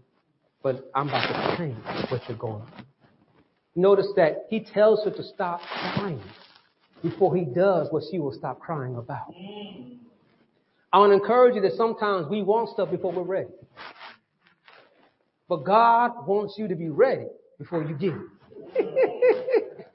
but 0.63 0.89
I'm 0.95 1.09
about 1.09 1.27
to 1.27 1.57
change 1.57 2.13
what 2.13 2.23
you're 2.29 2.39
going 2.39 2.65
through. 2.67 2.85
Notice 3.75 4.13
that 4.15 4.47
he 4.49 4.61
tells 4.61 5.05
her 5.05 5.11
to 5.11 5.25
stop 5.25 5.61
crying 5.63 6.23
before 7.09 7.37
he 7.37 7.45
does 7.45 7.89
what 7.91 8.03
she 8.11 8.19
will 8.19 8.33
stop 8.33 8.61
crying 8.61 8.97
about. 8.97 9.35
I 10.93 10.99
want 10.99 11.11
to 11.11 11.15
encourage 11.15 11.55
you 11.55 11.61
that 11.63 11.73
sometimes 11.77 12.27
we 12.29 12.43
want 12.43 12.71
stuff 12.71 12.91
before 12.91 13.13
we're 13.13 13.23
ready. 13.23 13.51
But 15.49 15.65
God 15.65 16.27
wants 16.27 16.55
you 16.59 16.69
to 16.69 16.75
be 16.75 16.89
ready 16.89 17.27
before 17.59 17.83
you 17.85 17.95
get 17.95 18.15
it. 18.15 18.27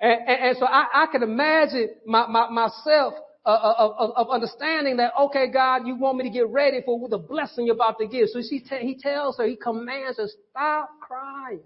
and, 0.00 0.20
and, 0.28 0.44
and, 0.48 0.56
so 0.58 0.66
I, 0.66 0.86
I 0.92 1.06
can 1.10 1.22
imagine 1.22 1.90
my, 2.06 2.26
my, 2.26 2.50
myself 2.50 3.14
uh, 3.46 3.50
uh, 3.50 3.94
of, 3.98 4.10
of, 4.16 4.30
understanding 4.30 4.98
that, 4.98 5.12
okay, 5.18 5.50
God, 5.50 5.86
you 5.86 5.96
want 5.96 6.18
me 6.18 6.24
to 6.24 6.30
get 6.30 6.48
ready 6.48 6.80
for 6.84 7.08
the 7.08 7.16
blessing 7.16 7.64
you're 7.64 7.74
about 7.74 7.98
to 7.98 8.06
give. 8.06 8.28
So 8.28 8.42
she 8.42 8.60
te- 8.60 8.80
he 8.80 8.98
tells 8.98 9.38
her, 9.38 9.46
he 9.46 9.56
commands 9.56 10.18
her, 10.18 10.28
stop 10.50 10.90
crying. 11.00 11.60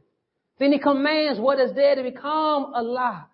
Then 0.59 0.73
he 0.73 0.79
commands 0.79 1.41
what 1.41 1.59
is 1.59 1.73
dead 1.73 1.97
to 1.97 2.05
become 2.05 2.73
alive. 2.75 3.25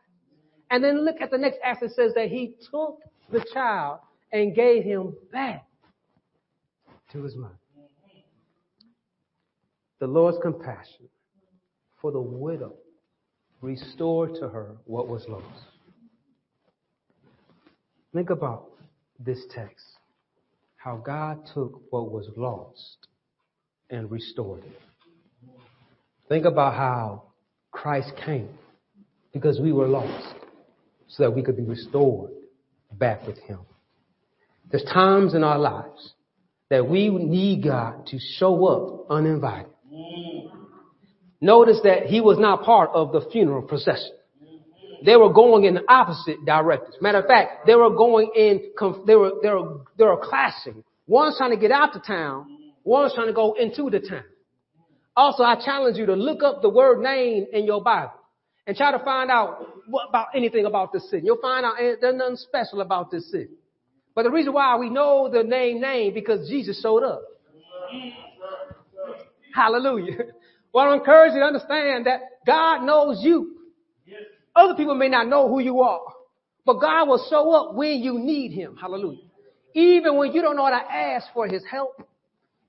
And 0.70 0.84
then 0.84 1.04
look 1.04 1.20
at 1.20 1.30
the 1.30 1.38
next 1.38 1.58
act. 1.64 1.82
It 1.82 1.92
says 1.92 2.12
that 2.14 2.28
he 2.28 2.54
took 2.70 2.98
the 3.30 3.44
child 3.52 4.00
and 4.32 4.54
gave 4.54 4.84
him 4.84 5.14
back 5.32 5.64
to 7.12 7.22
his 7.22 7.34
mother 7.34 7.58
the 10.00 10.06
Lord's 10.06 10.38
compassion 10.40 11.08
for 12.00 12.12
the 12.12 12.20
widow 12.20 12.74
restored 13.60 14.34
to 14.36 14.48
her 14.48 14.76
what 14.84 15.08
was 15.08 15.24
lost. 15.28 15.44
Think 18.14 18.30
about 18.30 18.70
this 19.18 19.44
text 19.54 19.84
how 20.76 20.96
God 20.96 21.44
took 21.52 21.82
what 21.90 22.12
was 22.12 22.28
lost 22.36 23.08
and 23.90 24.08
restored 24.10 24.62
it. 24.64 24.80
Think 26.28 26.44
about 26.44 26.74
how 26.74 27.24
Christ 27.72 28.12
came 28.24 28.48
because 29.32 29.58
we 29.60 29.72
were 29.72 29.88
lost 29.88 30.36
so 31.08 31.24
that 31.24 31.30
we 31.30 31.42
could 31.42 31.56
be 31.56 31.64
restored 31.64 32.30
back 32.92 33.26
with 33.26 33.38
Him. 33.38 33.60
There's 34.70 34.84
times 34.84 35.34
in 35.34 35.42
our 35.42 35.58
lives 35.58 36.14
that 36.70 36.88
we 36.88 37.08
need 37.08 37.64
God 37.64 38.06
to 38.08 38.18
show 38.18 38.66
up 38.66 39.06
uninvited. 39.10 39.72
Notice 41.40 41.80
that 41.84 42.06
he 42.06 42.20
was 42.20 42.38
not 42.38 42.64
part 42.64 42.90
of 42.92 43.12
the 43.12 43.22
funeral 43.30 43.62
procession. 43.62 44.10
They 45.04 45.16
were 45.16 45.32
going 45.32 45.64
in 45.64 45.78
opposite 45.88 46.44
directions. 46.44 46.96
Matter 47.00 47.18
of 47.18 47.26
fact, 47.26 47.66
they 47.66 47.76
were 47.76 47.90
going 47.90 48.32
in, 48.34 48.72
they 49.06 49.14
were, 49.14 49.32
they 49.42 49.48
were, 49.48 49.80
they 49.96 50.04
were 50.04 50.20
clashing. 50.20 50.82
One's 51.06 51.38
trying 51.38 51.52
to 51.52 51.56
get 51.56 51.70
out 51.70 51.92
the 51.92 52.00
town. 52.00 52.46
One's 52.82 53.14
trying 53.14 53.28
to 53.28 53.32
go 53.32 53.54
into 53.54 53.88
the 53.90 54.00
town. 54.00 54.24
Also, 55.16 55.44
I 55.44 55.54
challenge 55.64 55.96
you 55.96 56.06
to 56.06 56.14
look 56.14 56.42
up 56.42 56.62
the 56.62 56.68
word 56.68 57.00
Nain 57.00 57.46
in 57.52 57.64
your 57.64 57.82
Bible 57.82 58.12
and 58.68 58.76
try 58.76 58.92
to 58.92 58.98
find 58.98 59.30
out 59.30 59.66
what 59.88 60.10
about 60.10 60.28
anything 60.34 60.66
about 60.66 60.92
this 60.92 61.10
city. 61.10 61.24
You'll 61.24 61.40
find 61.40 61.64
out 61.64 61.76
eh, 61.80 61.94
there's 61.98 62.14
nothing 62.14 62.36
special 62.36 62.82
about 62.82 63.10
this 63.10 63.28
city. 63.30 63.48
But 64.14 64.24
the 64.24 64.30
reason 64.30 64.52
why 64.52 64.76
we 64.76 64.90
know 64.90 65.30
the 65.32 65.42
name 65.42 65.80
Nain 65.80 66.12
because 66.12 66.46
Jesus 66.48 66.80
showed 66.80 67.02
up. 67.02 67.22
Hallelujah. 69.54 70.16
Well, 70.70 70.92
I 70.92 70.96
encourage 70.96 71.32
you 71.32 71.40
to 71.40 71.46
understand 71.46 72.04
that 72.04 72.20
God 72.46 72.84
knows 72.84 73.24
you. 73.24 73.56
Other 74.54 74.74
people 74.74 74.94
may 74.94 75.08
not 75.08 75.26
know 75.26 75.48
who 75.48 75.60
you 75.60 75.80
are, 75.80 76.02
but 76.66 76.74
God 76.74 77.08
will 77.08 77.26
show 77.30 77.50
up 77.52 77.74
when 77.74 78.02
you 78.02 78.18
need 78.18 78.52
Him. 78.52 78.76
Hallelujah. 78.76 79.22
Even 79.72 80.18
when 80.18 80.32
you 80.32 80.42
don't 80.42 80.56
know 80.56 80.66
how 80.66 80.78
to 80.78 80.92
ask 80.94 81.28
for 81.32 81.48
His 81.48 81.64
help, 81.64 82.06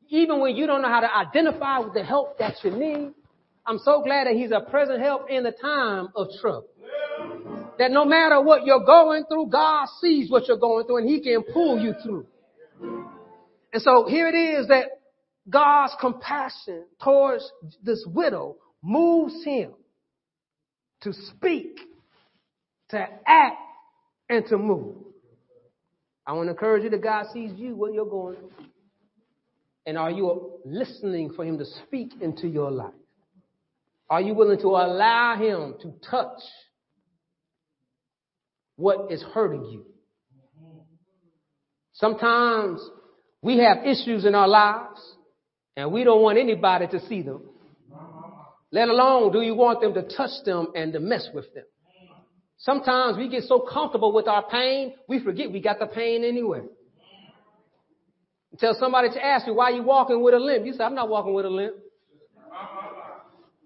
even 0.08 0.40
when 0.40 0.56
you 0.56 0.66
don't 0.66 0.82
know 0.82 0.88
how 0.88 1.02
to 1.02 1.14
identify 1.14 1.80
with 1.80 1.94
the 1.94 2.06
help 2.06 2.40
that 2.40 2.56
you 2.64 2.72
need, 2.72 3.14
I'm 3.70 3.78
so 3.78 4.02
glad 4.02 4.26
that 4.26 4.34
He's 4.34 4.52
a 4.52 4.62
present 4.62 5.00
help 5.00 5.30
in 5.30 5.44
the 5.44 5.52
time 5.52 6.08
of 6.16 6.30
trouble. 6.42 6.70
That 7.78 7.92
no 7.92 8.04
matter 8.04 8.42
what 8.42 8.66
you're 8.66 8.84
going 8.84 9.26
through, 9.30 9.52
God 9.52 9.86
sees 10.02 10.32
what 10.32 10.48
you're 10.48 10.58
going 10.58 10.88
through 10.88 10.98
and 10.98 11.10
He 11.10 11.22
can 11.22 11.44
pull 11.44 11.80
you 11.80 11.94
through. 12.02 12.26
And 13.72 13.80
so 13.82 14.08
here 14.10 14.28
it 14.28 14.34
is 14.34 14.70
that 14.70 14.86
God's 15.48 15.94
compassion 16.02 16.86
towards 17.04 17.48
this 17.84 18.04
widow 18.08 18.56
moves 18.82 19.44
him 19.44 19.74
to 21.02 21.14
speak, 21.14 21.78
to 22.90 23.08
act, 23.28 23.58
and 24.30 24.46
to 24.48 24.58
move. 24.58 24.96
I 26.26 26.34
want 26.34 26.48
to 26.48 26.52
encourage 26.52 26.84
you 26.84 26.90
that 26.90 27.04
God 27.04 27.28
sees 27.34 27.52
you 27.56 27.76
what 27.76 27.94
you're 27.94 28.10
going. 28.10 28.38
And 29.86 29.96
are 29.96 30.12
you 30.12 30.60
listening 30.66 31.34
for 31.36 31.46
him 31.46 31.60
to 31.60 31.66
speak 31.66 32.14
into 32.20 32.48
your 32.48 32.72
life? 32.72 32.94
Are 34.10 34.22
you 34.22 34.34
willing 34.34 34.60
to 34.60 34.68
allow 34.68 35.36
him 35.38 35.76
to 35.82 35.94
touch 36.10 36.42
what 38.76 39.12
is 39.12 39.24
hurting 39.34 39.66
you? 39.66 39.86
Sometimes 41.94 42.82
we 43.42 43.60
have 43.60 43.86
issues 43.86 44.26
in 44.26 44.34
our 44.34 44.48
lives 44.48 45.00
and 45.76 45.92
we 45.92 46.04
don't 46.04 46.22
want 46.22 46.38
anybody 46.38 46.88
to 46.88 47.06
see 47.08 47.22
them. 47.22 47.42
Let 48.72 48.90
alone 48.90 49.32
do 49.32 49.42
you 49.42 49.56
want 49.56 49.82
them 49.82 49.94
to 49.94 50.04
touch 50.04 50.44
them 50.46 50.68
and 50.76 50.94
to 50.94 51.00
mess 51.00 51.28
with 51.34 51.54
them. 51.54 51.66
Sometimes 52.58 53.18
we 53.18 53.30
get 53.30 53.44
so 53.44 53.60
comfortable 53.72 54.14
with 54.14 54.28
our 54.28 54.48
pain, 54.50 54.94
we 55.08 55.24
forget 55.24 55.52
we 55.52 55.62
got 55.62 55.80
the 55.80 55.88
pain 55.88 56.24
anyway. 56.24 56.62
Until 58.52 58.76
somebody 58.80 59.10
to 59.10 59.26
ask 59.26 59.48
you, 59.48 59.54
why 59.54 59.70
you 59.70 59.84
walking 59.84 60.22
with 60.22 60.34
a 60.34 60.40
limp? 60.40 60.66
You 60.66 60.74
say, 60.74 60.84
I'm 60.84 60.96
not 60.96 61.08
walking 61.10 61.34
with 61.34 61.46
a 61.46 61.50
limp. 61.50 61.76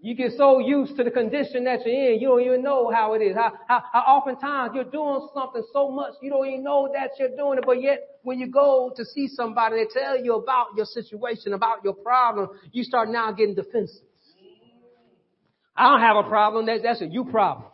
You 0.03 0.15
get 0.15 0.33
so 0.35 0.59
used 0.59 0.97
to 0.97 1.05
the 1.05 1.11
condition 1.11 1.63
that 1.63 1.85
you're 1.85 2.11
in, 2.11 2.19
you 2.19 2.27
don't 2.27 2.41
even 2.41 2.61
know 2.61 2.91
how 2.93 3.13
it 3.13 3.21
is. 3.21 3.37
How, 3.37 3.53
how, 3.69 3.81
how 3.93 3.99
oftentimes 4.01 4.73
you're 4.75 4.83
doing 4.83 5.29
something 5.33 5.63
so 5.71 5.89
much, 5.91 6.15
you 6.21 6.29
don't 6.29 6.45
even 6.45 6.61
know 6.61 6.89
that 6.93 7.11
you're 7.17 7.33
doing 7.37 7.59
it, 7.59 7.63
but 7.65 7.81
yet 7.81 7.99
when 8.21 8.37
you 8.37 8.51
go 8.51 8.91
to 8.97 9.05
see 9.05 9.29
somebody, 9.29 9.77
they 9.77 9.87
tell 9.97 10.21
you 10.21 10.35
about 10.35 10.75
your 10.75 10.85
situation, 10.85 11.53
about 11.53 11.85
your 11.85 11.93
problem, 11.93 12.49
you 12.73 12.83
start 12.83 13.07
now 13.07 13.31
getting 13.31 13.55
defensive. 13.55 14.03
I 15.73 15.89
don't 15.89 16.01
have 16.01 16.17
a 16.17 16.27
problem. 16.27 16.65
That's, 16.65 16.83
that's 16.83 17.01
a 17.01 17.07
you 17.07 17.23
problem. 17.23 17.69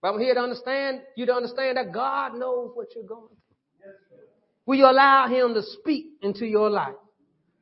But 0.00 0.14
I'm 0.14 0.20
here 0.20 0.34
to 0.34 0.40
understand, 0.40 1.00
you 1.16 1.26
to 1.26 1.34
understand 1.34 1.78
that 1.78 1.92
God 1.92 2.34
knows 2.36 2.70
what 2.74 2.94
you're 2.94 3.02
going 3.02 3.26
through. 3.26 4.18
Will 4.66 4.76
you 4.76 4.86
allow 4.86 5.26
Him 5.26 5.54
to 5.54 5.62
speak 5.64 6.06
into 6.22 6.46
your 6.46 6.70
life? 6.70 6.94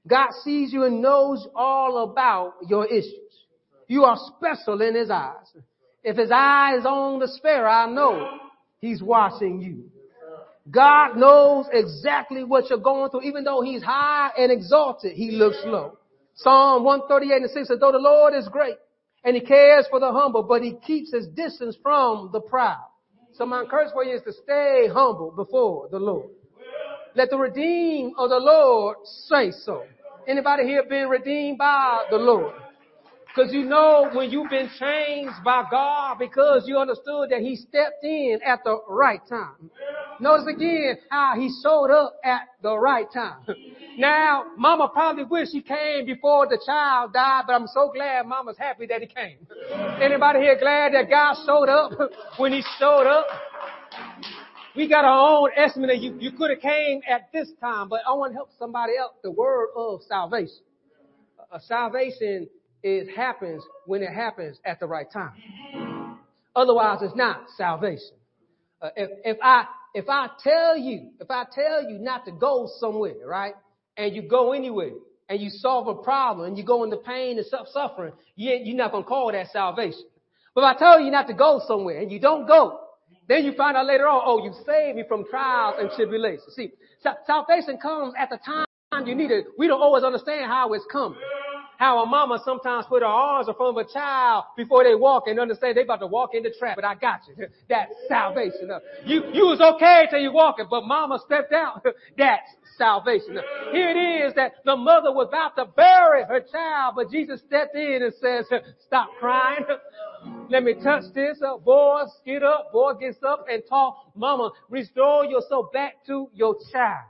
God 0.06 0.30
sees 0.42 0.72
you 0.72 0.84
and 0.84 1.02
knows 1.02 1.46
all 1.54 2.10
about 2.10 2.54
your 2.68 2.86
issues. 2.86 3.14
You 3.86 4.04
are 4.04 4.16
special 4.36 4.80
in 4.80 4.94
his 4.94 5.10
eyes. 5.10 5.46
If 6.02 6.16
his 6.16 6.30
eye 6.32 6.76
is 6.78 6.86
on 6.86 7.18
the 7.18 7.28
sparrow, 7.28 7.70
I 7.70 7.86
know 7.86 8.38
he's 8.78 9.02
watching 9.02 9.60
you. 9.60 9.90
God 10.70 11.16
knows 11.16 11.66
exactly 11.72 12.44
what 12.44 12.70
you're 12.70 12.78
going 12.78 13.10
through. 13.10 13.22
Even 13.22 13.44
though 13.44 13.60
he's 13.62 13.82
high 13.82 14.30
and 14.38 14.52
exalted, 14.52 15.12
he 15.12 15.32
looks 15.32 15.58
low. 15.64 15.98
Psalm 16.34 16.84
138 16.84 17.42
and 17.42 17.50
6 17.50 17.68
says, 17.68 17.78
though 17.80 17.92
the 17.92 17.98
Lord 17.98 18.34
is 18.34 18.48
great 18.48 18.76
and 19.24 19.34
he 19.36 19.42
cares 19.42 19.86
for 19.90 20.00
the 20.00 20.10
humble, 20.12 20.42
but 20.42 20.62
he 20.62 20.74
keeps 20.86 21.12
his 21.12 21.26
distance 21.28 21.76
from 21.82 22.30
the 22.32 22.40
proud. 22.40 22.86
So 23.34 23.44
my 23.44 23.62
encouragement 23.62 23.94
for 23.94 24.04
you 24.04 24.16
is 24.16 24.22
to 24.22 24.32
stay 24.32 24.88
humble 24.92 25.32
before 25.32 25.88
the 25.90 25.98
Lord. 25.98 26.30
Let 27.14 27.30
the 27.30 27.38
redeemed 27.38 28.14
of 28.18 28.30
the 28.30 28.38
Lord 28.38 28.98
say 29.04 29.50
so. 29.50 29.84
Anybody 30.28 30.64
here 30.64 30.84
been 30.88 31.08
redeemed 31.08 31.58
by 31.58 32.04
the 32.10 32.16
Lord? 32.16 32.54
Because 33.26 33.52
you 33.52 33.64
know 33.64 34.10
when 34.12 34.30
you've 34.30 34.50
been 34.50 34.70
changed 34.78 35.34
by 35.44 35.64
God 35.70 36.18
because 36.18 36.64
you 36.66 36.78
understood 36.78 37.30
that 37.30 37.40
He 37.40 37.56
stepped 37.56 38.02
in 38.04 38.40
at 38.44 38.62
the 38.64 38.78
right 38.88 39.20
time. 39.28 39.70
Notice 40.20 40.46
again 40.46 40.98
how 41.10 41.34
He 41.36 41.50
showed 41.62 41.90
up 41.90 42.14
at 42.24 42.42
the 42.62 42.76
right 42.76 43.06
time. 43.12 43.44
Now, 43.98 44.44
Mama 44.56 44.88
probably 44.88 45.24
wish 45.24 45.48
He 45.50 45.60
came 45.60 46.06
before 46.06 46.46
the 46.46 46.58
child 46.64 47.12
died, 47.12 47.42
but 47.46 47.54
I'm 47.54 47.66
so 47.66 47.90
glad 47.92 48.24
Mama's 48.24 48.56
happy 48.56 48.86
that 48.86 49.00
He 49.02 49.06
came. 49.06 49.38
Anybody 50.00 50.38
here 50.38 50.56
glad 50.58 50.94
that 50.94 51.10
God 51.10 51.34
showed 51.44 51.68
up 51.68 51.92
when 52.38 52.52
He 52.52 52.62
showed 52.78 53.06
up? 53.06 53.26
We 54.76 54.88
got 54.88 55.04
our 55.04 55.38
own 55.38 55.50
estimate 55.56 55.88
that 55.90 55.98
you, 56.00 56.16
you 56.20 56.30
could 56.30 56.50
have 56.50 56.60
came 56.60 57.00
at 57.08 57.32
this 57.32 57.50
time, 57.60 57.88
but 57.88 58.02
I 58.06 58.12
want 58.12 58.32
to 58.32 58.34
help 58.36 58.50
somebody 58.56 58.92
else. 58.96 59.14
The 59.22 59.30
word 59.30 59.70
of 59.76 60.00
salvation. 60.08 60.62
Uh, 61.50 61.58
salvation 61.58 62.48
it 62.82 63.14
happens 63.16 63.62
when 63.86 64.02
it 64.02 64.12
happens 64.12 64.58
at 64.64 64.78
the 64.78 64.86
right 64.86 65.10
time. 65.10 66.18
Otherwise, 66.54 66.98
it's 67.02 67.16
not 67.16 67.46
salvation. 67.56 68.14
Uh, 68.80 68.90
if, 68.96 69.10
if 69.24 69.38
I 69.42 69.64
if 69.92 70.08
I 70.08 70.28
tell 70.42 70.78
you 70.78 71.10
if 71.20 71.30
I 71.30 71.44
tell 71.52 71.82
you 71.82 71.98
not 71.98 72.24
to 72.26 72.32
go 72.32 72.68
somewhere, 72.78 73.26
right, 73.26 73.54
and 73.96 74.14
you 74.14 74.22
go 74.22 74.52
anywhere, 74.52 74.92
and 75.28 75.40
you 75.40 75.50
solve 75.50 75.88
a 75.88 76.02
problem, 76.02 76.46
and 76.46 76.56
you 76.56 76.64
go 76.64 76.84
into 76.84 76.96
pain 76.96 77.38
and 77.38 77.46
suffering, 77.72 78.12
you, 78.36 78.58
you're 78.62 78.76
not 78.76 78.92
gonna 78.92 79.04
call 79.04 79.32
that 79.32 79.48
salvation. 79.52 80.04
But 80.54 80.62
if 80.62 80.76
I 80.76 80.78
tell 80.78 81.00
you 81.00 81.10
not 81.10 81.26
to 81.26 81.34
go 81.34 81.60
somewhere 81.66 81.98
and 82.00 82.10
you 82.10 82.20
don't 82.20 82.46
go, 82.46 82.78
then 83.30 83.44
you 83.44 83.52
find 83.52 83.76
out 83.76 83.86
later 83.86 84.08
on, 84.08 84.22
oh, 84.24 84.44
you 84.44 84.52
saved 84.66 84.96
me 84.96 85.04
from 85.06 85.24
trials 85.30 85.76
and 85.78 85.90
tribulations. 85.92 86.52
See, 86.54 86.72
salvation 87.26 87.78
comes 87.78 88.12
at 88.18 88.28
the 88.28 88.38
time 88.44 88.66
you 89.06 89.14
need 89.14 89.30
it. 89.30 89.46
We 89.56 89.68
don't 89.68 89.80
always 89.80 90.02
understand 90.02 90.46
how 90.46 90.72
it's 90.72 90.84
coming 90.90 91.18
how 91.80 92.02
a 92.02 92.06
mama 92.06 92.38
sometimes 92.44 92.84
put 92.86 93.00
her 93.00 93.08
arms 93.08 93.48
in 93.48 93.54
front 93.54 93.78
of 93.78 93.86
a 93.88 93.90
child 93.90 94.44
before 94.54 94.84
they 94.84 94.94
walk 94.94 95.24
and 95.26 95.40
understand 95.40 95.78
they 95.78 95.82
about 95.82 96.00
to 96.00 96.06
walk 96.06 96.34
in 96.34 96.42
the 96.42 96.52
trap. 96.58 96.76
But 96.76 96.84
I 96.84 96.94
got 96.94 97.20
you. 97.26 97.46
That's 97.70 97.90
salvation. 98.06 98.70
Uh, 98.70 98.80
you, 99.06 99.24
you 99.32 99.46
was 99.46 99.62
okay 99.62 100.06
till 100.10 100.20
you 100.20 100.30
walking, 100.30 100.66
but 100.68 100.84
mama 100.84 101.18
stepped 101.24 101.54
out. 101.54 101.82
That's 102.18 102.50
salvation. 102.76 103.38
Uh, 103.38 103.72
here 103.72 103.92
it 103.92 104.26
is 104.28 104.34
that 104.34 104.56
the 104.66 104.76
mother 104.76 105.10
was 105.10 105.28
about 105.28 105.56
to 105.56 105.72
bury 105.74 106.22
her 106.24 106.40
child, 106.52 106.96
but 106.96 107.10
Jesus 107.10 107.40
stepped 107.46 107.74
in 107.74 108.02
and 108.02 108.12
says, 108.20 108.44
stop 108.86 109.08
crying. 109.18 109.64
Let 110.50 110.64
me 110.64 110.74
touch 110.74 111.04
this. 111.14 111.40
Boy, 111.64 112.02
get 112.26 112.42
up. 112.42 112.72
Boy 112.74 112.92
gets 113.00 113.22
up 113.26 113.46
and 113.50 113.62
talk. 113.66 114.12
Mama, 114.14 114.50
restore 114.68 115.24
yourself 115.24 115.72
back 115.72 116.04
to 116.08 116.28
your 116.34 116.56
child. 116.74 117.08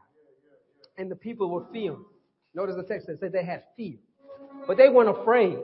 And 0.96 1.10
the 1.10 1.16
people 1.16 1.50
were 1.50 1.66
fearing. 1.72 2.04
Notice 2.54 2.76
the 2.76 2.84
text 2.84 3.08
that 3.08 3.18
said 3.18 3.32
they 3.32 3.44
had 3.44 3.64
fear. 3.76 3.96
But 4.70 4.76
they 4.76 4.88
weren't 4.88 5.18
afraid. 5.20 5.58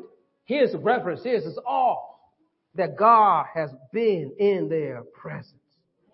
Here's 0.47 0.73
the 0.73 0.79
reference. 0.79 1.21
Here's 1.23 1.45
is 1.45 1.57
all 1.65 2.35
that 2.75 2.97
God 2.97 3.47
has 3.55 3.71
been 3.93 4.33
in 4.37 4.69
their 4.69 5.05
presence. 5.15 5.55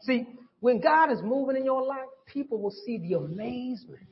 See, 0.03 0.27
when 0.61 0.79
God 0.79 1.11
is 1.11 1.23
moving 1.23 1.57
in 1.57 1.65
your 1.65 1.87
life, 1.87 2.05
people 2.27 2.61
will 2.61 2.75
see 2.85 2.99
the 2.99 3.17
amazement 3.17 4.03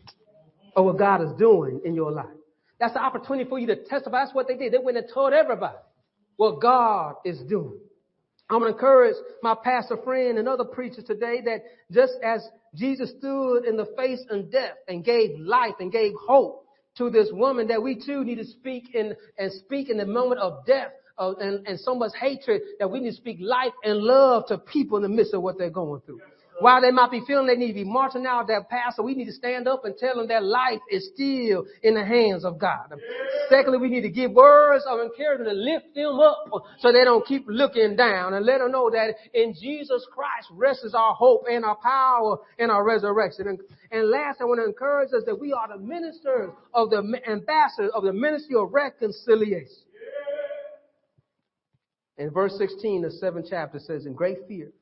of 0.75 0.87
what 0.87 0.97
God 0.97 1.21
is 1.21 1.31
doing 1.39 1.83
in 1.85 1.95
your 1.95 2.11
life. 2.11 2.25
That's 2.79 2.95
the 2.95 3.03
opportunity 3.03 3.47
for 3.51 3.59
you 3.59 3.67
to 3.67 3.85
testify. 3.85 4.25
That's 4.25 4.35
what 4.35 4.49
they 4.49 4.57
did. 4.57 4.73
They 4.73 4.79
went 4.79 4.97
and 4.97 5.07
told 5.13 5.35
everybody 5.35 5.77
what 6.37 6.63
God 6.63 7.17
is 7.27 7.39
doing. 7.51 7.81
I'm 8.49 8.61
going 8.61 8.73
to 8.73 8.79
encourage 8.79 9.17
my 9.43 9.57
pastor 9.63 9.99
friend 10.03 10.39
and 10.39 10.49
other 10.49 10.65
preachers 10.65 11.05
today 11.05 11.43
that 11.45 11.65
just 11.93 12.15
as 12.25 12.49
Jesus 12.75 13.11
stood 13.19 13.67
in 13.67 13.77
the 13.77 13.93
face 13.99 14.25
of 14.31 14.51
death 14.51 14.79
and 14.89 15.05
gave 15.05 15.39
life 15.39 15.75
and 15.81 15.93
gave 15.93 16.15
hope 16.27 16.65
to 16.99 17.11
this 17.11 17.29
woman 17.33 17.69
that 17.69 17.83
we 17.83 17.95
too 17.95 18.25
need 18.25 18.37
to 18.37 18.45
speak 18.45 18.95
in 18.95 19.15
and 19.39 19.53
speak 19.53 19.89
in 19.89 19.97
the 19.97 20.07
moment 20.07 20.41
of 20.41 20.65
death 20.67 20.93
uh, 21.19 21.35
and, 21.41 21.67
and 21.67 21.79
so 21.79 21.95
much 21.95 22.13
hatred 22.19 22.63
that 22.79 22.91
we 22.91 23.01
need 23.01 23.11
to 23.11 23.17
speak 23.17 23.39
life 23.41 23.73
and 23.85 23.99
love 23.99 24.47
to 24.49 24.59
people 24.59 24.97
in 24.97 25.03
the 25.03 25.09
midst 25.09 25.35
of 25.35 25.43
what 25.43 25.59
they're 25.59 25.71
going 25.71 26.01
through. 26.03 26.21
While 26.61 26.83
they 26.83 26.91
might 26.91 27.11
be 27.11 27.23
feeling 27.27 27.47
they 27.47 27.57
need 27.57 27.69
to 27.69 27.75
be 27.75 27.85
marching 27.85 28.27
out 28.27 28.47
their 28.47 28.63
pastor, 28.63 29.03
we 29.03 29.15
need 29.15 29.25
to 29.25 29.33
stand 29.33 29.67
up 29.67 29.87
and 29.87 29.97
tell 29.97 30.17
them 30.17 30.29
that 30.29 30.45
life 30.45 30.81
is 30.91 31.11
still 31.15 31.65
in 31.83 31.95
the 31.95 32.05
hands 32.05 32.45
of 32.45 32.59
God. 32.59 32.93
Secondly, 33.49 33.79
we 33.79 33.89
need 33.89 34.03
to 34.03 34.11
give 34.11 34.33
words 34.33 34.85
of 34.87 35.01
encouragement 35.01 35.49
to 35.49 35.57
lift 35.57 35.95
them 35.95 36.21
up 36.21 36.45
so 36.81 36.93
they 36.93 37.03
don't 37.03 37.27
keep 37.27 37.47
looking 37.49 37.97
down 37.97 38.35
and 38.35 38.45
let 38.45 38.59
them 38.59 38.73
know 38.73 38.91
that 38.91 39.15
in 39.33 39.55
Jesus 39.55 40.07
Christ 40.13 40.49
rests 40.53 40.93
our 40.95 41.15
hope 41.15 41.45
and 41.51 41.65
our 41.65 41.77
power 41.77 42.39
and 42.59 42.71
our 42.71 42.85
resurrection. 42.85 43.49
And, 43.49 43.59
and 43.91 44.11
last, 44.11 44.43
I 44.43 44.45
want 44.45 44.61
to 44.61 44.67
encourage 44.67 45.15
us 45.15 45.23
that 45.25 45.41
we 45.41 45.55
are 45.55 45.67
the 45.67 45.83
ministers 45.83 46.51
of 46.75 46.91
the 46.91 46.99
ambassadors 47.27 47.91
of 47.95 48.05
the 48.05 48.13
ministry 48.13 48.57
of 48.57 48.71
reconciliation. 48.71 49.85
In 52.19 52.31
verse 52.31 52.53
16, 52.59 53.01
the 53.01 53.11
seventh 53.11 53.47
chapter 53.49 53.79
says, 53.79 54.05
in 54.05 54.13
great 54.13 54.47
fear 54.47 54.73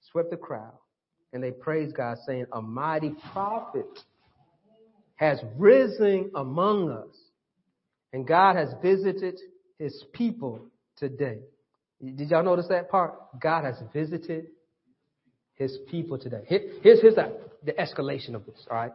swept 0.00 0.30
the 0.30 0.38
crowd 0.38 0.72
and 1.36 1.44
they 1.44 1.50
praise 1.50 1.92
God 1.92 2.16
saying, 2.26 2.46
a 2.50 2.62
mighty 2.62 3.12
prophet 3.32 3.86
has 5.16 5.38
risen 5.58 6.30
among 6.34 6.90
us 6.90 7.14
and 8.14 8.26
God 8.26 8.56
has 8.56 8.70
visited 8.82 9.38
his 9.78 10.02
people 10.14 10.62
today. 10.96 11.40
Did 12.02 12.30
y'all 12.30 12.42
notice 12.42 12.68
that 12.70 12.88
part? 12.88 13.14
God 13.38 13.64
has 13.64 13.76
visited 13.92 14.46
his 15.56 15.76
people 15.90 16.18
today. 16.18 16.42
Here's, 16.46 17.02
here's 17.02 17.14
the, 17.14 17.36
the 17.62 17.72
escalation 17.72 18.34
of 18.34 18.46
this, 18.46 18.66
all 18.70 18.76
right? 18.78 18.92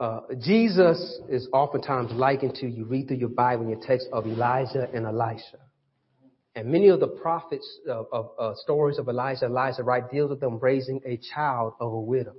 Uh, 0.00 0.20
Jesus 0.40 1.20
is 1.28 1.46
oftentimes 1.52 2.10
likened 2.12 2.56
to, 2.56 2.66
you 2.66 2.86
read 2.86 3.06
through 3.06 3.18
your 3.18 3.28
Bible 3.28 3.62
in 3.64 3.70
your 3.70 3.80
text 3.80 4.08
of 4.12 4.26
Elijah 4.26 4.88
and 4.92 5.06
Elisha. 5.06 5.58
And 6.56 6.68
many 6.68 6.88
of 6.88 7.00
the 7.00 7.06
prophets 7.06 7.66
of, 7.88 8.06
of 8.12 8.30
uh, 8.38 8.54
stories 8.56 8.98
of 8.98 9.08
Elijah, 9.08 9.46
Elijah, 9.46 9.84
right, 9.84 10.08
deals 10.10 10.30
with 10.30 10.40
them 10.40 10.58
raising 10.58 11.00
a 11.06 11.18
child 11.34 11.74
of 11.80 11.92
a 11.92 12.00
widow. 12.00 12.34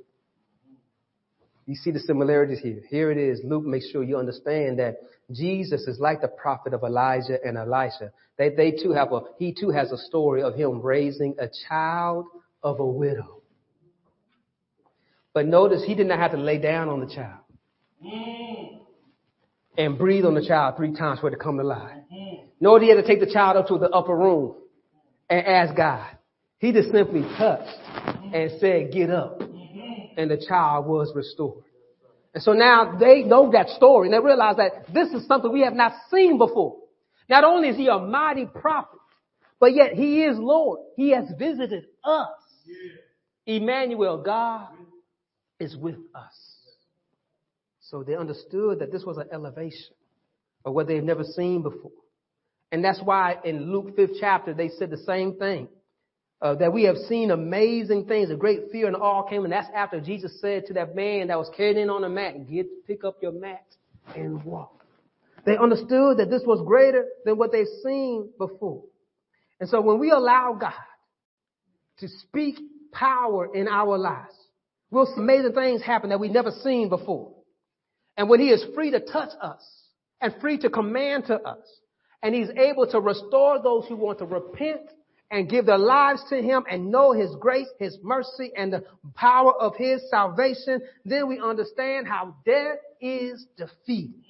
You 1.65 1.75
see 1.75 1.91
the 1.91 1.99
similarities 1.99 2.59
here. 2.59 2.81
Here 2.89 3.11
it 3.11 3.17
is. 3.17 3.39
Luke 3.45 3.63
makes 3.63 3.89
sure 3.89 4.03
you 4.03 4.17
understand 4.17 4.79
that 4.79 4.97
Jesus 5.31 5.81
is 5.83 5.99
like 5.99 6.21
the 6.21 6.27
prophet 6.27 6.73
of 6.73 6.83
Elijah 6.83 7.37
and 7.43 7.57
Elisha. 7.57 8.11
They, 8.37 8.49
they 8.49 8.71
too 8.71 8.91
have 8.91 9.13
a, 9.13 9.21
he 9.37 9.55
too 9.57 9.69
has 9.69 9.91
a 9.91 9.97
story 9.97 10.41
of 10.43 10.55
him 10.55 10.81
raising 10.81 11.35
a 11.39 11.47
child 11.69 12.25
of 12.63 12.79
a 12.79 12.85
widow. 12.85 13.41
But 15.33 15.45
notice 15.45 15.83
he 15.85 15.95
did 15.95 16.07
not 16.07 16.19
have 16.19 16.31
to 16.31 16.37
lay 16.37 16.57
down 16.57 16.89
on 16.89 16.99
the 16.99 17.13
child 17.13 17.39
and 19.77 19.97
breathe 19.97 20.25
on 20.25 20.33
the 20.33 20.45
child 20.45 20.75
three 20.75 20.93
times 20.93 21.19
for 21.19 21.27
it 21.27 21.31
to 21.31 21.37
come 21.37 21.57
to 21.57 21.63
life. 21.63 21.97
Nor 22.61 22.79
did 22.79 22.95
he 22.95 23.03
take 23.03 23.19
the 23.19 23.33
child 23.33 23.57
up 23.57 23.67
to 23.67 23.79
the 23.79 23.89
upper 23.89 24.15
room 24.15 24.55
and 25.29 25.45
ask 25.45 25.75
God. 25.75 26.07
He 26.59 26.71
just 26.71 26.91
simply 26.91 27.23
touched 27.37 27.79
and 28.33 28.51
said, 28.61 28.91
get 28.93 29.09
up. 29.09 29.41
And 30.15 30.29
the 30.29 30.45
child 30.47 30.85
was 30.85 31.11
restored. 31.15 31.63
And 32.35 32.43
so 32.43 32.53
now 32.53 32.97
they 32.99 33.23
know 33.23 33.51
that 33.51 33.69
story 33.69 34.07
and 34.07 34.13
they 34.13 34.23
realize 34.23 34.57
that 34.57 34.93
this 34.93 35.09
is 35.09 35.27
something 35.27 35.51
we 35.51 35.63
have 35.63 35.73
not 35.73 35.93
seen 36.11 36.37
before. 36.37 36.77
Not 37.27 37.43
only 37.43 37.69
is 37.69 37.77
he 37.77 37.87
a 37.87 37.97
mighty 37.97 38.45
prophet, 38.45 38.99
but 39.59 39.73
yet 39.73 39.93
he 39.93 40.23
is 40.23 40.37
Lord. 40.37 40.79
He 40.95 41.11
has 41.11 41.25
visited 41.39 41.85
us. 42.03 42.29
Emmanuel, 43.45 44.21
God 44.21 44.67
is 45.59 45.75
with 45.75 45.97
us. 46.13 46.57
So 47.79 48.03
they 48.03 48.15
understood 48.15 48.79
that 48.79 48.91
this 48.91 49.03
was 49.03 49.17
an 49.17 49.29
elevation 49.33 49.95
of 50.63 50.73
what 50.73 50.87
they've 50.87 51.03
never 51.03 51.23
seen 51.23 51.63
before. 51.63 51.91
And 52.71 52.83
that's 52.83 53.01
why 53.03 53.35
in 53.43 53.71
Luke 53.71 53.97
5th 53.97 54.15
chapter, 54.19 54.53
they 54.53 54.69
said 54.69 54.89
the 54.89 54.97
same 54.97 55.35
thing. 55.35 55.67
Uh, 56.41 56.55
that 56.55 56.73
we 56.73 56.83
have 56.83 56.97
seen 57.07 57.29
amazing 57.29 58.05
things. 58.07 58.31
A 58.31 58.35
great 58.35 58.71
fear 58.71 58.87
and 58.87 58.95
awe 58.95 59.21
came, 59.21 59.43
and 59.43 59.53
that's 59.53 59.67
after 59.75 60.01
Jesus 60.01 60.41
said 60.41 60.65
to 60.67 60.73
that 60.73 60.95
man 60.95 61.27
that 61.27 61.37
was 61.37 61.51
carried 61.55 61.77
in 61.77 61.87
on 61.91 62.03
a 62.03 62.09
mat, 62.09 62.49
get, 62.49 62.65
pick 62.87 63.03
up 63.03 63.17
your 63.21 63.31
mat 63.31 63.63
and 64.15 64.43
walk. 64.43 64.83
They 65.45 65.55
understood 65.55 66.17
that 66.17 66.31
this 66.31 66.41
was 66.45 66.63
greater 66.65 67.05
than 67.25 67.37
what 67.37 67.51
they've 67.51 67.67
seen 67.83 68.29
before. 68.39 68.83
And 69.59 69.69
so 69.69 69.81
when 69.81 69.99
we 69.99 70.09
allow 70.09 70.57
God 70.59 70.73
to 71.99 72.07
speak 72.07 72.55
power 72.91 73.53
in 73.53 73.67
our 73.67 73.99
lives, 73.99 74.33
we'll 74.89 75.05
see 75.05 75.21
amazing 75.21 75.53
things 75.53 75.83
happen 75.83 76.09
that 76.09 76.19
we've 76.19 76.31
never 76.31 76.51
seen 76.63 76.89
before. 76.89 77.33
And 78.17 78.29
when 78.29 78.39
he 78.39 78.49
is 78.49 78.65
free 78.73 78.89
to 78.91 78.99
touch 78.99 79.29
us 79.39 79.61
and 80.19 80.33
free 80.41 80.57
to 80.59 80.69
command 80.71 81.25
to 81.27 81.35
us 81.35 81.67
And 82.23 82.35
he's 82.35 82.49
able 82.55 82.87
to 82.87 82.99
restore 82.99 83.61
those 83.61 83.87
who 83.87 83.95
want 83.95 84.19
to 84.19 84.25
repent 84.25 84.81
and 85.31 85.49
give 85.49 85.65
their 85.65 85.77
lives 85.77 86.23
to 86.29 86.41
him 86.41 86.63
and 86.69 86.91
know 86.91 87.13
his 87.13 87.33
grace, 87.39 87.69
his 87.79 87.97
mercy, 88.03 88.51
and 88.55 88.73
the 88.73 88.83
power 89.15 89.53
of 89.53 89.75
his 89.77 90.01
salvation. 90.09 90.81
Then 91.05 91.29
we 91.29 91.39
understand 91.39 92.07
how 92.07 92.35
death 92.45 92.77
is 92.99 93.45
defeated. 93.57 94.21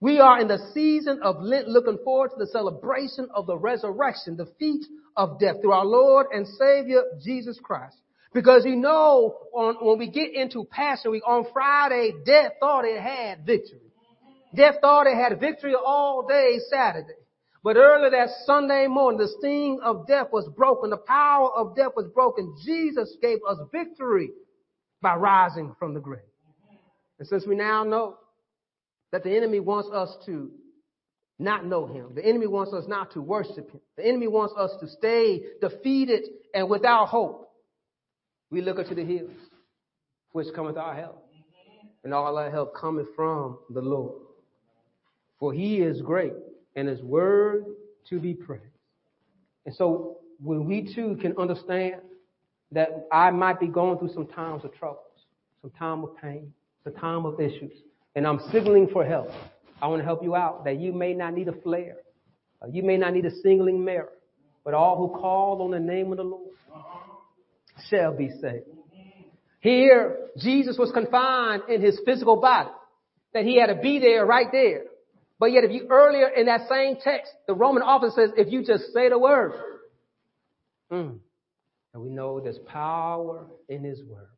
We 0.00 0.20
are 0.20 0.40
in 0.40 0.48
the 0.48 0.58
season 0.74 1.20
of 1.22 1.40
Lent 1.40 1.68
looking 1.68 1.98
forward 2.04 2.30
to 2.30 2.36
the 2.36 2.48
celebration 2.48 3.28
of 3.34 3.46
the 3.46 3.56
resurrection, 3.56 4.36
the 4.36 4.52
feat 4.58 4.84
of 5.16 5.40
death 5.40 5.56
through 5.62 5.72
our 5.72 5.86
Lord 5.86 6.26
and 6.32 6.46
Savior 6.46 7.02
Jesus 7.24 7.58
Christ. 7.62 7.96
Because 8.34 8.66
you 8.66 8.76
know, 8.76 9.34
on, 9.54 9.76
when 9.80 9.98
we 9.98 10.10
get 10.10 10.34
into 10.34 10.64
Passion 10.64 11.12
Week 11.12 11.22
on 11.26 11.46
Friday, 11.52 12.12
death 12.26 12.52
thought 12.60 12.84
it 12.84 13.00
had 13.00 13.46
victory. 13.46 13.80
Death 14.54 14.76
thought 14.80 15.06
it 15.06 15.16
had 15.16 15.38
victory 15.40 15.74
all 15.74 16.26
day 16.26 16.58
Saturday. 16.70 17.14
But 17.62 17.76
early 17.76 18.10
that 18.10 18.28
Sunday 18.44 18.86
morning, 18.86 19.18
the 19.18 19.28
sting 19.38 19.80
of 19.82 20.06
death 20.06 20.28
was 20.32 20.48
broken. 20.56 20.90
The 20.90 20.96
power 20.98 21.50
of 21.50 21.74
death 21.74 21.92
was 21.96 22.06
broken. 22.14 22.54
Jesus 22.64 23.16
gave 23.20 23.38
us 23.48 23.58
victory 23.72 24.30
by 25.02 25.16
rising 25.16 25.74
from 25.78 25.92
the 25.92 26.00
grave. 26.00 26.20
And 27.18 27.26
since 27.26 27.46
we 27.46 27.56
now 27.56 27.82
know 27.82 28.18
that 29.10 29.24
the 29.24 29.36
enemy 29.36 29.60
wants 29.60 29.88
us 29.92 30.16
to 30.26 30.50
not 31.38 31.66
know 31.66 31.86
him, 31.86 32.14
the 32.14 32.24
enemy 32.24 32.46
wants 32.46 32.72
us 32.72 32.84
not 32.86 33.12
to 33.12 33.20
worship 33.20 33.70
him, 33.70 33.80
the 33.96 34.06
enemy 34.06 34.28
wants 34.28 34.54
us 34.56 34.70
to 34.80 34.88
stay 34.88 35.42
defeated 35.60 36.24
and 36.54 36.70
without 36.70 37.08
hope, 37.08 37.50
we 38.50 38.60
look 38.60 38.78
unto 38.78 38.94
the 38.94 39.04
hills, 39.04 39.30
which 40.32 40.46
cometh 40.54 40.76
our 40.76 40.94
help. 40.94 41.24
And 42.04 42.14
all 42.14 42.38
our 42.38 42.50
help 42.50 42.76
cometh 42.76 43.08
from 43.16 43.58
the 43.70 43.80
Lord. 43.80 44.25
For 45.38 45.52
he 45.52 45.78
is 45.78 46.00
great 46.00 46.32
and 46.74 46.88
his 46.88 47.02
word 47.02 47.64
to 48.10 48.18
be 48.18 48.34
praised. 48.34 48.64
And 49.64 49.74
so 49.74 50.18
when 50.42 50.66
we 50.66 50.94
too 50.94 51.18
can 51.20 51.36
understand 51.38 52.00
that 52.72 53.06
I 53.12 53.30
might 53.30 53.60
be 53.60 53.68
going 53.68 53.98
through 53.98 54.12
some 54.12 54.26
times 54.26 54.64
of 54.64 54.74
troubles, 54.74 55.00
some 55.62 55.70
time 55.72 56.04
of 56.04 56.16
pain, 56.20 56.52
some 56.84 56.94
time 56.94 57.26
of 57.26 57.40
issues, 57.40 57.72
and 58.14 58.26
I'm 58.26 58.40
signaling 58.50 58.88
for 58.92 59.04
help. 59.04 59.28
I 59.80 59.88
want 59.88 60.00
to 60.00 60.04
help 60.04 60.22
you 60.22 60.34
out 60.34 60.64
that 60.64 60.80
you 60.80 60.92
may 60.92 61.12
not 61.12 61.34
need 61.34 61.48
a 61.48 61.52
flare. 61.52 61.96
Uh, 62.62 62.68
you 62.72 62.82
may 62.82 62.96
not 62.96 63.12
need 63.12 63.26
a 63.26 63.34
singling 63.42 63.84
mirror, 63.84 64.12
but 64.64 64.72
all 64.74 64.96
who 64.96 65.20
call 65.20 65.60
on 65.62 65.70
the 65.70 65.80
name 65.80 66.10
of 66.12 66.16
the 66.16 66.24
Lord 66.24 66.54
shall 67.90 68.16
be 68.16 68.30
saved. 68.40 68.66
Here, 69.60 70.16
Jesus 70.38 70.78
was 70.78 70.90
confined 70.92 71.62
in 71.68 71.82
his 71.82 72.00
physical 72.04 72.40
body, 72.40 72.70
that 73.34 73.44
he 73.44 73.60
had 73.60 73.66
to 73.66 73.74
be 73.74 73.98
there 73.98 74.24
right 74.24 74.46
there. 74.50 74.84
But 75.38 75.52
yet, 75.52 75.64
if 75.64 75.70
you 75.70 75.86
earlier 75.90 76.28
in 76.28 76.46
that 76.46 76.68
same 76.68 76.96
text, 77.02 77.32
the 77.46 77.54
Roman 77.54 77.82
officer 77.82 78.14
says, 78.16 78.30
if 78.36 78.50
you 78.50 78.64
just 78.64 78.92
say 78.94 79.08
the 79.10 79.18
word, 79.18 79.52
mm, 80.90 81.18
and 81.92 82.02
we 82.02 82.08
know 82.08 82.40
there's 82.40 82.58
power 82.58 83.46
in 83.68 83.84
his 83.84 84.02
word. 84.02 84.28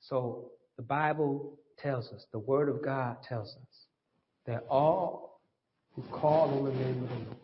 So 0.00 0.50
the 0.76 0.82
Bible 0.82 1.58
tells 1.78 2.08
us, 2.12 2.24
the 2.32 2.38
word 2.38 2.68
of 2.68 2.82
God 2.82 3.18
tells 3.28 3.48
us 3.48 3.86
that 4.46 4.64
all 4.68 5.40
who 5.94 6.02
call 6.10 6.50
on 6.58 6.64
the 6.64 6.72
name 6.72 7.02
of 7.02 7.08
the 7.08 7.14
Lord 7.14 7.36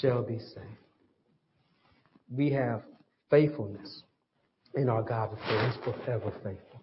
shall 0.00 0.22
be 0.22 0.38
saved. 0.38 0.66
We 2.30 2.50
have 2.52 2.82
faithfulness 3.30 4.02
in 4.74 4.88
our 4.88 5.02
God 5.02 5.30
before 5.30 5.66
He's 5.66 5.76
forever 5.84 6.32
faithful. 6.42 6.82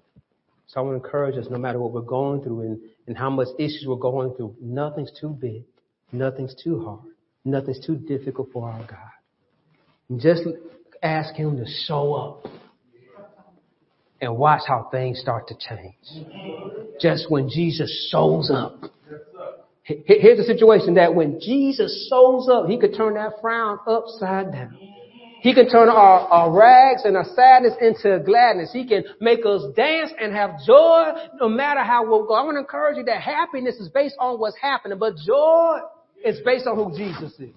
So 0.68 0.80
I 0.80 0.84
want 0.84 1.02
to 1.02 1.06
encourage 1.06 1.38
us, 1.38 1.48
no 1.50 1.58
matter 1.58 1.80
what 1.80 1.92
we're 1.92 2.02
going 2.02 2.42
through 2.42 2.62
and, 2.62 2.80
and 3.07 3.18
how 3.18 3.30
much 3.30 3.48
issues 3.60 3.86
we're 3.88 3.95
going 3.95 4.34
through, 4.36 4.56
nothing's 4.61 5.11
too 5.19 5.30
big, 5.30 5.64
nothing's 6.11 6.56
too 6.64 6.84
hard, 6.84 7.14
nothing's 7.44 7.86
too 7.86 7.95
difficult 7.95 8.49
for 8.52 8.69
our 8.69 8.80
God. 8.80 9.11
And 10.10 10.19
just 10.19 10.44
ask 11.02 11.36
Him 11.36 11.57
to 11.57 11.65
show 11.88 12.14
up 12.14 12.52
and 14.22 14.38
watch 14.38 14.61
how 14.68 14.88
things 14.91 15.19
start 15.19 15.48
to 15.49 15.56
change. 15.56 16.27
Just 16.99 17.30
when 17.30 17.49
Jesus 17.49 18.10
shows 18.11 18.49
up. 18.49 18.84
Here's 19.84 20.38
the 20.40 20.44
situation 20.45 20.95
that 20.95 21.14
when 21.14 21.40
Jesus 21.40 22.07
shows 22.10 22.49
up, 22.49 22.68
He 22.68 22.80
could 22.80 22.95
turn 22.95 23.15
that 23.15 23.34
frown 23.41 23.77
upside 23.86 24.52
down. 24.52 24.77
He 25.46 25.54
can 25.54 25.70
turn 25.70 25.90
our, 25.90 26.22
our 26.22 26.52
rags 26.52 27.04
and 27.06 27.16
our 27.16 27.24
sadness 27.36 27.74
into 27.80 28.20
gladness. 28.26 28.72
He 28.74 28.84
can 28.84 29.04
make 29.22 29.46
us 29.46 29.62
dance 29.76 30.12
and 30.20 30.34
have 30.34 30.56
joy 30.66 31.12
no 31.40 31.48
matter 31.48 31.82
how 31.82 32.04
we'll 32.04 32.26
go. 32.26 32.34
I 32.34 32.42
want 32.42 32.56
to 32.56 32.62
encourage 32.62 32.98
you 32.98 33.04
that 33.04 33.22
happiness 33.22 33.76
is 33.76 33.90
based 33.90 34.16
on 34.20 34.40
what's 34.40 34.58
happening, 34.60 34.98
but 34.98 35.14
joy 35.18 35.82
is 36.26 36.40
based 36.44 36.66
on 36.66 36.76
who 36.76 36.98
Jesus 36.98 37.34
is. 37.40 37.54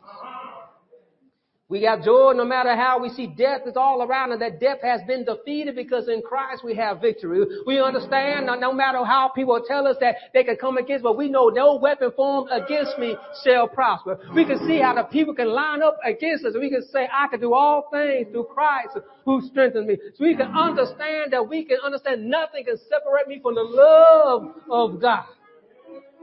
We 1.71 1.83
got 1.83 2.03
joy 2.03 2.33
no 2.35 2.47
matter 2.47 2.75
how 2.75 2.99
we 2.99 3.11
see 3.11 3.27
death 3.27 3.61
is 3.67 3.77
all 3.77 4.01
around 4.01 4.33
and 4.33 4.41
that 4.41 4.59
death 4.59 4.79
has 4.83 5.03
been 5.07 5.27
defeated 5.27 5.77
because 5.77 6.09
in 6.09 6.23
Christ 6.23 6.65
we 6.65 6.75
have 6.77 7.03
victory. 7.03 7.45
We 7.67 7.79
understand 7.79 8.47
no, 8.47 8.55
no 8.55 8.73
matter 8.73 9.05
how 9.05 9.29
people 9.29 9.61
tell 9.69 9.87
us 9.87 9.97
that 10.01 10.17
they 10.33 10.45
can 10.45 10.57
come 10.57 10.79
against, 10.79 11.03
but 11.03 11.19
we 11.19 11.29
know 11.29 11.49
no 11.49 11.75
weapon 11.77 12.11
formed 12.17 12.49
against 12.51 12.99
me 12.99 13.17
shall 13.45 13.69
prosper. 13.69 14.19
We 14.35 14.47
can 14.47 14.67
see 14.67 14.79
how 14.79 14.95
the 14.95 15.03
people 15.03 15.35
can 15.35 15.49
line 15.49 15.83
up 15.83 15.99
against 16.07 16.47
us. 16.47 16.55
We 16.59 16.71
can 16.71 16.83
say, 16.91 17.07
I 17.13 17.29
can 17.29 17.39
do 17.39 17.53
all 17.53 17.91
things 17.93 18.29
through 18.33 18.45
Christ 18.45 18.97
who 19.27 19.43
strengthens 19.43 19.87
me. 19.87 19.99
So 20.17 20.25
we 20.25 20.35
can 20.35 20.51
understand 20.57 21.35
that 21.35 21.47
we 21.47 21.67
can 21.67 21.77
understand 21.85 22.31
nothing 22.31 22.65
can 22.65 22.79
separate 22.89 23.29
me 23.29 23.41
from 23.43 23.57
the 23.57 23.63
love 23.63 24.55
of 24.71 25.03
God. 25.03 25.27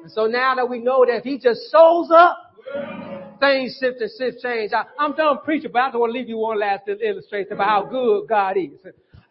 And 0.02 0.12
so 0.12 0.26
now 0.26 0.56
that 0.56 0.68
we 0.68 0.80
know 0.80 1.06
that 1.06 1.18
if 1.18 1.24
He 1.24 1.38
just 1.38 1.72
shows 1.72 2.10
up, 2.10 3.15
things 3.40 3.78
shift 3.80 4.02
and 4.02 4.12
shift 4.18 4.42
change. 4.42 4.72
I, 4.74 4.86
am 5.04 5.16
done 5.16 5.40
preaching, 5.44 5.72
but 5.72 5.80
I 5.80 5.88
just 5.90 6.00
want 6.00 6.14
to 6.14 6.20
leave 6.20 6.30
you 6.30 6.38
one 6.38 6.60
last 6.60 6.88
illustration 6.88 7.54
about 7.54 7.68
how 7.68 7.86
good 7.86 8.28
God 8.28 8.58
is. 8.58 8.80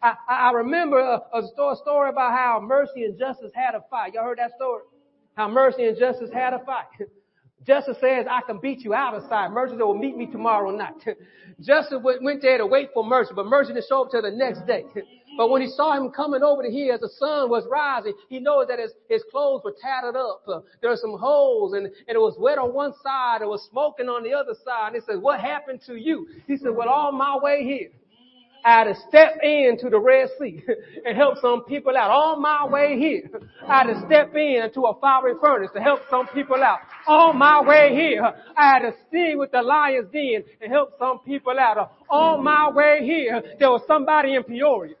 I, 0.01 0.13
I 0.27 0.51
remember 0.51 0.99
a, 0.99 1.21
a 1.33 1.75
story 1.75 2.09
about 2.09 2.31
how 2.31 2.59
mercy 2.63 3.05
and 3.05 3.17
justice 3.17 3.51
had 3.55 3.75
a 3.75 3.83
fight. 3.89 4.13
Y'all 4.13 4.23
heard 4.23 4.37
that 4.37 4.51
story? 4.55 4.83
How 5.35 5.47
mercy 5.49 5.85
and 5.85 5.97
justice 5.97 6.29
had 6.33 6.53
a 6.53 6.59
fight. 6.59 6.85
Justice 7.65 7.97
says, 7.99 8.27
I 8.29 8.41
can 8.45 8.59
beat 8.59 8.81
you 8.81 8.93
out 8.93 9.15
of 9.15 9.23
sight. 9.27 9.49
Mercy 9.49 9.75
will 9.75 9.97
meet 9.97 10.15
me 10.15 10.27
tomorrow 10.27 10.69
night. 10.69 11.03
Justice 11.59 11.97
went 12.03 12.41
there 12.43 12.59
to 12.59 12.65
wait 12.67 12.89
for 12.93 13.03
mercy, 13.03 13.31
but 13.35 13.47
mercy 13.47 13.73
didn't 13.73 13.85
show 13.89 14.03
up 14.03 14.11
till 14.11 14.21
the 14.21 14.29
next 14.29 14.67
day. 14.67 14.85
But 15.37 15.49
when 15.49 15.61
he 15.61 15.67
saw 15.67 15.93
him 15.93 16.11
coming 16.11 16.43
over 16.43 16.63
to 16.63 16.69
here 16.69 16.93
as 16.93 17.01
the 17.01 17.09
sun 17.09 17.49
was 17.49 17.65
rising, 17.69 18.13
he 18.29 18.39
knows 18.39 18.67
that 18.67 18.79
his, 18.79 18.91
his 19.09 19.23
clothes 19.31 19.61
were 19.63 19.75
tattered 19.81 20.15
up. 20.15 20.43
Uh, 20.47 20.61
there 20.81 20.89
were 20.89 20.97
some 20.97 21.17
holes 21.17 21.73
and, 21.73 21.85
and 21.85 22.15
it 22.15 22.19
was 22.19 22.35
wet 22.39 22.57
on 22.57 22.73
one 22.73 22.93
side. 23.03 23.41
It 23.41 23.47
was 23.47 23.67
smoking 23.69 24.07
on 24.07 24.23
the 24.23 24.33
other 24.33 24.53
side. 24.63 24.93
And 24.93 24.95
he 24.95 25.01
said, 25.01 25.21
what 25.21 25.39
happened 25.39 25.81
to 25.87 25.95
you? 25.95 26.27
He 26.47 26.57
said, 26.57 26.71
well, 26.75 26.89
on 26.89 27.17
my 27.17 27.37
way 27.41 27.63
here, 27.63 27.89
I 28.63 28.79
had 28.79 28.83
to 28.85 28.95
step 29.07 29.37
into 29.43 29.91
the 29.91 29.99
Red 29.99 30.27
Sea 30.39 30.63
and 31.05 31.15
help 31.15 31.37
some 31.39 31.65
people 31.65 31.95
out. 31.95 32.09
On 32.09 32.41
my 32.41 32.65
way 32.65 32.97
here, 32.97 33.29
I 33.67 33.83
had 33.83 33.93
to 33.93 34.01
step 34.07 34.33
into 34.35 34.81
a 34.81 34.99
fiery 34.99 35.33
furnace 35.39 35.69
to 35.75 35.81
help 35.81 35.99
some 36.09 36.27
people 36.29 36.63
out. 36.63 36.79
On 37.07 37.37
my 37.37 37.61
way 37.61 37.93
here, 37.93 38.23
I 38.57 38.73
had 38.73 38.79
to 38.79 38.93
stay 39.07 39.35
with 39.35 39.51
the 39.51 39.61
lion's 39.61 40.11
den 40.11 40.43
and 40.61 40.71
help 40.71 40.97
some 40.97 41.19
people 41.19 41.53
out. 41.59 41.91
On 42.09 42.43
my 42.43 42.71
way 42.71 43.01
here, 43.03 43.43
there 43.59 43.69
was 43.69 43.81
somebody 43.85 44.33
in 44.33 44.43
Peoria 44.43 44.95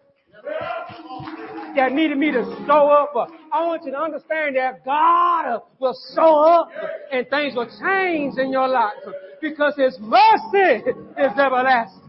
that 1.75 1.91
needed 1.91 2.17
me 2.17 2.31
to 2.31 2.43
show 2.65 2.89
up. 2.89 3.13
I 3.51 3.65
want 3.65 3.83
you 3.85 3.91
to 3.91 3.97
understand 3.97 4.55
that 4.55 4.83
God 4.85 5.61
will 5.79 5.97
show 6.15 6.39
up 6.41 6.69
and 7.11 7.27
things 7.29 7.55
will 7.55 7.69
change 7.79 8.37
in 8.37 8.51
your 8.51 8.67
life 8.67 8.93
because 9.41 9.73
His 9.75 9.97
mercy 9.99 10.83
is 11.17 11.31
everlasting. 11.37 12.01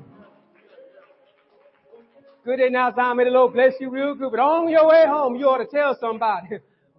Good 2.44 2.58
day 2.58 2.68
now. 2.70 2.92
May 3.14 3.24
the 3.24 3.30
Lord 3.30 3.54
bless 3.54 3.72
you 3.80 3.90
real 3.90 4.14
good. 4.14 4.30
But 4.30 4.38
on 4.38 4.68
your 4.70 4.88
way 4.88 5.04
home, 5.06 5.34
you 5.34 5.46
ought 5.46 5.58
to 5.58 5.66
tell 5.66 5.96
somebody, 6.00 6.46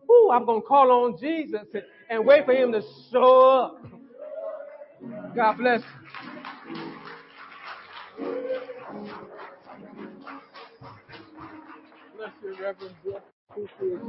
Ooh, 0.09 0.29
I'm 0.31 0.45
going 0.45 0.61
to 0.61 0.67
call 0.67 0.91
on 0.91 1.17
Jesus 1.19 1.67
and 2.09 2.25
wait 2.25 2.45
for 2.45 2.53
Him 2.53 2.73
to 2.73 2.81
show 3.11 3.49
up. 3.49 3.81
God 5.33 5.57
bless 5.57 5.81
Bless 12.17 12.31
you, 12.43 12.51
Reverend 12.63 12.95
Brooke. 13.03 13.23
Appreciate 13.51 14.01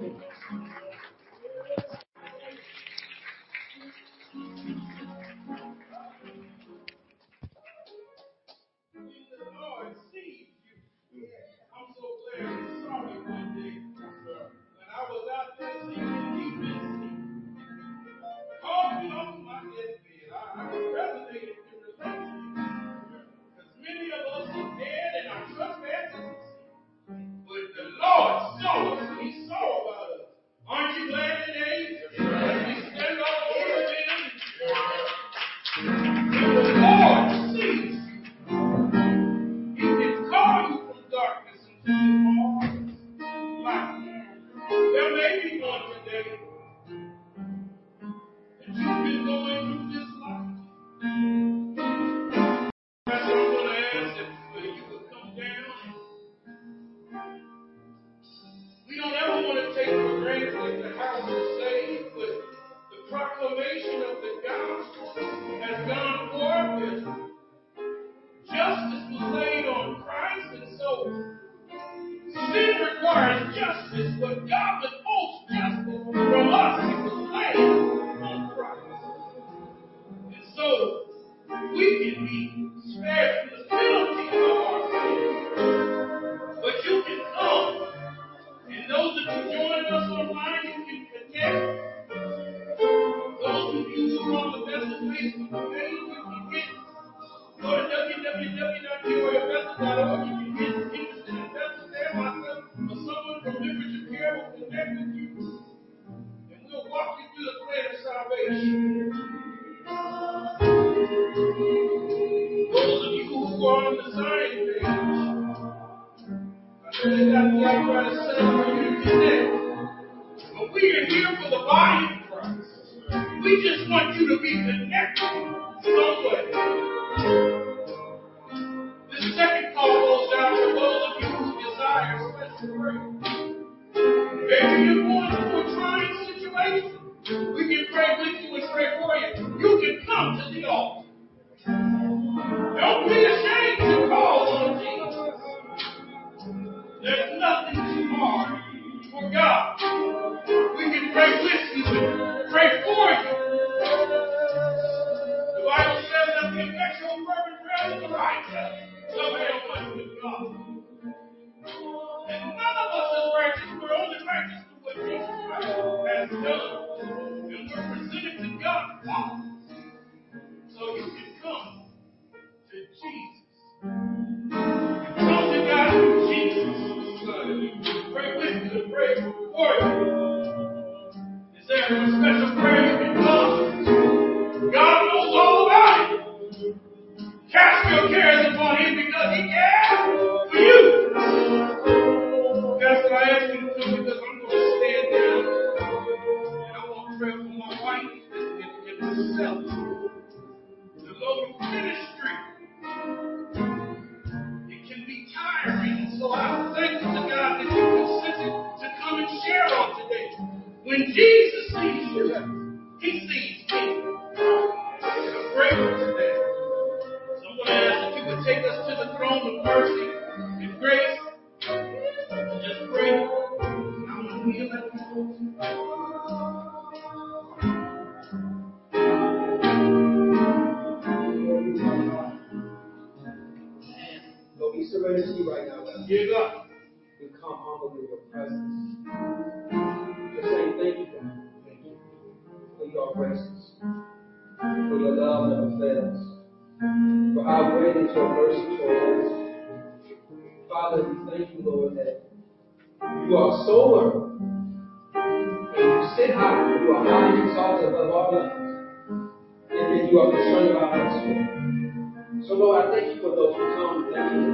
Your 187.91 188.09
cares 188.09 188.55
upon 188.55 188.77
Him 188.79 188.97
because 188.97 189.35
He 189.37 189.49
cares 189.49 189.78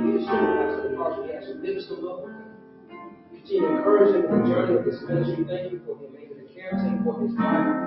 leadership. 0.05 0.28
That's 0.28 0.76
the 0.85 0.97
part 0.97 1.24
we 1.24 1.32
ask 1.32 1.48
you. 1.48 1.55
Lift 1.64 1.89
them 1.89 2.05
up. 2.05 2.28
Continue 3.32 3.68
them 3.68 4.14
in 4.14 4.28
the 4.28 4.48
journey 4.48 4.74
of 4.78 4.85
this 4.85 5.01
ministry. 5.09 5.44
Thank 5.48 5.72
you 5.72 5.81
for 5.85 5.97
him 5.97 6.12
making 6.12 6.39
the 6.44 6.48
care 6.52 6.72
team 6.76 7.01
for 7.05 7.20
his 7.20 7.32
wife. 7.36 7.85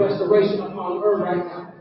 Restoration 0.00 0.60
upon 0.60 1.00
her 1.02 1.16
right 1.18 1.44
now. 1.46 1.74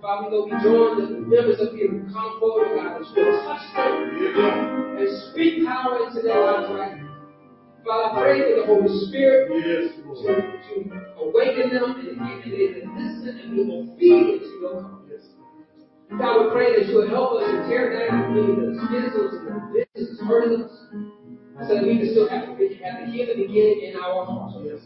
Father, 0.00 0.28
we 0.28 0.36
know 0.36 0.44
we 0.44 0.50
join 0.62 1.00
the 1.00 1.20
members 1.20 1.60
of 1.60 1.72
who 1.72 2.04
come 2.12 2.40
forward, 2.40 2.76
God, 2.76 3.00
you 3.00 3.24
will 3.24 3.40
touch 3.44 3.64
them 3.74 4.96
and 4.98 5.08
speak 5.30 5.66
power 5.66 6.06
into 6.06 6.20
their 6.20 6.44
lives 6.44 6.68
right 6.70 6.96
now. 6.96 7.04
Father, 7.84 8.16
I 8.16 8.22
pray 8.22 8.40
for 8.40 8.60
the 8.60 8.66
Holy 8.66 9.06
Spirit 9.08 9.48
Yes, 9.64 9.96
to, 9.96 10.04
to 10.04 11.24
awaken 11.24 11.72
them 11.72 11.96
and, 12.00 12.20
and 12.20 12.52
they 12.52 12.84
will 12.84 12.96
listen 12.96 13.40
and 13.42 13.48
be 13.52 13.60
obedient 13.62 14.42
to 14.42 14.48
your 14.60 14.82
call. 14.82 15.03
God, 16.10 16.44
we 16.44 16.50
pray 16.52 16.76
that 16.76 16.86
you 16.86 16.94
will 16.96 17.08
help 17.08 17.42
us 17.42 17.50
to 17.50 17.68
tear 17.68 18.08
down 18.08 18.34
the 18.34 18.78
schisms 18.86 19.34
and 19.34 19.74
the 19.74 19.86
business 19.94 20.20
hurting 20.20 20.62
us, 20.62 20.70
so 21.66 21.74
that 21.74 21.84
we 21.84 21.98
can 21.98 22.10
still 22.10 22.28
have, 22.28 22.56
the- 22.58 22.74
have 22.74 23.06
the 23.06 23.12
healing 23.12 23.46
begin 23.46 23.80
in 23.80 23.96
our 23.96 24.24
hearts. 24.24 24.84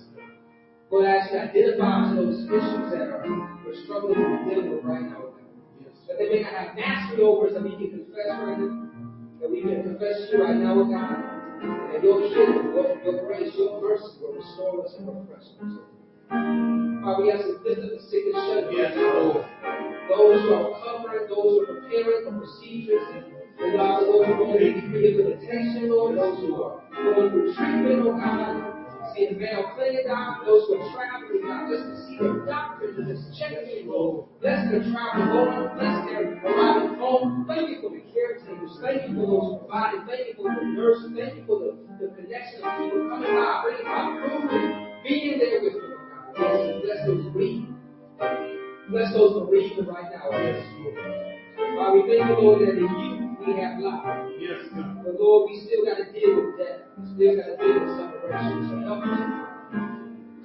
Lord, 0.91 1.05
I 1.05 1.17
ask 1.17 1.33
you 1.33 1.39
to 1.39 1.45
identify 1.45 2.15
those 2.15 2.45
issues 2.47 2.91
that 2.93 3.03
are 3.03 3.25
we're 3.67 3.75
struggling 3.85 4.17
with 4.17 4.49
dealing 4.49 4.71
with 4.75 4.85
right 4.85 5.03
now. 5.03 5.37
Yes. 5.81 5.93
That 6.09 6.17
they 6.19 6.31
may 6.31 6.43
not 6.43 6.53
have 6.53 6.77
mastery 6.77 7.23
over 7.23 7.49
us, 7.49 7.53
that 7.53 7.63
we 7.63 7.77
can 7.77 7.91
confess 7.91 8.25
right 8.41 8.59
now. 8.59 8.89
That 9.41 9.51
we 9.51 9.61
can 9.61 9.83
confess 9.83 10.33
you 10.33 10.43
right 10.43 10.57
now, 10.57 10.83
God. 10.83 11.93
And 11.95 12.03
your 12.03 12.23
healing, 12.23 12.73
your 13.05 13.27
grace, 13.27 13.53
your 13.55 13.83
mercy 13.83 14.17
will 14.23 14.33
restore 14.33 14.85
us 14.85 14.95
and 14.99 15.09
refresh 15.09 15.45
us. 15.61 15.98
Father, 16.29 17.23
we 17.23 17.33
ask 17.33 17.45
to 17.45 17.57
lift 17.65 17.81
the 17.81 18.01
sick 18.11 18.25
and 18.29 18.37
shut. 18.37 18.73
Yes, 18.73 18.93
Those 20.09 20.43
who 20.43 20.55
are 20.55 20.77
covering, 20.85 21.29
those 21.29 21.41
who 21.41 21.65
are 21.65 21.81
preparing 21.81 22.25
for 22.25 22.37
procedures, 22.37 23.03
and, 23.15 23.73
God, 23.77 24.03
those 24.03 24.27
who 24.27 24.33
are 24.33 24.37
going 24.37 24.59
to 24.61 24.89
rehabilitation, 24.93 25.89
Lord, 25.89 26.19
those 26.19 26.39
who 26.41 26.63
are 26.63 26.83
going 26.93 27.31
through 27.31 27.55
treatment, 27.55 28.05
oh 28.05 28.13
God, 28.13 29.15
seeing 29.15 29.39
Mayo 29.39 29.73
Clinic 29.75 30.05
doctors, 30.07 30.47
those 30.47 30.69
who 30.69 30.75
are 30.77 30.93
traveling, 30.93 31.43
God, 31.49 31.73
just 31.73 31.85
to 31.89 31.97
see 32.07 32.19
their 32.21 32.45
doctors 32.45 32.99
and 32.99 33.09
just 33.09 33.39
checking 33.41 33.65
in, 33.73 33.89
Lord. 33.89 34.27
Bless 34.41 34.71
their 34.71 34.85
travel 34.93 35.33
home, 35.33 35.79
bless 35.81 36.05
their 36.13 36.45
arriving 36.45 36.99
home. 36.99 37.47
Thank 37.49 37.71
you 37.71 37.81
for 37.81 37.89
the 37.89 38.05
care 38.13 38.37
teams. 38.45 38.77
Thank 38.85 39.09
you 39.09 39.17
for 39.17 39.27
those 39.27 39.65
providing. 39.65 40.05
Thank 40.05 40.29
you 40.29 40.35
for 40.37 40.53
the 40.53 40.65
nurses. 40.77 41.09
Thank 41.17 41.41
you 41.41 41.45
for 41.49 41.57
the, 41.59 41.71
the 42.05 42.13
connection 42.13 42.61
of 42.61 42.77
people 42.77 43.09
coming 43.09 43.33
by, 43.33 43.65
bringing 43.65 43.89
by 43.89 44.13
food 44.29 44.89
being 45.09 45.39
there 45.39 45.63
with 45.63 45.73
them, 45.73 45.88
God. 46.39 46.83
Bless, 46.83 47.07
those 47.07 47.25
bereaved. 47.33 47.67
Bless 48.91 49.13
those 49.15 49.47
bereaved 49.47 49.89
right 49.89 50.11
now. 50.11 50.31
Yes, 50.33 50.65
Lord. 50.79 50.97
Father, 51.77 51.93
we 51.95 52.01
thank 52.09 52.29
you, 52.29 52.37
Lord, 52.41 52.61
that 52.63 52.71
in 52.71 52.79
you 52.79 53.37
we 53.47 53.61
have 53.61 53.79
life. 53.79 54.31
Yes, 54.39 54.67
God. 54.75 55.05
But 55.05 55.21
Lord, 55.21 55.51
we 55.51 55.61
still 55.67 55.85
got 55.85 55.97
to 55.99 56.07
deal 56.13 56.37
with 56.37 56.59
death. 56.59 56.81
We 56.99 57.05
still 57.15 57.37
got 57.37 57.47
to 57.47 57.57
deal 57.59 57.77
with 57.81 57.93
separation. 57.99 58.59
So 58.71 58.75
help 58.87 59.05
us. 59.05 59.21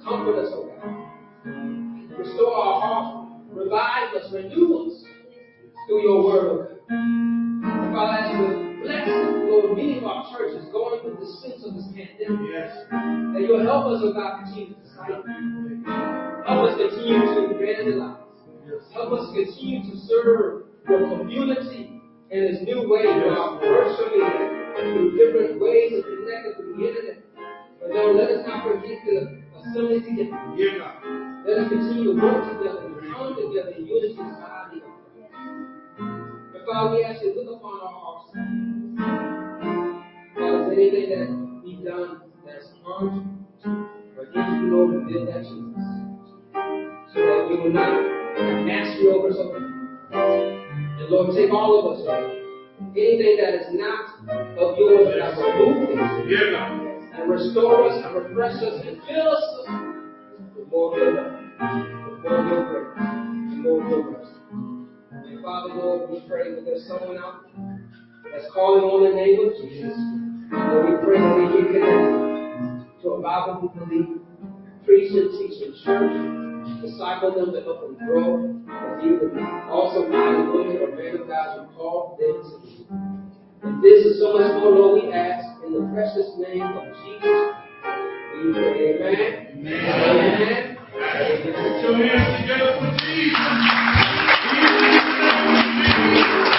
Comfort 0.04 0.36
us, 0.44 0.52
oh 0.52 0.68
God. 0.68 2.18
Restore 2.18 2.54
our 2.54 2.80
hearts. 2.80 3.30
Revive 3.52 4.14
us. 4.14 4.32
Renew 4.32 4.86
us 4.86 5.04
through 5.86 6.02
your 6.02 6.24
word, 6.24 6.44
oh 6.50 6.56
God. 6.60 7.92
Father, 7.94 8.18
as 8.18 8.30
you 8.34 8.80
bless, 8.82 9.08
Lord, 9.48 9.76
many 9.76 9.98
of 9.98 10.04
our 10.04 10.36
churches 10.36 10.66
going 10.72 11.00
through 11.02 11.16
the 11.20 11.26
sense 11.40 11.64
of 11.64 11.74
this 11.74 11.86
pandemic, 11.94 12.50
Yes. 12.52 12.74
that 12.90 13.40
you'll 13.40 13.62
help 13.64 13.86
us, 13.86 14.02
oh 14.04 14.12
God, 14.12 14.44
continue 14.44 14.74
to 14.94 15.00
disciple. 15.02 15.22
Help 16.46 16.70
us 16.70 16.76
continue 16.78 17.20
to 17.20 17.40
evangelize. 17.56 18.18
Help 18.92 19.12
us 19.12 19.34
continue 19.34 19.82
to 19.82 19.96
serve 20.06 20.64
your 20.88 21.18
community 21.18 22.00
in 22.30 22.40
this 22.44 22.62
new 22.62 22.88
way 22.88 23.04
of 23.06 23.60
virtually 23.60 24.24
through 24.76 25.16
different 25.16 25.60
ways 25.60 25.92
of 25.98 26.04
connecting 26.04 26.54
through 26.56 26.76
the 26.76 26.88
internet. 26.88 27.18
But 27.80 27.90
Lord, 27.90 28.16
let 28.16 28.30
us 28.30 28.46
not 28.46 28.64
forget 28.64 28.98
the 29.06 29.42
assembly 29.60 30.00
together. 30.00 30.38
Yeah. 30.56 31.00
Let 31.46 31.58
us 31.58 31.68
continue 31.68 32.14
to 32.14 32.20
work 32.20 32.58
together 32.58 32.86
and 32.86 33.12
come 33.12 33.36
together 33.36 33.70
in 33.76 33.86
unity 33.86 34.12
as 34.12 34.16
the 34.16 34.22
body 34.40 34.76
of 34.78 34.88
Christ. 35.12 35.34
And 35.98 36.62
Father, 36.66 36.96
we 36.96 37.04
ask 37.04 37.22
you 37.22 37.34
to 37.34 37.40
look 37.40 37.58
upon 37.58 37.80
our 37.80 37.92
hearts. 37.92 38.30
Father, 40.34 40.72
is 40.72 40.78
anything 40.78 41.08
that 41.10 41.28
be 41.64 41.84
done 41.84 42.20
that's 42.46 42.68
harmful 42.82 43.93
against 44.34 44.62
you, 44.62 44.70
Lord, 44.74 44.94
reveal 44.94 45.26
that 45.26 45.42
to 45.46 45.54
us. 45.78 45.86
So 47.14 47.20
that 47.22 47.46
we 47.48 47.56
will 47.62 47.72
not 47.72 47.86
have 47.86 48.66
mastery 48.66 49.06
over. 49.08 49.30
Lord. 49.30 49.62
And 50.12 51.08
Lord, 51.08 51.36
take 51.36 51.50
all 51.52 51.78
of 51.78 51.94
us, 51.94 52.04
Lord. 52.04 52.40
Anything 52.96 53.38
that 53.38 53.54
is 53.54 53.66
not 53.70 54.18
of 54.58 54.78
yours, 54.78 55.14
that 55.14 55.38
remove 55.38 55.90
it 55.90 55.98
Yeah, 56.30 57.14
and 57.14 57.30
restore 57.30 57.88
us 57.88 58.04
and 58.04 58.14
refresh 58.14 58.54
us 58.62 58.82
and 58.84 58.98
fill 59.06 59.28
us 59.30 59.44
with 60.56 60.68
more 60.68 60.92
of 60.92 60.98
your 60.98 61.14
love, 61.14 61.32
with 62.10 62.22
more 62.22 62.38
of 62.38 62.46
your 62.46 62.62
grace, 62.66 62.98
and 62.98 63.62
more 63.62 63.82
of 63.82 63.90
your 63.90 64.10
mercy. 64.10 64.38
And 65.12 65.42
Father, 65.42 65.74
Lord, 65.74 66.10
we 66.10 66.22
pray 66.28 66.54
that 66.54 66.64
there's 66.64 66.86
someone 66.88 67.18
out 67.18 67.46
that's 68.32 68.50
calling 68.52 68.82
on 68.82 69.10
the 69.10 69.14
name 69.14 69.38
of 69.46 69.54
Jesus. 69.62 69.94
Lord, 70.50 70.90
we 70.90 71.04
pray 71.06 71.18
that 71.18 71.34
they 71.38 71.62
get 71.62 71.70
connected 71.72 72.24
to 73.04 73.10
a 73.10 73.20
Bible 73.20 73.68
believing, 73.68 74.06
preach 74.08 74.23
and 74.88 75.30
teach 75.32 75.62
in 75.62 75.72
church, 75.84 76.12
disciple 76.82 77.32
them 77.34 77.52
to 77.52 77.60
help 77.62 77.80
them 77.80 77.96
grow, 78.06 78.44
and 78.44 79.38
awesome 79.70 80.10
man 80.10 80.34
and 80.34 80.52
women 80.52 80.76
or 80.76 80.94
man 80.94 81.16
of 81.20 81.28
God 81.28 81.56
you 81.56 81.68
called 81.76 82.18
them 82.18 82.42
to 82.42 82.58
be. 82.62 82.86
And 83.62 83.82
this 83.82 84.04
is 84.04 84.20
so 84.20 84.38
much 84.38 84.52
more, 84.60 84.70
Lord, 84.72 85.02
we 85.02 85.12
ask 85.12 85.46
in 85.64 85.72
the 85.72 85.80
precious 85.92 86.36
name 86.38 86.62
of 86.62 86.84
Jesus. 87.04 87.54
We 88.36 88.52
pray, 88.52 88.94
amen. 88.96 89.54
Amen. 89.56 90.76
Put 90.94 91.82
your 91.82 91.96
hands 92.06 92.40
together 92.42 92.70
for 92.78 92.90
Jesus. 96.44 96.53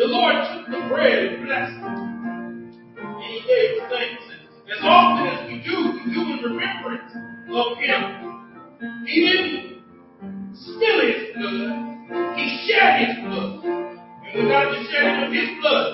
The 0.00 0.06
Lord 0.06 0.34
took 0.48 0.64
the 0.72 0.88
bread 0.88 1.18
and 1.28 1.44
blessed 1.44 1.76
it. 1.76 1.84
And 1.84 3.22
he 3.22 3.44
gave 3.46 3.82
thanks. 3.90 4.24
And 4.32 4.72
as 4.72 4.80
often 4.80 5.26
as 5.28 5.46
we 5.46 5.60
do, 5.60 5.76
we 5.92 6.14
do 6.14 6.22
in 6.22 6.38
remembrance 6.40 7.12
of 7.52 7.76
him. 7.76 9.04
He 9.04 9.20
didn't 9.28 9.84
spill 10.56 11.00
his 11.04 11.36
blood. 11.36 12.32
He 12.34 12.44
shed 12.64 12.92
his 13.04 13.14
blood. 13.28 13.60
And 13.60 14.32
we're 14.36 14.48
not 14.48 14.72
shedding 14.88 15.24
of 15.26 15.32
his 15.34 15.50
blood. 15.60 15.89